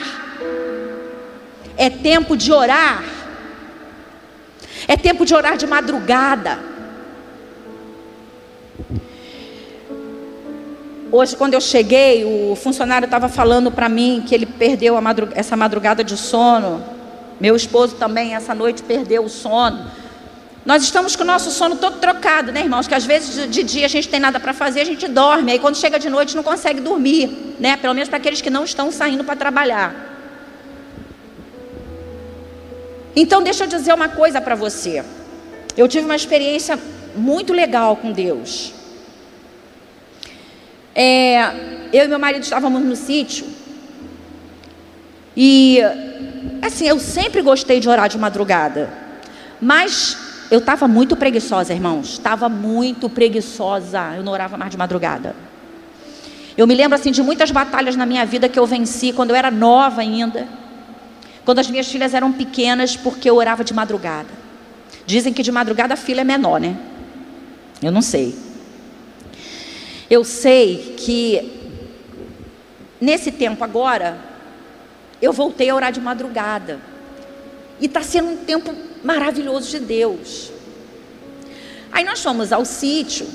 É 1.76 1.90
tempo 1.90 2.36
de 2.36 2.52
orar. 2.52 3.02
É 4.86 4.96
tempo 4.96 5.26
de 5.26 5.34
orar 5.34 5.56
de 5.56 5.66
madrugada. 5.66 6.60
Hoje, 11.16 11.36
quando 11.36 11.54
eu 11.54 11.60
cheguei, 11.60 12.24
o 12.24 12.56
funcionário 12.56 13.04
estava 13.04 13.28
falando 13.28 13.70
para 13.70 13.88
mim 13.88 14.24
que 14.26 14.34
ele 14.34 14.46
perdeu 14.46 15.00
madrug 15.00 15.30
essa 15.36 15.56
madrugada 15.56 16.02
de 16.02 16.16
sono. 16.16 16.82
Meu 17.38 17.54
esposo 17.54 17.94
também, 17.94 18.34
essa 18.34 18.52
noite, 18.52 18.82
perdeu 18.82 19.24
o 19.24 19.28
sono. 19.28 19.86
Nós 20.66 20.82
estamos 20.82 21.14
com 21.14 21.22
o 21.22 21.24
nosso 21.24 21.52
sono 21.52 21.76
todo 21.76 22.00
trocado, 22.00 22.50
né, 22.50 22.62
irmãos? 22.62 22.88
Que 22.88 22.96
às 22.96 23.04
vezes 23.04 23.48
de 23.48 23.62
dia 23.62 23.86
a 23.86 23.88
gente 23.88 24.08
tem 24.08 24.18
nada 24.18 24.40
para 24.40 24.52
fazer, 24.52 24.80
a 24.80 24.84
gente 24.84 25.06
dorme. 25.06 25.52
Aí 25.52 25.60
quando 25.60 25.76
chega 25.76 26.00
de 26.00 26.10
noite 26.10 26.34
não 26.34 26.42
consegue 26.42 26.80
dormir, 26.80 27.54
né? 27.60 27.76
Pelo 27.76 27.94
menos 27.94 28.08
para 28.08 28.18
aqueles 28.18 28.40
que 28.40 28.50
não 28.50 28.64
estão 28.64 28.90
saindo 28.90 29.22
para 29.22 29.36
trabalhar. 29.36 29.94
Então, 33.14 33.40
deixa 33.40 33.62
eu 33.62 33.68
dizer 33.68 33.94
uma 33.94 34.08
coisa 34.08 34.40
para 34.40 34.56
você. 34.56 35.04
Eu 35.76 35.86
tive 35.86 36.06
uma 36.06 36.16
experiência 36.16 36.76
muito 37.14 37.52
legal 37.52 37.94
com 37.94 38.10
Deus. 38.10 38.82
É, 40.94 41.88
eu 41.92 42.04
e 42.04 42.08
meu 42.08 42.18
marido 42.18 42.42
estávamos 42.42 42.82
no 42.82 42.94
sítio. 42.94 43.46
E, 45.36 45.80
assim, 46.62 46.86
eu 46.86 46.98
sempre 47.00 47.42
gostei 47.42 47.80
de 47.80 47.88
orar 47.88 48.08
de 48.08 48.18
madrugada. 48.18 48.90
Mas 49.60 50.16
eu 50.50 50.58
estava 50.60 50.86
muito 50.86 51.16
preguiçosa, 51.16 51.72
irmãos. 51.72 52.12
Estava 52.12 52.48
muito 52.48 53.08
preguiçosa. 53.08 54.14
Eu 54.16 54.22
não 54.22 54.32
orava 54.32 54.56
mais 54.56 54.70
de 54.70 54.76
madrugada. 54.76 55.34
Eu 56.56 56.66
me 56.66 56.74
lembro, 56.74 56.94
assim, 56.94 57.10
de 57.10 57.22
muitas 57.22 57.50
batalhas 57.50 57.96
na 57.96 58.06
minha 58.06 58.24
vida 58.24 58.48
que 58.48 58.58
eu 58.58 58.66
venci 58.66 59.12
quando 59.12 59.30
eu 59.30 59.36
era 59.36 59.50
nova 59.50 60.00
ainda. 60.00 60.46
Quando 61.44 61.58
as 61.58 61.68
minhas 61.68 61.88
filhas 61.88 62.14
eram 62.14 62.32
pequenas, 62.32 62.96
porque 62.96 63.28
eu 63.28 63.36
orava 63.36 63.64
de 63.64 63.74
madrugada. 63.74 64.28
Dizem 65.04 65.32
que 65.32 65.42
de 65.42 65.50
madrugada 65.50 65.94
a 65.94 65.96
fila 65.96 66.20
é 66.20 66.24
menor, 66.24 66.60
né? 66.60 66.76
Eu 67.82 67.90
não 67.90 68.00
sei. 68.00 68.43
Eu 70.10 70.24
sei 70.24 70.94
que 70.98 71.62
nesse 73.00 73.32
tempo 73.32 73.62
agora, 73.62 74.18
eu 75.20 75.32
voltei 75.32 75.70
a 75.70 75.74
orar 75.74 75.92
de 75.92 76.00
madrugada. 76.00 76.80
E 77.80 77.86
está 77.86 78.02
sendo 78.02 78.30
um 78.30 78.36
tempo 78.36 78.74
maravilhoso 79.02 79.70
de 79.70 79.80
Deus. 79.80 80.50
Aí 81.92 82.04
nós 82.04 82.22
fomos 82.22 82.52
ao 82.52 82.64
sítio 82.64 83.26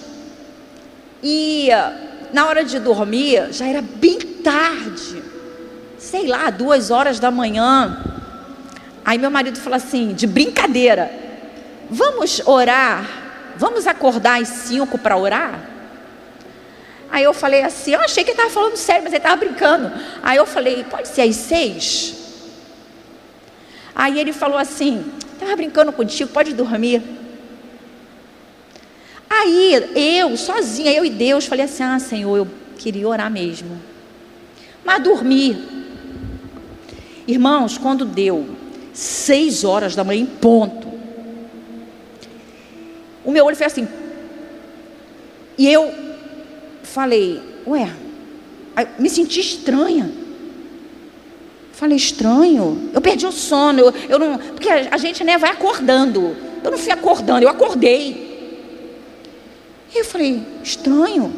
e 1.21 1.69
na 2.33 2.47
hora 2.47 2.63
de 2.63 2.79
dormir 2.79 3.51
já 3.51 3.67
era 3.67 3.81
bem 3.81 4.17
tarde. 4.19 5.23
sei 5.97 6.27
lá, 6.27 6.49
duas 6.49 6.91
horas 6.91 7.19
da 7.19 7.29
manhã. 7.29 8.03
Aí 9.03 9.17
meu 9.17 9.29
marido 9.29 9.59
falou 9.59 9.75
assim, 9.75 10.13
de 10.13 10.25
brincadeira, 10.25 11.11
vamos 11.89 12.41
orar, 12.45 13.05
vamos 13.57 13.85
acordar 13.85 14.41
às 14.41 14.47
cinco 14.47 14.97
para 14.97 15.17
orar? 15.17 15.78
Aí 17.11 17.23
eu 17.23 17.33
falei 17.33 17.63
assim, 17.63 17.93
eu 17.93 18.01
achei 18.01 18.23
que 18.23 18.31
ele 18.31 18.37
estava 18.37 18.53
falando 18.53 18.77
sério, 18.77 19.03
mas 19.03 19.13
ele 19.13 19.17
estava 19.17 19.35
brincando. 19.35 19.91
Aí 20.21 20.37
eu 20.37 20.45
falei, 20.45 20.83
pode 20.83 21.07
ser 21.07 21.21
às 21.21 21.35
seis? 21.35 22.15
Aí 23.95 24.19
ele 24.19 24.31
falou 24.31 24.57
assim, 24.57 25.11
estava 25.33 25.55
brincando 25.55 25.91
contigo, 25.91 26.29
pode 26.29 26.53
dormir. 26.53 27.01
Aí 29.29 29.87
eu, 29.95 30.35
sozinha, 30.35 30.91
eu 30.91 31.05
e 31.05 31.09
Deus, 31.09 31.45
falei 31.45 31.65
assim: 31.65 31.83
Ah, 31.83 31.99
Senhor, 31.99 32.35
eu 32.35 32.47
queria 32.77 33.07
orar 33.07 33.29
mesmo. 33.29 33.79
Mas 34.83 35.03
dormi. 35.03 35.79
Irmãos, 37.27 37.77
quando 37.77 38.05
deu 38.05 38.49
seis 38.91 39.63
horas 39.63 39.95
da 39.95 40.03
manhã 40.03 40.21
em 40.21 40.25
ponto, 40.25 40.91
o 43.23 43.31
meu 43.31 43.45
olho 43.45 43.55
foi 43.55 43.67
assim. 43.67 43.87
E 45.57 45.71
eu 45.71 46.08
falei, 46.89 47.41
ué, 47.65 47.93
me 48.97 49.09
senti 49.09 49.39
estranha. 49.39 50.11
Falei, 51.71 51.95
estranho. 51.95 52.89
Eu 52.93 53.01
perdi 53.01 53.25
o 53.25 53.31
sono. 53.31 53.79
Eu, 53.79 53.93
eu 54.09 54.19
não, 54.19 54.37
porque 54.37 54.69
a, 54.69 54.89
a 54.91 54.97
gente 54.97 55.23
né, 55.23 55.37
vai 55.37 55.51
acordando. 55.51 56.35
Eu 56.63 56.71
não 56.71 56.77
fui 56.77 56.91
acordando, 56.91 57.43
eu 57.43 57.49
acordei. 57.49 58.27
E 59.93 59.97
eu 59.97 60.05
falei, 60.05 60.43
estranho. 60.63 61.33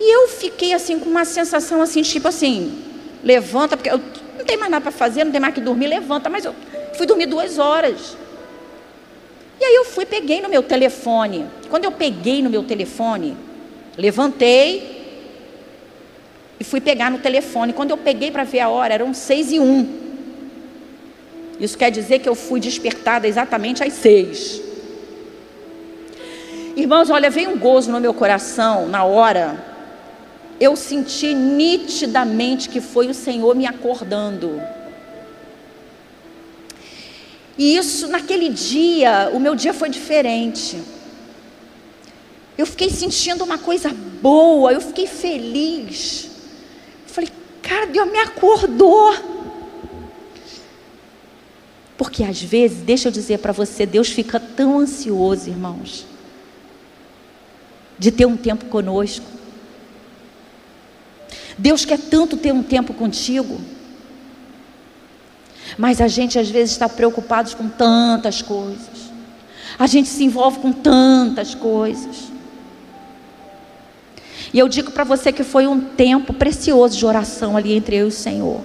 E 0.00 0.14
eu 0.14 0.28
fiquei 0.28 0.74
assim 0.74 0.98
com 0.98 1.08
uma 1.08 1.24
sensação 1.24 1.80
assim, 1.80 2.02
tipo 2.02 2.26
assim, 2.26 2.82
levanta, 3.22 3.76
porque 3.76 3.88
eu 3.88 4.00
não 4.36 4.44
tem 4.44 4.56
mais 4.56 4.70
nada 4.70 4.82
para 4.82 4.90
fazer, 4.90 5.22
não 5.22 5.30
tem 5.30 5.40
mais 5.40 5.54
que 5.54 5.60
dormir, 5.60 5.86
levanta, 5.86 6.28
mas 6.28 6.44
eu 6.44 6.52
fui 6.96 7.06
dormir 7.06 7.26
duas 7.26 7.58
horas. 7.58 8.16
E 9.60 9.64
aí 9.64 9.76
eu 9.76 9.84
fui, 9.84 10.04
peguei 10.04 10.40
no 10.40 10.48
meu 10.48 10.62
telefone. 10.62 11.46
Quando 11.70 11.84
eu 11.84 11.92
peguei 11.92 12.42
no 12.42 12.50
meu 12.50 12.64
telefone, 12.64 13.36
levantei 13.96 15.02
e 16.58 16.64
fui 16.64 16.80
pegar 16.80 17.10
no 17.10 17.18
telefone. 17.18 17.72
Quando 17.72 17.90
eu 17.90 17.96
peguei 17.96 18.30
para 18.30 18.44
ver 18.44 18.60
a 18.60 18.68
hora, 18.68 18.94
eram 18.94 19.12
seis 19.12 19.50
e 19.50 19.58
um. 19.58 20.00
Isso 21.60 21.76
quer 21.76 21.90
dizer 21.90 22.20
que 22.20 22.28
eu 22.28 22.34
fui 22.34 22.60
despertada 22.60 23.26
exatamente 23.28 23.82
às 23.82 23.92
seis. 23.92 24.60
Irmãos, 26.76 27.10
olha, 27.10 27.30
veio 27.30 27.50
um 27.50 27.58
gozo 27.58 27.90
no 27.90 28.00
meu 28.00 28.14
coração 28.14 28.88
na 28.88 29.04
hora. 29.04 29.62
Eu 30.58 30.74
senti 30.76 31.34
nitidamente 31.34 32.68
que 32.68 32.80
foi 32.80 33.08
o 33.08 33.14
Senhor 33.14 33.54
me 33.54 33.66
acordando. 33.66 34.62
E 37.58 37.76
isso, 37.76 38.08
naquele 38.08 38.48
dia, 38.48 39.30
o 39.32 39.38
meu 39.38 39.54
dia 39.54 39.74
foi 39.74 39.90
diferente. 39.90 40.80
Eu 42.56 42.66
fiquei 42.66 42.90
sentindo 42.90 43.44
uma 43.44 43.58
coisa 43.58 43.90
boa, 44.20 44.72
eu 44.72 44.80
fiquei 44.80 45.06
feliz. 45.06 46.30
falei, 47.06 47.30
cara, 47.62 47.86
Deus 47.86 48.10
me 48.10 48.18
acordou. 48.18 49.14
Porque 51.96 52.24
às 52.24 52.42
vezes, 52.42 52.78
deixa 52.78 53.08
eu 53.08 53.12
dizer 53.12 53.38
para 53.38 53.52
você, 53.52 53.86
Deus 53.86 54.08
fica 54.08 54.40
tão 54.40 54.78
ansioso, 54.78 55.48
irmãos 55.48 56.12
de 58.02 58.10
ter 58.10 58.26
um 58.26 58.36
tempo 58.36 58.64
conosco. 58.64 59.24
Deus 61.56 61.84
quer 61.84 62.00
tanto 62.00 62.36
ter 62.36 62.52
um 62.52 62.60
tempo 62.60 62.92
contigo. 62.92 63.60
Mas 65.78 66.00
a 66.00 66.08
gente 66.08 66.36
às 66.36 66.50
vezes 66.50 66.72
está 66.72 66.88
preocupado 66.88 67.54
com 67.54 67.68
tantas 67.68 68.42
coisas. 68.42 69.12
A 69.78 69.86
gente 69.86 70.08
se 70.08 70.24
envolve 70.24 70.58
com 70.58 70.72
tantas 70.72 71.54
coisas. 71.54 72.31
E 74.52 74.58
eu 74.58 74.68
digo 74.68 74.90
para 74.90 75.04
você 75.04 75.32
que 75.32 75.42
foi 75.42 75.66
um 75.66 75.80
tempo 75.80 76.32
precioso 76.32 76.96
de 76.98 77.06
oração 77.06 77.56
ali 77.56 77.72
entre 77.72 77.96
eu 77.96 78.06
e 78.06 78.08
o 78.08 78.12
Senhor. 78.12 78.60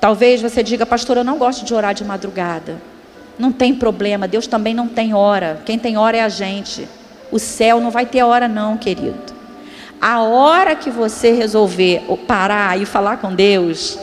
Talvez 0.00 0.40
você 0.40 0.62
diga, 0.62 0.86
pastor, 0.86 1.18
eu 1.18 1.24
não 1.24 1.36
gosto 1.36 1.64
de 1.64 1.74
orar 1.74 1.92
de 1.92 2.04
madrugada. 2.04 2.80
Não 3.38 3.52
tem 3.52 3.74
problema, 3.74 4.26
Deus 4.26 4.46
também 4.46 4.72
não 4.72 4.88
tem 4.88 5.12
hora. 5.12 5.60
Quem 5.66 5.78
tem 5.78 5.98
hora 5.98 6.16
é 6.16 6.22
a 6.22 6.28
gente. 6.28 6.88
O 7.30 7.38
céu 7.38 7.80
não 7.80 7.90
vai 7.90 8.06
ter 8.06 8.22
hora, 8.22 8.48
não, 8.48 8.78
querido. 8.78 9.34
A 10.00 10.22
hora 10.22 10.76
que 10.76 10.90
você 10.90 11.32
resolver 11.32 12.02
parar 12.26 12.80
e 12.80 12.86
falar 12.86 13.18
com 13.18 13.34
Deus, 13.34 13.98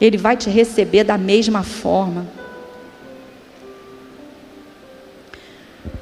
Ele 0.00 0.16
vai 0.16 0.36
te 0.36 0.50
receber 0.50 1.04
da 1.04 1.16
mesma 1.16 1.62
forma. 1.62 2.26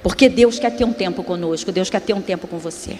Porque 0.03 0.29
Deus 0.29 0.59
quer 0.59 0.71
ter 0.71 0.85
um 0.85 0.93
tempo 0.93 1.23
conosco, 1.23 1.73
Deus 1.73 1.91
quer 1.91 2.01
ter 2.01 2.13
um 2.13 2.23
tempo 2.23 2.47
com 2.47 2.59
você. 2.59 2.99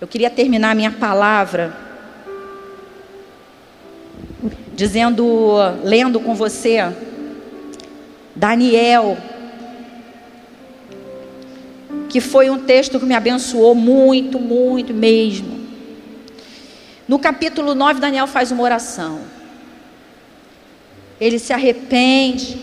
Eu 0.00 0.06
queria 0.06 0.30
terminar 0.30 0.76
minha 0.76 0.92
palavra 0.92 1.76
dizendo, 4.74 5.56
lendo 5.82 6.20
com 6.20 6.34
você, 6.34 6.78
Daniel, 8.34 9.18
que 12.08 12.20
foi 12.20 12.48
um 12.48 12.60
texto 12.60 13.00
que 13.00 13.04
me 13.04 13.14
abençoou 13.14 13.74
muito, 13.74 14.38
muito 14.38 14.94
mesmo. 14.94 15.58
No 17.08 17.18
capítulo 17.18 17.74
9, 17.74 18.00
Daniel 18.00 18.28
faz 18.28 18.52
uma 18.52 18.62
oração. 18.62 19.20
Ele 21.20 21.38
se 21.38 21.52
arrepende, 21.52 22.56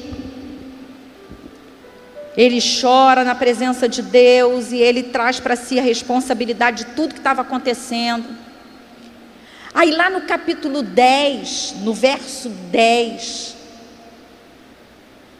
ele 2.38 2.59
chora 2.61 3.23
na 3.23 3.33
presença 3.33 3.88
de 3.88 4.01
Deus 4.01 4.71
e 4.71 4.77
ele 4.77 5.03
traz 5.03 5.39
para 5.39 5.55
si 5.55 5.79
a 5.79 5.83
responsabilidade 5.83 6.86
de 6.86 6.91
tudo 6.91 7.13
que 7.13 7.19
estava 7.19 7.41
acontecendo. 7.41 8.27
Aí 9.73 9.91
lá 9.91 10.09
no 10.09 10.21
capítulo 10.21 10.81
10, 10.81 11.75
no 11.83 11.93
verso 11.93 12.49
10, 12.49 13.55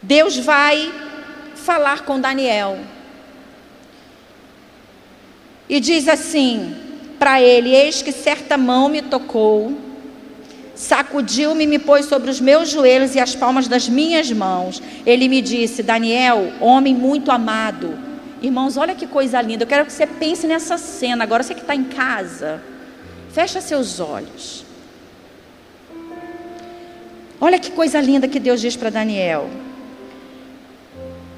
Deus 0.02 0.38
vai 0.38 0.94
falar 1.56 2.02
com 2.02 2.20
Daniel. 2.20 2.80
E 5.68 5.80
diz 5.80 6.08
assim 6.08 6.76
para 7.18 7.42
ele: 7.42 7.74
Eis 7.74 8.02
que 8.02 8.12
certa 8.12 8.58
mão 8.58 8.88
me 8.88 9.02
tocou, 9.02 9.78
sacudiu-me 10.76 11.64
e 11.64 11.68
me 11.68 11.80
pôs 11.80 12.06
sobre 12.06 12.30
os 12.30 12.40
meus 12.40 12.70
joelhos 12.70 13.16
e 13.16 13.20
as 13.20 13.36
palmas 13.36 13.68
das 13.68 13.88
minhas 13.88 14.32
mãos. 14.32 14.82
Ele 15.06 15.28
me 15.28 15.42
disse: 15.42 15.82
Daniel, 15.82 16.52
homem 16.60 16.94
muito 16.94 17.32
amado. 17.32 17.98
Irmãos, 18.42 18.78
olha 18.78 18.94
que 18.94 19.08
coisa 19.08 19.42
linda. 19.42 19.64
Eu 19.64 19.68
quero 19.68 19.86
que 19.86 19.94
você 19.94 20.06
pense 20.06 20.46
nessa 20.46 20.78
cena. 20.78 21.24
Agora 21.24 21.42
você 21.42 21.56
que 21.56 21.62
está 21.62 21.76
em 21.76 21.86
casa. 21.86 22.62
Fecha 23.32 23.62
seus 23.62 24.00
olhos. 24.00 24.66
Olha 27.40 27.60
que 27.60 27.72
coisa 27.72 28.00
linda 28.00 28.28
que 28.28 28.40
Deus 28.40 28.62
diz 28.62 28.76
para 28.76 28.90
Daniel. 28.90 29.50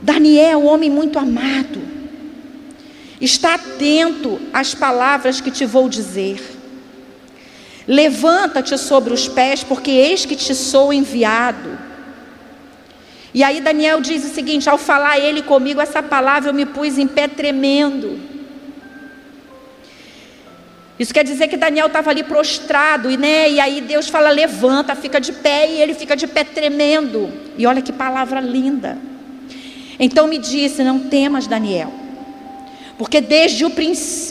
Daniel, 0.01 0.63
homem 0.63 0.89
muito 0.89 1.17
amado, 1.17 1.81
está 3.19 3.55
atento 3.55 4.39
às 4.53 4.75
palavras 4.75 5.41
que 5.41 5.51
te 5.51 5.65
vou 5.65 5.89
dizer. 5.89 6.56
Levanta-te 7.87 8.77
sobre 8.77 9.13
os 9.13 9.29
pés, 9.29 9.63
porque 9.63 9.89
eis 9.89 10.25
que 10.25 10.35
te 10.35 10.53
sou 10.53 10.91
enviado. 10.91 11.79
E 13.33 13.43
aí 13.43 13.61
Daniel 13.61 14.01
diz 14.01 14.25
o 14.25 14.33
seguinte: 14.33 14.69
ao 14.69 14.77
falar 14.77 15.19
ele 15.19 15.41
comigo 15.41 15.79
essa 15.79 16.03
palavra, 16.03 16.49
eu 16.49 16.53
me 16.53 16.65
pus 16.65 16.97
em 16.97 17.07
pé 17.07 17.27
tremendo. 17.27 18.19
Isso 20.99 21.13
quer 21.13 21.23
dizer 21.23 21.47
que 21.47 21.55
Daniel 21.55 21.87
estava 21.87 22.09
ali 22.09 22.23
prostrado, 22.23 23.11
e, 23.11 23.17
né, 23.17 23.51
e 23.51 23.59
aí 23.59 23.79
Deus 23.79 24.09
fala: 24.09 24.31
levanta, 24.31 24.93
fica 24.95 25.21
de 25.21 25.31
pé, 25.31 25.71
e 25.71 25.81
ele 25.81 25.93
fica 25.93 26.15
de 26.15 26.27
pé 26.27 26.43
tremendo. 26.43 27.31
E 27.57 27.65
olha 27.65 27.81
que 27.81 27.93
palavra 27.93 28.41
linda. 28.41 28.97
Então 29.97 30.27
me 30.27 30.37
disse: 30.37 30.83
não 30.83 30.99
temas, 30.99 31.47
Daniel, 31.47 31.93
porque 32.97 33.21
desde 33.21 33.63
o, 33.63 33.71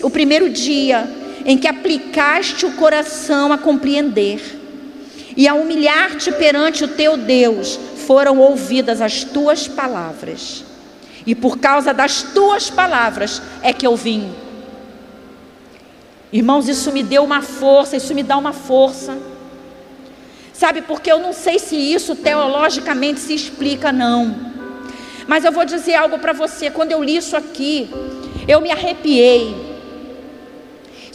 o 0.03 0.11
primeiro 0.11 0.51
dia 0.51 1.09
em 1.47 1.57
que 1.57 1.67
aplicaste 1.67 2.67
o 2.67 2.73
coração 2.73 3.53
a 3.53 3.57
compreender 3.57 4.43
e 5.35 5.49
a 5.49 5.55
humilhar-te 5.55 6.31
perante 6.33 6.85
o 6.85 6.89
teu 6.89 7.17
Deus, 7.17 7.79
foram 8.07 8.39
ouvidas 8.39 9.01
as 9.01 9.25
tuas 9.25 9.67
palavras. 9.67 10.63
E 11.27 11.35
por 11.35 11.59
causa 11.59 11.95
das 11.95 12.23
tuas 12.23 12.69
palavras 12.69 13.41
é 13.63 13.73
que 13.73 13.87
eu 13.87 13.97
vim 13.97 14.31
Irmãos, 16.33 16.69
isso 16.69 16.93
me 16.93 17.03
deu 17.03 17.23
uma 17.23 17.41
força, 17.41 17.97
isso 17.97 18.15
me 18.15 18.23
dá 18.23 18.37
uma 18.37 18.53
força. 18.53 19.17
Sabe, 20.53 20.83
porque 20.83 21.11
eu 21.11 21.19
não 21.19 21.33
sei 21.33 21.59
se 21.59 21.77
isso 21.77 22.17
teologicamente 22.17 23.21
se 23.21 23.35
explica, 23.35 23.93
não. 23.93 24.37
Mas 25.27 25.45
eu 25.45 25.53
vou 25.53 25.65
dizer 25.65 25.95
algo 25.95 26.19
para 26.19 26.33
você. 26.33 26.71
Quando 26.71 26.93
eu 26.93 27.03
li 27.03 27.17
isso 27.17 27.37
aqui, 27.37 27.89
Eu 28.49 28.61
me 28.61 28.71
arrepiei. 28.71 29.76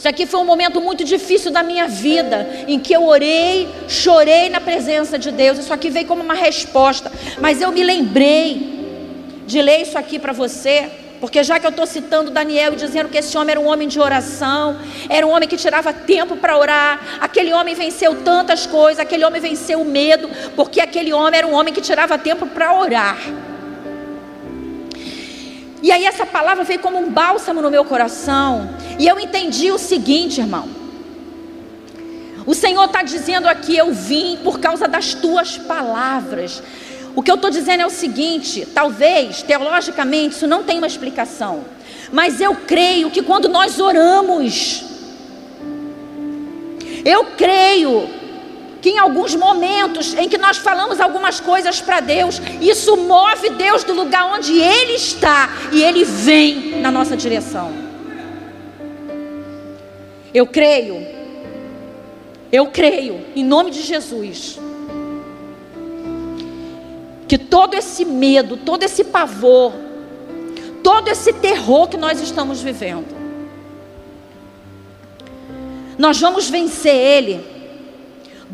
Isso 0.02 0.08
aqui 0.08 0.26
foi 0.26 0.40
um 0.40 0.44
momento 0.44 0.80
muito 0.80 1.04
difícil 1.04 1.52
da 1.52 1.62
minha 1.62 1.86
vida, 1.86 2.64
em 2.66 2.76
que 2.76 2.92
eu 2.92 3.04
orei, 3.06 3.68
chorei 3.86 4.50
na 4.50 4.60
presença 4.60 5.16
de 5.16 5.30
Deus. 5.30 5.58
Isso 5.58 5.72
aqui 5.72 5.90
veio 5.90 6.08
como 6.08 6.24
uma 6.24 6.34
resposta, 6.34 7.12
mas 7.40 7.60
eu 7.60 7.70
me 7.70 7.84
lembrei 7.84 9.44
de 9.46 9.62
ler 9.62 9.82
isso 9.82 9.96
aqui 9.96 10.18
para 10.18 10.32
você, 10.32 10.90
porque 11.20 11.44
já 11.44 11.60
que 11.60 11.66
eu 11.66 11.70
estou 11.70 11.86
citando 11.86 12.32
Daniel 12.32 12.72
e 12.72 12.76
dizendo 12.76 13.10
que 13.10 13.18
esse 13.18 13.38
homem 13.38 13.52
era 13.52 13.60
um 13.60 13.68
homem 13.68 13.86
de 13.86 14.00
oração, 14.00 14.76
era 15.08 15.24
um 15.24 15.30
homem 15.30 15.48
que 15.48 15.56
tirava 15.56 15.92
tempo 15.92 16.36
para 16.36 16.58
orar, 16.58 17.18
aquele 17.20 17.52
homem 17.52 17.76
venceu 17.76 18.24
tantas 18.24 18.66
coisas, 18.66 18.98
aquele 18.98 19.24
homem 19.24 19.40
venceu 19.40 19.82
o 19.82 19.84
medo, 19.84 20.28
porque 20.56 20.80
aquele 20.80 21.12
homem 21.12 21.38
era 21.38 21.46
um 21.46 21.54
homem 21.54 21.72
que 21.72 21.80
tirava 21.80 22.18
tempo 22.18 22.44
para 22.48 22.76
orar. 22.76 23.18
E 25.82 25.90
aí 25.90 26.04
essa 26.06 26.24
palavra 26.24 26.62
veio 26.62 26.78
como 26.78 26.98
um 26.98 27.10
bálsamo 27.10 27.60
no 27.60 27.70
meu 27.70 27.84
coração. 27.84 28.70
E 28.98 29.06
eu 29.06 29.18
entendi 29.18 29.72
o 29.72 29.78
seguinte, 29.78 30.40
irmão. 30.40 30.68
O 32.46 32.54
Senhor 32.54 32.84
está 32.84 33.02
dizendo 33.02 33.48
aqui: 33.48 33.76
Eu 33.76 33.92
vim 33.92 34.38
por 34.42 34.60
causa 34.60 34.86
das 34.86 35.12
tuas 35.12 35.58
palavras. 35.58 36.62
O 37.14 37.22
que 37.22 37.30
eu 37.30 37.34
estou 37.34 37.50
dizendo 37.50 37.80
é 37.80 37.86
o 37.86 37.90
seguinte: 37.90 38.66
talvez, 38.72 39.42
teologicamente, 39.42 40.36
isso 40.36 40.46
não 40.46 40.62
tem 40.62 40.78
uma 40.78 40.86
explicação. 40.86 41.64
Mas 42.12 42.40
eu 42.40 42.54
creio 42.54 43.10
que 43.10 43.22
quando 43.22 43.48
nós 43.48 43.80
oramos, 43.80 44.84
eu 47.04 47.24
creio 47.36 48.08
que 48.82 48.90
em 48.90 48.98
alguns 48.98 49.36
momentos 49.36 50.12
em 50.14 50.28
que 50.28 50.36
nós 50.36 50.58
falamos 50.58 50.98
algumas 50.98 51.38
coisas 51.38 51.80
para 51.80 52.00
Deus, 52.00 52.42
isso 52.60 52.96
move 52.96 53.50
Deus 53.50 53.84
do 53.84 53.94
lugar 53.94 54.34
onde 54.34 54.58
Ele 54.58 54.94
está 54.94 55.48
e 55.70 55.80
Ele 55.82 56.04
vem 56.04 56.80
na 56.80 56.90
nossa 56.90 57.16
direção. 57.16 57.72
Eu 60.34 60.46
creio, 60.48 61.06
eu 62.50 62.66
creio, 62.66 63.24
em 63.36 63.44
nome 63.44 63.70
de 63.70 63.82
Jesus, 63.82 64.58
que 67.28 67.38
todo 67.38 67.74
esse 67.74 68.04
medo, 68.04 68.56
todo 68.56 68.82
esse 68.82 69.04
pavor, 69.04 69.72
todo 70.82 71.06
esse 71.06 71.32
terror 71.34 71.86
que 71.86 71.96
nós 71.96 72.20
estamos 72.20 72.60
vivendo, 72.60 73.06
nós 75.96 76.18
vamos 76.18 76.50
vencer 76.50 76.96
ele 76.96 77.51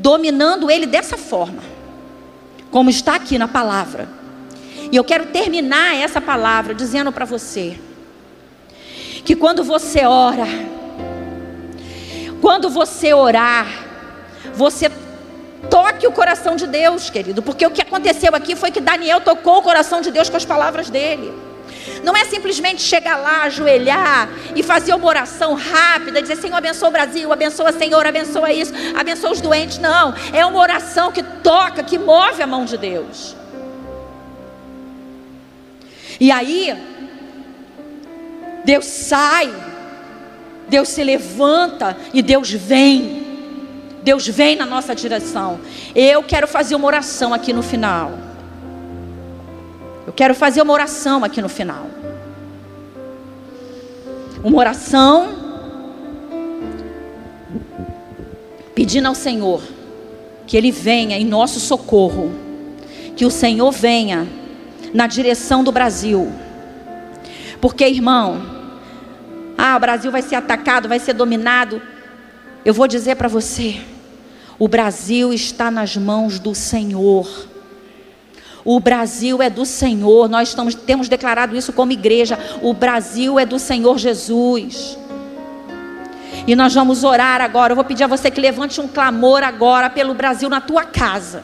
dominando 0.00 0.70
ele 0.70 0.86
dessa 0.86 1.16
forma, 1.16 1.62
como 2.70 2.88
está 2.88 3.16
aqui 3.16 3.38
na 3.38 3.48
palavra. 3.48 4.08
E 4.90 4.96
eu 4.96 5.04
quero 5.04 5.26
terminar 5.26 5.96
essa 5.96 6.20
palavra 6.20 6.74
dizendo 6.74 7.12
para 7.12 7.24
você 7.24 7.78
que 9.24 9.34
quando 9.34 9.62
você 9.62 10.06
ora, 10.06 10.46
quando 12.40 12.70
você 12.70 13.12
orar, 13.12 13.66
você 14.54 14.90
toque 15.68 16.06
o 16.06 16.12
coração 16.12 16.56
de 16.56 16.66
Deus, 16.66 17.10
querido, 17.10 17.42
porque 17.42 17.66
o 17.66 17.70
que 17.70 17.82
aconteceu 17.82 18.34
aqui 18.34 18.54
foi 18.54 18.70
que 18.70 18.80
Daniel 18.80 19.20
tocou 19.20 19.58
o 19.58 19.62
coração 19.62 20.00
de 20.00 20.10
Deus 20.10 20.30
com 20.30 20.36
as 20.36 20.44
palavras 20.44 20.88
dele. 20.88 21.47
Não 22.02 22.16
é 22.16 22.24
simplesmente 22.24 22.82
chegar 22.82 23.16
lá, 23.16 23.42
ajoelhar 23.42 24.28
e 24.54 24.62
fazer 24.62 24.94
uma 24.94 25.06
oração 25.06 25.54
rápida, 25.54 26.22
dizer 26.22 26.36
Senhor, 26.36 26.56
abençoa 26.56 26.88
o 26.88 26.92
Brasil, 26.92 27.32
abençoa 27.32 27.72
Senhor, 27.72 28.06
abençoa 28.06 28.52
isso, 28.52 28.72
abençoa 28.96 29.32
os 29.32 29.40
doentes. 29.40 29.78
Não, 29.78 30.14
é 30.32 30.44
uma 30.44 30.58
oração 30.58 31.10
que 31.12 31.22
toca, 31.22 31.82
que 31.82 31.98
move 31.98 32.42
a 32.42 32.46
mão 32.46 32.64
de 32.64 32.76
Deus. 32.76 33.36
E 36.20 36.32
aí, 36.32 36.76
Deus 38.64 38.84
sai, 38.84 39.52
Deus 40.68 40.88
se 40.88 41.02
levanta 41.02 41.96
e 42.12 42.22
Deus 42.22 42.50
vem. 42.50 43.26
Deus 44.02 44.26
vem 44.26 44.56
na 44.56 44.66
nossa 44.66 44.94
direção. 44.94 45.60
Eu 45.94 46.22
quero 46.22 46.46
fazer 46.46 46.74
uma 46.74 46.86
oração 46.86 47.34
aqui 47.34 47.52
no 47.52 47.62
final. 47.62 48.27
Eu 50.08 50.12
quero 50.14 50.34
fazer 50.34 50.62
uma 50.62 50.72
oração 50.72 51.22
aqui 51.22 51.42
no 51.42 51.50
final. 51.50 51.86
Uma 54.42 54.56
oração 54.56 55.28
pedindo 58.74 59.06
ao 59.06 59.14
Senhor 59.14 59.62
que 60.46 60.56
Ele 60.56 60.72
venha 60.72 61.18
em 61.18 61.26
nosso 61.26 61.60
socorro, 61.60 62.32
que 63.14 63.26
o 63.26 63.30
Senhor 63.30 63.70
venha 63.70 64.26
na 64.94 65.06
direção 65.06 65.62
do 65.62 65.70
Brasil, 65.70 66.32
porque 67.60 67.86
irmão, 67.86 68.40
ah, 69.58 69.76
o 69.76 69.80
Brasil 69.80 70.10
vai 70.10 70.22
ser 70.22 70.36
atacado, 70.36 70.88
vai 70.88 71.00
ser 71.00 71.12
dominado. 71.12 71.82
Eu 72.64 72.72
vou 72.72 72.88
dizer 72.88 73.16
para 73.16 73.28
você, 73.28 73.78
o 74.58 74.66
Brasil 74.68 75.34
está 75.34 75.70
nas 75.70 75.98
mãos 75.98 76.38
do 76.38 76.54
Senhor. 76.54 77.57
O 78.70 78.78
Brasil 78.78 79.40
é 79.40 79.48
do 79.48 79.64
Senhor. 79.64 80.28
Nós 80.28 80.50
estamos, 80.50 80.74
temos 80.74 81.08
declarado 81.08 81.56
isso 81.56 81.72
como 81.72 81.90
igreja. 81.90 82.38
O 82.60 82.74
Brasil 82.74 83.38
é 83.38 83.46
do 83.46 83.58
Senhor 83.58 83.96
Jesus. 83.96 84.98
E 86.46 86.54
nós 86.54 86.74
vamos 86.74 87.02
orar 87.02 87.40
agora. 87.40 87.72
Eu 87.72 87.76
vou 87.76 87.84
pedir 87.86 88.04
a 88.04 88.06
você 88.06 88.30
que 88.30 88.38
levante 88.38 88.78
um 88.78 88.86
clamor 88.86 89.42
agora 89.42 89.88
pelo 89.88 90.12
Brasil 90.12 90.50
na 90.50 90.60
tua 90.60 90.84
casa. 90.84 91.42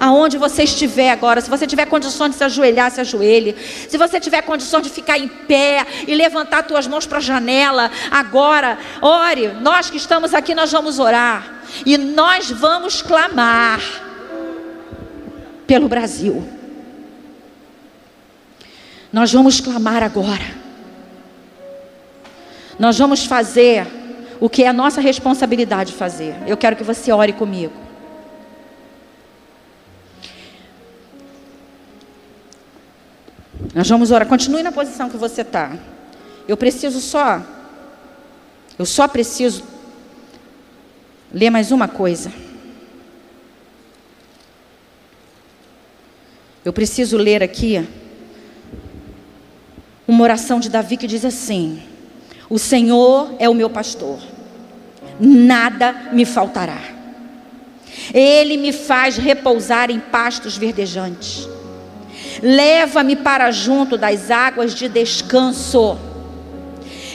Aonde 0.00 0.36
você 0.36 0.64
estiver 0.64 1.12
agora, 1.12 1.40
se 1.40 1.48
você 1.48 1.64
tiver 1.64 1.86
condições 1.86 2.32
de 2.32 2.38
se 2.38 2.42
ajoelhar, 2.42 2.90
se 2.90 3.00
ajoelhe. 3.00 3.54
Se 3.88 3.96
você 3.96 4.18
tiver 4.18 4.42
condições 4.42 4.82
de 4.82 4.90
ficar 4.90 5.16
em 5.16 5.28
pé 5.28 5.86
e 6.08 6.14
levantar 6.16 6.64
tuas 6.64 6.88
mãos 6.88 7.06
para 7.06 7.18
a 7.18 7.20
janela, 7.20 7.88
agora, 8.10 8.78
ore. 9.00 9.46
Nós 9.60 9.90
que 9.90 9.96
estamos 9.96 10.34
aqui, 10.34 10.56
nós 10.56 10.72
vamos 10.72 10.98
orar. 10.98 11.62
E 11.86 11.96
nós 11.96 12.50
vamos 12.50 13.00
clamar 13.00 13.80
pelo 15.68 15.88
Brasil. 15.88 16.53
Nós 19.14 19.32
vamos 19.32 19.60
clamar 19.60 20.02
agora. 20.02 20.42
Nós 22.76 22.98
vamos 22.98 23.24
fazer 23.24 23.86
o 24.40 24.50
que 24.50 24.64
é 24.64 24.66
a 24.66 24.72
nossa 24.72 25.00
responsabilidade 25.00 25.92
fazer. 25.92 26.34
Eu 26.48 26.56
quero 26.56 26.74
que 26.74 26.82
você 26.82 27.12
ore 27.12 27.32
comigo. 27.32 27.72
Nós 33.72 33.88
vamos 33.88 34.10
orar. 34.10 34.26
Continue 34.26 34.64
na 34.64 34.72
posição 34.72 35.08
que 35.08 35.16
você 35.16 35.42
está. 35.42 35.78
Eu 36.48 36.56
preciso 36.56 37.00
só. 37.00 37.40
Eu 38.76 38.84
só 38.84 39.06
preciso 39.06 39.62
ler 41.32 41.50
mais 41.50 41.70
uma 41.70 41.86
coisa. 41.86 42.32
Eu 46.64 46.72
preciso 46.72 47.16
ler 47.16 47.44
aqui 47.44 48.02
uma 50.06 50.22
oração 50.22 50.60
de 50.60 50.68
Davi 50.68 50.96
que 50.96 51.06
diz 51.06 51.24
assim: 51.24 51.82
O 52.48 52.58
Senhor 52.58 53.34
é 53.38 53.48
o 53.48 53.54
meu 53.54 53.70
pastor, 53.70 54.18
nada 55.18 56.10
me 56.12 56.24
faltará. 56.24 56.78
Ele 58.12 58.56
me 58.56 58.72
faz 58.72 59.16
repousar 59.16 59.90
em 59.90 59.98
pastos 59.98 60.56
verdejantes. 60.56 61.48
Leva-me 62.42 63.16
para 63.16 63.50
junto 63.50 63.96
das 63.96 64.30
águas 64.30 64.74
de 64.74 64.88
descanso. 64.88 65.96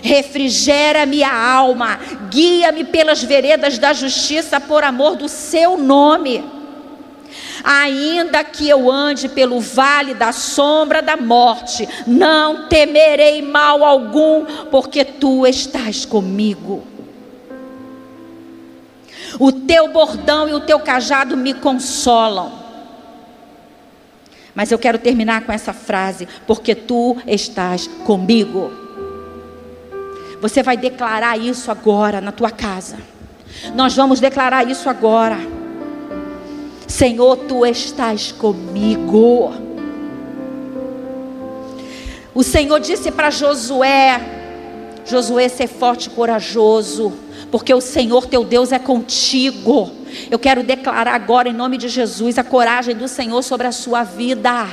Refrigera-me 0.02 1.24
a 1.24 1.36
alma, 1.36 2.00
guia-me 2.30 2.86
pelas 2.86 3.22
veredas 3.22 3.78
da 3.78 3.92
justiça 3.92 4.60
por 4.60 4.84
amor 4.84 5.18
do 5.18 5.28
seu 5.28 5.78
nome. 5.78 6.59
Ainda 7.64 8.43
que 8.43 8.68
eu 8.68 8.91
ande 8.91 9.28
pelo 9.28 9.60
vale 9.60 10.14
da 10.14 10.32
sombra 10.32 11.01
da 11.01 11.18
morte, 11.18 11.88
não 12.07 12.68
temerei 12.68 13.41
mal 13.41 13.84
algum, 13.84 14.45
porque 14.72 15.03
tu 15.03 15.45
estás 15.45 16.05
comigo. 16.05 16.84
O 19.39 19.51
teu 19.51 19.89
bordão 19.89 20.47
e 20.47 20.53
o 20.53 20.60
teu 20.60 20.80
cajado 20.80 21.38
me 21.38 21.53
consolam. 21.53 22.51
Mas 24.55 24.72
eu 24.72 24.80
quero 24.80 24.97
terminar 24.97 25.45
com 25.45 25.51
essa 25.51 25.74
frase: 25.74 26.28
porque 26.47 26.74
tu 26.74 27.18
estás 27.28 27.88
comigo. 28.05 28.72
Você 30.41 30.64
vai 30.64 30.78
declarar 30.78 31.38
isso 31.38 31.70
agora 31.70 32.22
na 32.22 32.32
tua 32.32 32.49
casa. 32.49 32.97
Nós 33.76 33.95
vamos 33.95 34.20
declarar 34.20 34.68
isso 34.70 34.89
agora. 34.89 35.38
Senhor, 36.90 37.38
tu 37.38 37.64
estás 37.64 38.32
comigo. 38.32 39.54
O 42.34 42.44
Senhor 42.44 42.80
disse 42.80 43.12
para 43.12 43.30
Josué: 43.30 44.20
Josué, 45.06 45.48
ser 45.48 45.68
forte 45.68 46.08
e 46.08 46.10
corajoso, 46.10 47.14
porque 47.52 47.72
o 47.72 47.80
Senhor 47.80 48.26
teu 48.26 48.44
Deus 48.44 48.72
é 48.72 48.80
contigo. 48.80 49.92
Eu 50.32 50.40
quero 50.40 50.64
declarar 50.64 51.14
agora, 51.14 51.48
em 51.48 51.54
nome 51.54 51.78
de 51.78 51.88
Jesus, 51.88 52.40
a 52.40 52.44
coragem 52.44 52.96
do 52.96 53.08
Senhor 53.08 53.44
sobre 53.44 53.68
a 53.68 53.72
sua 53.72 54.04
vida. 54.04 54.68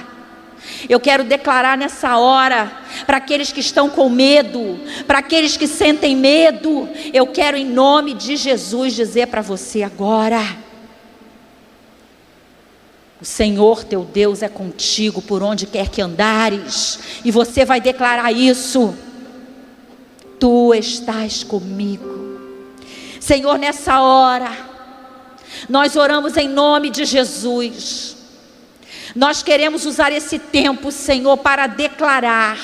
Eu 0.88 0.98
quero 0.98 1.22
declarar 1.22 1.76
nessa 1.76 2.16
hora, 2.16 2.72
para 3.06 3.18
aqueles 3.18 3.52
que 3.52 3.60
estão 3.60 3.90
com 3.90 4.08
medo, 4.08 4.80
para 5.06 5.18
aqueles 5.18 5.58
que 5.58 5.68
sentem 5.68 6.16
medo, 6.16 6.88
eu 7.12 7.26
quero 7.26 7.58
em 7.58 7.66
nome 7.66 8.14
de 8.14 8.36
Jesus 8.36 8.94
dizer 8.94 9.26
para 9.26 9.42
você 9.42 9.82
agora: 9.82 10.65
o 13.20 13.24
Senhor 13.24 13.84
teu 13.84 14.04
Deus 14.04 14.42
é 14.42 14.48
contigo 14.48 15.22
por 15.22 15.42
onde 15.42 15.66
quer 15.66 15.88
que 15.88 16.02
andares, 16.02 16.98
e 17.24 17.30
você 17.30 17.64
vai 17.64 17.80
declarar 17.80 18.30
isso. 18.32 18.94
Tu 20.38 20.74
estás 20.74 21.42
comigo. 21.42 22.38
Senhor, 23.20 23.58
nessa 23.58 24.00
hora, 24.00 24.50
nós 25.68 25.96
oramos 25.96 26.36
em 26.36 26.48
nome 26.48 26.90
de 26.90 27.04
Jesus. 27.04 28.16
Nós 29.14 29.42
queremos 29.42 29.86
usar 29.86 30.12
esse 30.12 30.38
tempo, 30.38 30.92
Senhor, 30.92 31.38
para 31.38 31.66
declarar 31.66 32.58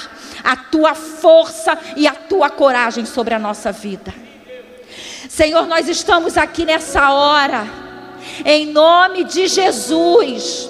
a 0.44 0.54
tua 0.54 0.94
força 0.94 1.78
e 1.96 2.06
a 2.06 2.12
tua 2.12 2.50
coragem 2.50 3.06
sobre 3.06 3.32
a 3.32 3.38
nossa 3.38 3.72
vida. 3.72 4.14
Senhor, 5.28 5.66
nós 5.66 5.88
estamos 5.88 6.36
aqui 6.36 6.66
nessa 6.66 7.10
hora, 7.10 7.66
em 8.44 8.66
nome 8.66 9.24
de 9.24 9.46
Jesus, 9.46 10.68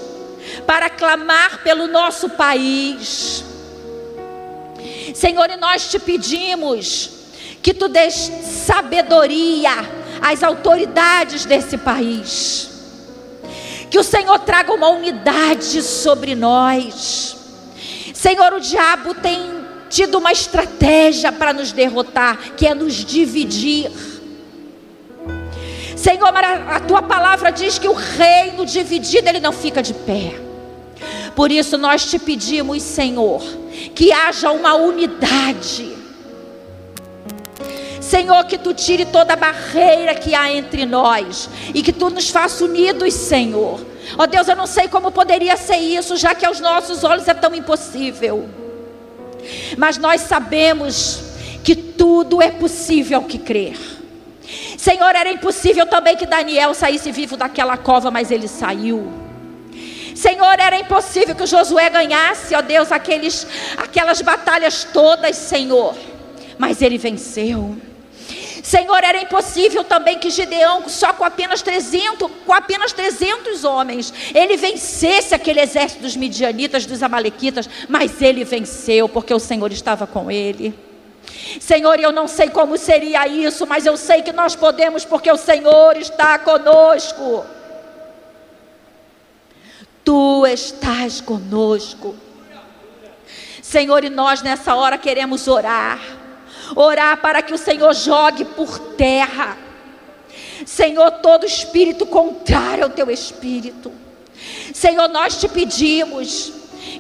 para 0.66 0.90
clamar 0.90 1.62
pelo 1.62 1.86
nosso 1.86 2.30
país. 2.30 3.44
Senhor, 5.14 5.50
e 5.50 5.57
nós 5.57 5.90
te 5.90 5.98
pedimos 5.98 7.11
que 7.62 7.72
tu 7.72 7.88
des 7.88 8.14
sabedoria 8.14 9.72
às 10.20 10.42
autoridades 10.42 11.44
desse 11.44 11.76
país 11.78 12.72
que 13.92 13.98
o 13.98 14.03
Senhor 14.03 14.38
traga 14.38 14.72
uma 14.72 14.88
unidade 14.88 15.82
sobre 15.82 16.34
nós. 16.34 17.36
Senhor, 18.14 18.55
o 18.55 18.59
diabo 18.59 19.12
tem 19.12 19.38
tido 19.90 20.16
uma 20.16 20.32
estratégia 20.32 21.30
para 21.30 21.53
nos 21.53 21.72
derrotar, 21.72 22.55
que 22.57 22.66
é 22.66 22.74
nos 22.74 22.94
dividir. 22.94 23.90
Senhor, 26.03 26.32
a 26.68 26.80
tua 26.80 27.03
palavra 27.03 27.50
diz 27.50 27.78
que 27.78 27.88
o 27.88 27.92
reino 27.92 28.66
dividido 28.66 29.28
ele 29.28 29.40
não 29.40 29.53
fica 29.53 29.82
de 29.82 29.94
pé. 29.94 30.34
Por 31.34 31.50
isso 31.50 31.78
nós 31.78 32.05
te 32.05 32.18
pedimos, 32.18 32.82
Senhor, 32.82 33.42
que 33.94 34.12
haja 34.12 34.50
uma 34.50 34.74
unidade 34.74 36.03
Senhor, 38.12 38.44
que 38.44 38.59
tu 38.59 38.74
tire 38.74 39.07
toda 39.07 39.32
a 39.32 39.36
barreira 39.36 40.14
que 40.14 40.34
há 40.34 40.53
entre 40.53 40.84
nós 40.84 41.48
e 41.72 41.82
que 41.82 41.94
tu 41.94 42.11
nos 42.11 42.28
faça 42.28 42.62
unidos, 42.62 43.14
Senhor. 43.14 43.80
Ó 44.18 44.24
oh, 44.24 44.26
Deus, 44.26 44.48
eu 44.48 44.55
não 44.55 44.66
sei 44.66 44.86
como 44.86 45.11
poderia 45.11 45.57
ser 45.57 45.78
isso, 45.78 46.18
já 46.18 46.34
que 46.34 46.44
aos 46.44 46.61
nossos 46.61 47.05
olhos 47.05 47.26
é 47.26 47.32
tão 47.32 47.55
impossível. 47.55 48.50
Mas 49.78 49.96
nós 49.96 50.20
sabemos 50.20 51.22
que 51.64 51.74
tudo 51.74 52.42
é 52.42 52.50
possível 52.50 53.20
ao 53.20 53.24
que 53.24 53.38
crer. 53.38 53.78
Senhor, 54.77 55.14
era 55.14 55.31
impossível 55.31 55.87
também 55.87 56.16
que 56.16 56.27
Daniel 56.27 56.75
saísse 56.75 57.11
vivo 57.12 57.37
daquela 57.37 57.77
cova, 57.77 58.11
mas 58.11 58.31
ele 58.31 58.49
saiu. 58.49 59.12
Senhor, 60.14 60.59
era 60.59 60.79
impossível 60.79 61.35
que 61.35 61.47
Josué 61.47 61.89
ganhasse, 61.89 62.55
ó 62.55 62.61
Deus, 62.61 62.93
aqueles, 62.93 63.47
aquelas 63.77 64.20
batalhas 64.20 64.85
todas, 64.85 65.37
Senhor, 65.37 65.97
mas 66.59 66.83
ele 66.83 66.99
venceu. 66.99 67.77
Senhor, 68.62 69.03
era 69.03 69.20
impossível 69.20 69.83
também 69.83 70.18
que 70.18 70.31
Gideão, 70.31 70.89
só 70.89 71.12
com 71.12 71.25
apenas 71.25 71.62
300, 71.62 72.31
com 72.47 72.53
apenas 72.53 72.93
300 72.93 73.64
homens, 73.64 74.14
ele 74.33 74.57
vencesse 74.57 75.35
aquele 75.35 75.61
exército 75.61 76.03
dos 76.03 76.14
midianitas, 76.14 76.87
dos 76.87 77.03
amalequitas, 77.03 77.68
mas 77.89 78.23
ele 78.23 78.45
venceu 78.45 79.09
porque 79.09 79.35
o 79.35 79.41
Senhor 79.41 79.73
estava 79.73 80.07
com 80.07 80.31
ele. 80.31 80.73
Senhor, 81.61 81.99
eu 82.01 82.12
não 82.12 82.26
sei 82.28 82.49
como 82.49 82.76
seria 82.76 83.26
isso, 83.26 83.66
mas 83.66 83.87
eu 83.87 83.97
sei 83.97 84.22
que 84.22 84.33
nós 84.33 84.55
podemos 84.57 85.05
porque 85.05 85.30
o 85.30 85.37
Senhor 85.37 85.97
está 85.97 86.39
conosco. 86.39 87.45
Tu 90.05 90.47
estás 90.47 91.20
conosco. 91.20 92.16
Senhor, 93.62 94.05
e 94.05 94.11
nós 94.11 94.43
nessa 94.43 94.74
hora 94.74 94.99
queremos 94.99 95.49
orar 95.49 96.01
orar 96.74 97.18
para 97.18 97.43
que 97.43 97.53
o 97.53 97.59
Senhor 97.59 97.93
jogue 97.95 98.45
por 98.45 98.78
terra. 98.78 99.57
Senhor, 100.64 101.11
todo 101.12 101.45
espírito 101.45 102.07
contrário 102.07 102.85
ao 102.85 102.91
teu 102.91 103.11
espírito. 103.11 103.93
Senhor, 104.72 105.09
nós 105.09 105.39
te 105.39 105.49
pedimos 105.49 106.53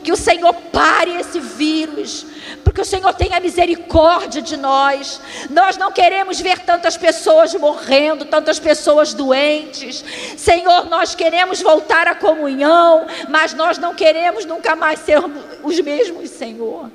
que 0.02 0.12
o 0.12 0.16
Senhor 0.16 0.52
pare 0.72 1.12
esse 1.20 1.38
vírus, 1.40 2.26
porque 2.64 2.80
o 2.80 2.84
Senhor 2.84 3.12
tenha 3.14 3.40
misericórdia 3.40 4.40
de 4.40 4.56
nós. 4.56 5.20
Nós 5.50 5.76
não 5.76 5.92
queremos 5.92 6.40
ver 6.40 6.60
tantas 6.60 6.96
pessoas 6.96 7.54
morrendo, 7.54 8.24
tantas 8.24 8.58
pessoas 8.58 9.14
doentes. 9.14 10.04
Senhor, 10.36 10.88
nós 10.88 11.14
queremos 11.14 11.60
voltar 11.60 12.06
à 12.06 12.14
comunhão, 12.14 13.06
mas 13.28 13.54
nós 13.54 13.78
não 13.78 13.94
queremos 13.94 14.44
nunca 14.44 14.74
mais 14.74 15.00
ser 15.00 15.18
os 15.62 15.80
mesmos, 15.80 16.30
Senhor. 16.30 16.90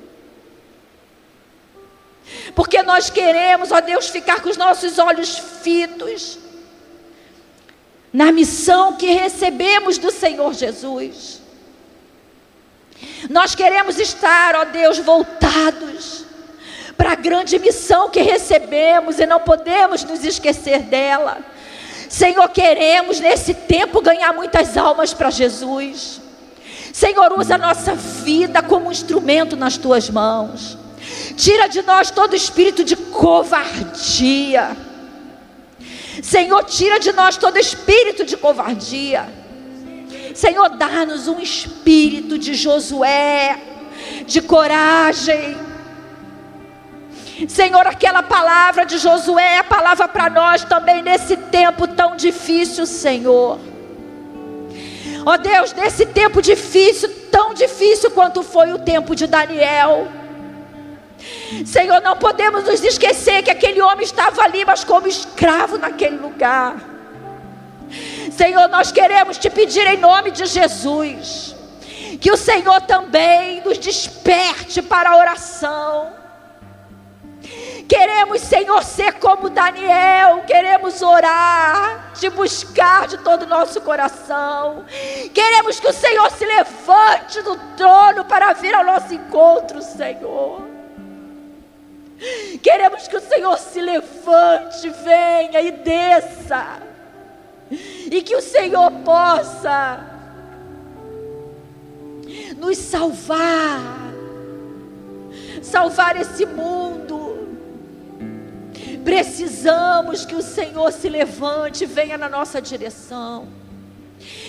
Porque 2.54 2.82
nós 2.82 3.10
queremos, 3.10 3.72
ó 3.72 3.80
Deus, 3.80 4.08
ficar 4.08 4.42
com 4.42 4.50
os 4.50 4.56
nossos 4.56 4.98
olhos 4.98 5.38
fitos 5.62 6.38
na 8.12 8.32
missão 8.32 8.96
que 8.96 9.06
recebemos 9.06 9.98
do 9.98 10.10
Senhor 10.10 10.52
Jesus. 10.54 11.37
Nós 13.30 13.54
queremos 13.54 13.98
estar, 13.98 14.54
ó 14.54 14.64
Deus, 14.64 14.98
voltados 14.98 16.24
para 16.96 17.12
a 17.12 17.14
grande 17.14 17.58
missão 17.58 18.10
que 18.10 18.20
recebemos 18.20 19.20
e 19.20 19.26
não 19.26 19.40
podemos 19.40 20.02
nos 20.02 20.24
esquecer 20.24 20.80
dela. 20.80 21.38
Senhor, 22.08 22.48
queremos 22.48 23.20
nesse 23.20 23.54
tempo 23.54 24.00
ganhar 24.00 24.32
muitas 24.32 24.76
almas 24.76 25.14
para 25.14 25.30
Jesus. 25.30 26.20
Senhor, 26.92 27.38
usa 27.38 27.54
a 27.54 27.58
nossa 27.58 27.94
vida 27.94 28.62
como 28.62 28.88
um 28.88 28.92
instrumento 28.92 29.56
nas 29.56 29.76
tuas 29.76 30.10
mãos. 30.10 30.76
Tira 31.36 31.68
de 31.68 31.82
nós 31.82 32.10
todo 32.10 32.34
espírito 32.34 32.82
de 32.82 32.96
covardia. 32.96 34.76
Senhor, 36.22 36.64
tira 36.64 36.98
de 36.98 37.12
nós 37.12 37.36
todo 37.36 37.58
espírito 37.58 38.24
de 38.24 38.36
covardia. 38.36 39.28
Senhor, 40.38 40.68
dá-nos 40.68 41.26
um 41.26 41.40
espírito 41.40 42.38
de 42.38 42.54
Josué, 42.54 43.58
de 44.24 44.40
coragem. 44.40 45.58
Senhor, 47.48 47.84
aquela 47.88 48.22
palavra 48.22 48.86
de 48.86 48.98
Josué 48.98 49.56
é 49.56 49.58
a 49.58 49.64
palavra 49.64 50.06
para 50.06 50.30
nós 50.30 50.62
também 50.62 51.02
nesse 51.02 51.36
tempo 51.36 51.88
tão 51.88 52.14
difícil, 52.14 52.86
Senhor. 52.86 53.58
Ó 55.26 55.34
oh 55.34 55.38
Deus, 55.38 55.72
nesse 55.72 56.06
tempo 56.06 56.40
difícil, 56.40 57.08
tão 57.32 57.52
difícil 57.52 58.12
quanto 58.12 58.44
foi 58.44 58.72
o 58.72 58.78
tempo 58.78 59.16
de 59.16 59.26
Daniel. 59.26 60.06
Senhor, 61.66 62.00
não 62.00 62.16
podemos 62.16 62.62
nos 62.62 62.80
esquecer 62.84 63.42
que 63.42 63.50
aquele 63.50 63.82
homem 63.82 64.04
estava 64.04 64.40
ali, 64.42 64.64
mas 64.64 64.84
como 64.84 65.08
escravo 65.08 65.78
naquele 65.78 66.16
lugar. 66.16 66.97
Senhor, 68.38 68.68
nós 68.68 68.92
queremos 68.92 69.36
te 69.36 69.50
pedir 69.50 69.84
em 69.88 69.96
nome 69.96 70.30
de 70.30 70.46
Jesus, 70.46 71.56
que 72.20 72.30
o 72.30 72.36
Senhor 72.36 72.80
também 72.82 73.60
nos 73.62 73.78
desperte 73.78 74.80
para 74.80 75.10
a 75.10 75.16
oração. 75.16 76.12
Queremos, 77.88 78.40
Senhor, 78.42 78.84
ser 78.84 79.14
como 79.14 79.50
Daniel, 79.50 80.44
queremos 80.46 81.02
orar, 81.02 82.12
te 82.14 82.30
buscar 82.30 83.08
de 83.08 83.18
todo 83.18 83.42
o 83.42 83.48
nosso 83.48 83.80
coração. 83.80 84.84
Queremos 85.34 85.80
que 85.80 85.88
o 85.88 85.92
Senhor 85.92 86.30
se 86.30 86.46
levante 86.46 87.42
do 87.42 87.56
trono 87.76 88.24
para 88.24 88.52
vir 88.52 88.72
ao 88.72 88.84
nosso 88.84 89.12
encontro, 89.14 89.82
Senhor. 89.82 90.62
Queremos 92.62 93.08
que 93.08 93.16
o 93.16 93.20
Senhor 93.20 93.58
se 93.58 93.80
levante, 93.80 94.90
venha 94.90 95.60
e 95.60 95.72
desça. 95.72 96.87
E 98.10 98.22
que 98.22 98.34
o 98.34 98.40
Senhor 98.40 98.90
possa 99.04 100.00
nos 102.56 102.78
salvar. 102.78 104.08
Salvar 105.62 106.16
esse 106.16 106.46
mundo. 106.46 107.48
Precisamos 109.04 110.24
que 110.24 110.34
o 110.34 110.42
Senhor 110.42 110.92
se 110.92 111.08
levante, 111.08 111.86
venha 111.86 112.18
na 112.18 112.28
nossa 112.28 112.60
direção. 112.60 113.48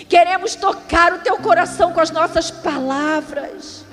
Queremos 0.07 0.55
tocar 0.55 1.13
o 1.13 1.19
teu 1.19 1.37
coração 1.37 1.93
com 1.93 1.99
as 1.99 2.11
nossas 2.11 2.49
palavras. 2.49 3.85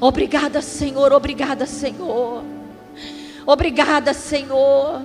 Obrigada, 0.00 0.62
Senhor, 0.62 1.12
obrigada, 1.12 1.66
Senhor. 1.66 2.42
Obrigada, 3.44 4.14
Senhor. 4.14 5.02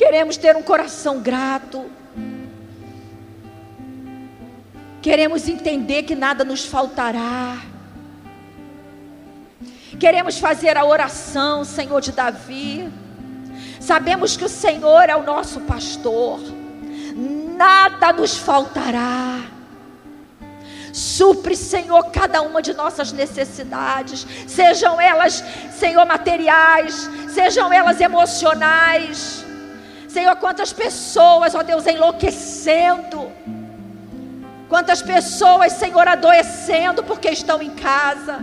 Queremos 0.00 0.38
ter 0.38 0.56
um 0.56 0.62
coração 0.62 1.20
grato. 1.20 1.90
Queremos 5.02 5.46
entender 5.46 6.04
que 6.04 6.14
nada 6.14 6.42
nos 6.42 6.64
faltará. 6.64 7.58
Queremos 9.98 10.38
fazer 10.38 10.78
a 10.78 10.86
oração, 10.86 11.66
Senhor 11.66 12.00
de 12.00 12.12
Davi. 12.12 12.90
Sabemos 13.78 14.38
que 14.38 14.44
o 14.46 14.48
Senhor 14.48 15.10
é 15.10 15.14
o 15.14 15.22
nosso 15.22 15.60
pastor. 15.60 16.40
Nada 17.14 18.10
nos 18.10 18.38
faltará. 18.38 19.42
Supre, 20.94 21.54
Senhor, 21.54 22.04
cada 22.04 22.40
uma 22.40 22.62
de 22.62 22.72
nossas 22.72 23.12
necessidades, 23.12 24.26
sejam 24.46 24.98
elas, 24.98 25.44
Senhor, 25.78 26.06
materiais, 26.06 27.10
sejam 27.28 27.70
elas 27.70 28.00
emocionais. 28.00 29.49
Senhor, 30.12 30.34
quantas 30.36 30.72
pessoas, 30.72 31.54
ó 31.54 31.62
Deus, 31.62 31.86
enlouquecendo. 31.86 33.30
Quantas 34.68 35.02
pessoas, 35.02 35.72
Senhor, 35.74 36.06
adoecendo 36.06 37.02
porque 37.04 37.28
estão 37.30 37.62
em 37.62 37.70
casa, 37.70 38.40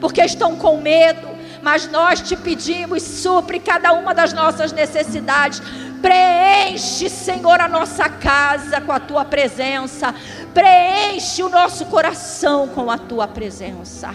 porque 0.00 0.22
estão 0.22 0.56
com 0.56 0.78
medo. 0.78 1.28
Mas 1.62 1.90
nós 1.90 2.22
te 2.22 2.36
pedimos, 2.36 3.02
supre 3.02 3.60
cada 3.60 3.92
uma 3.92 4.14
das 4.14 4.32
nossas 4.32 4.72
necessidades. 4.72 5.60
Preenche, 6.00 7.10
Senhor, 7.10 7.60
a 7.60 7.68
nossa 7.68 8.08
casa 8.08 8.80
com 8.80 8.92
a 8.92 9.00
tua 9.00 9.22
presença. 9.22 10.14
Preenche 10.54 11.42
o 11.42 11.50
nosso 11.50 11.84
coração 11.86 12.68
com 12.68 12.90
a 12.90 12.96
tua 12.96 13.28
presença. 13.28 14.14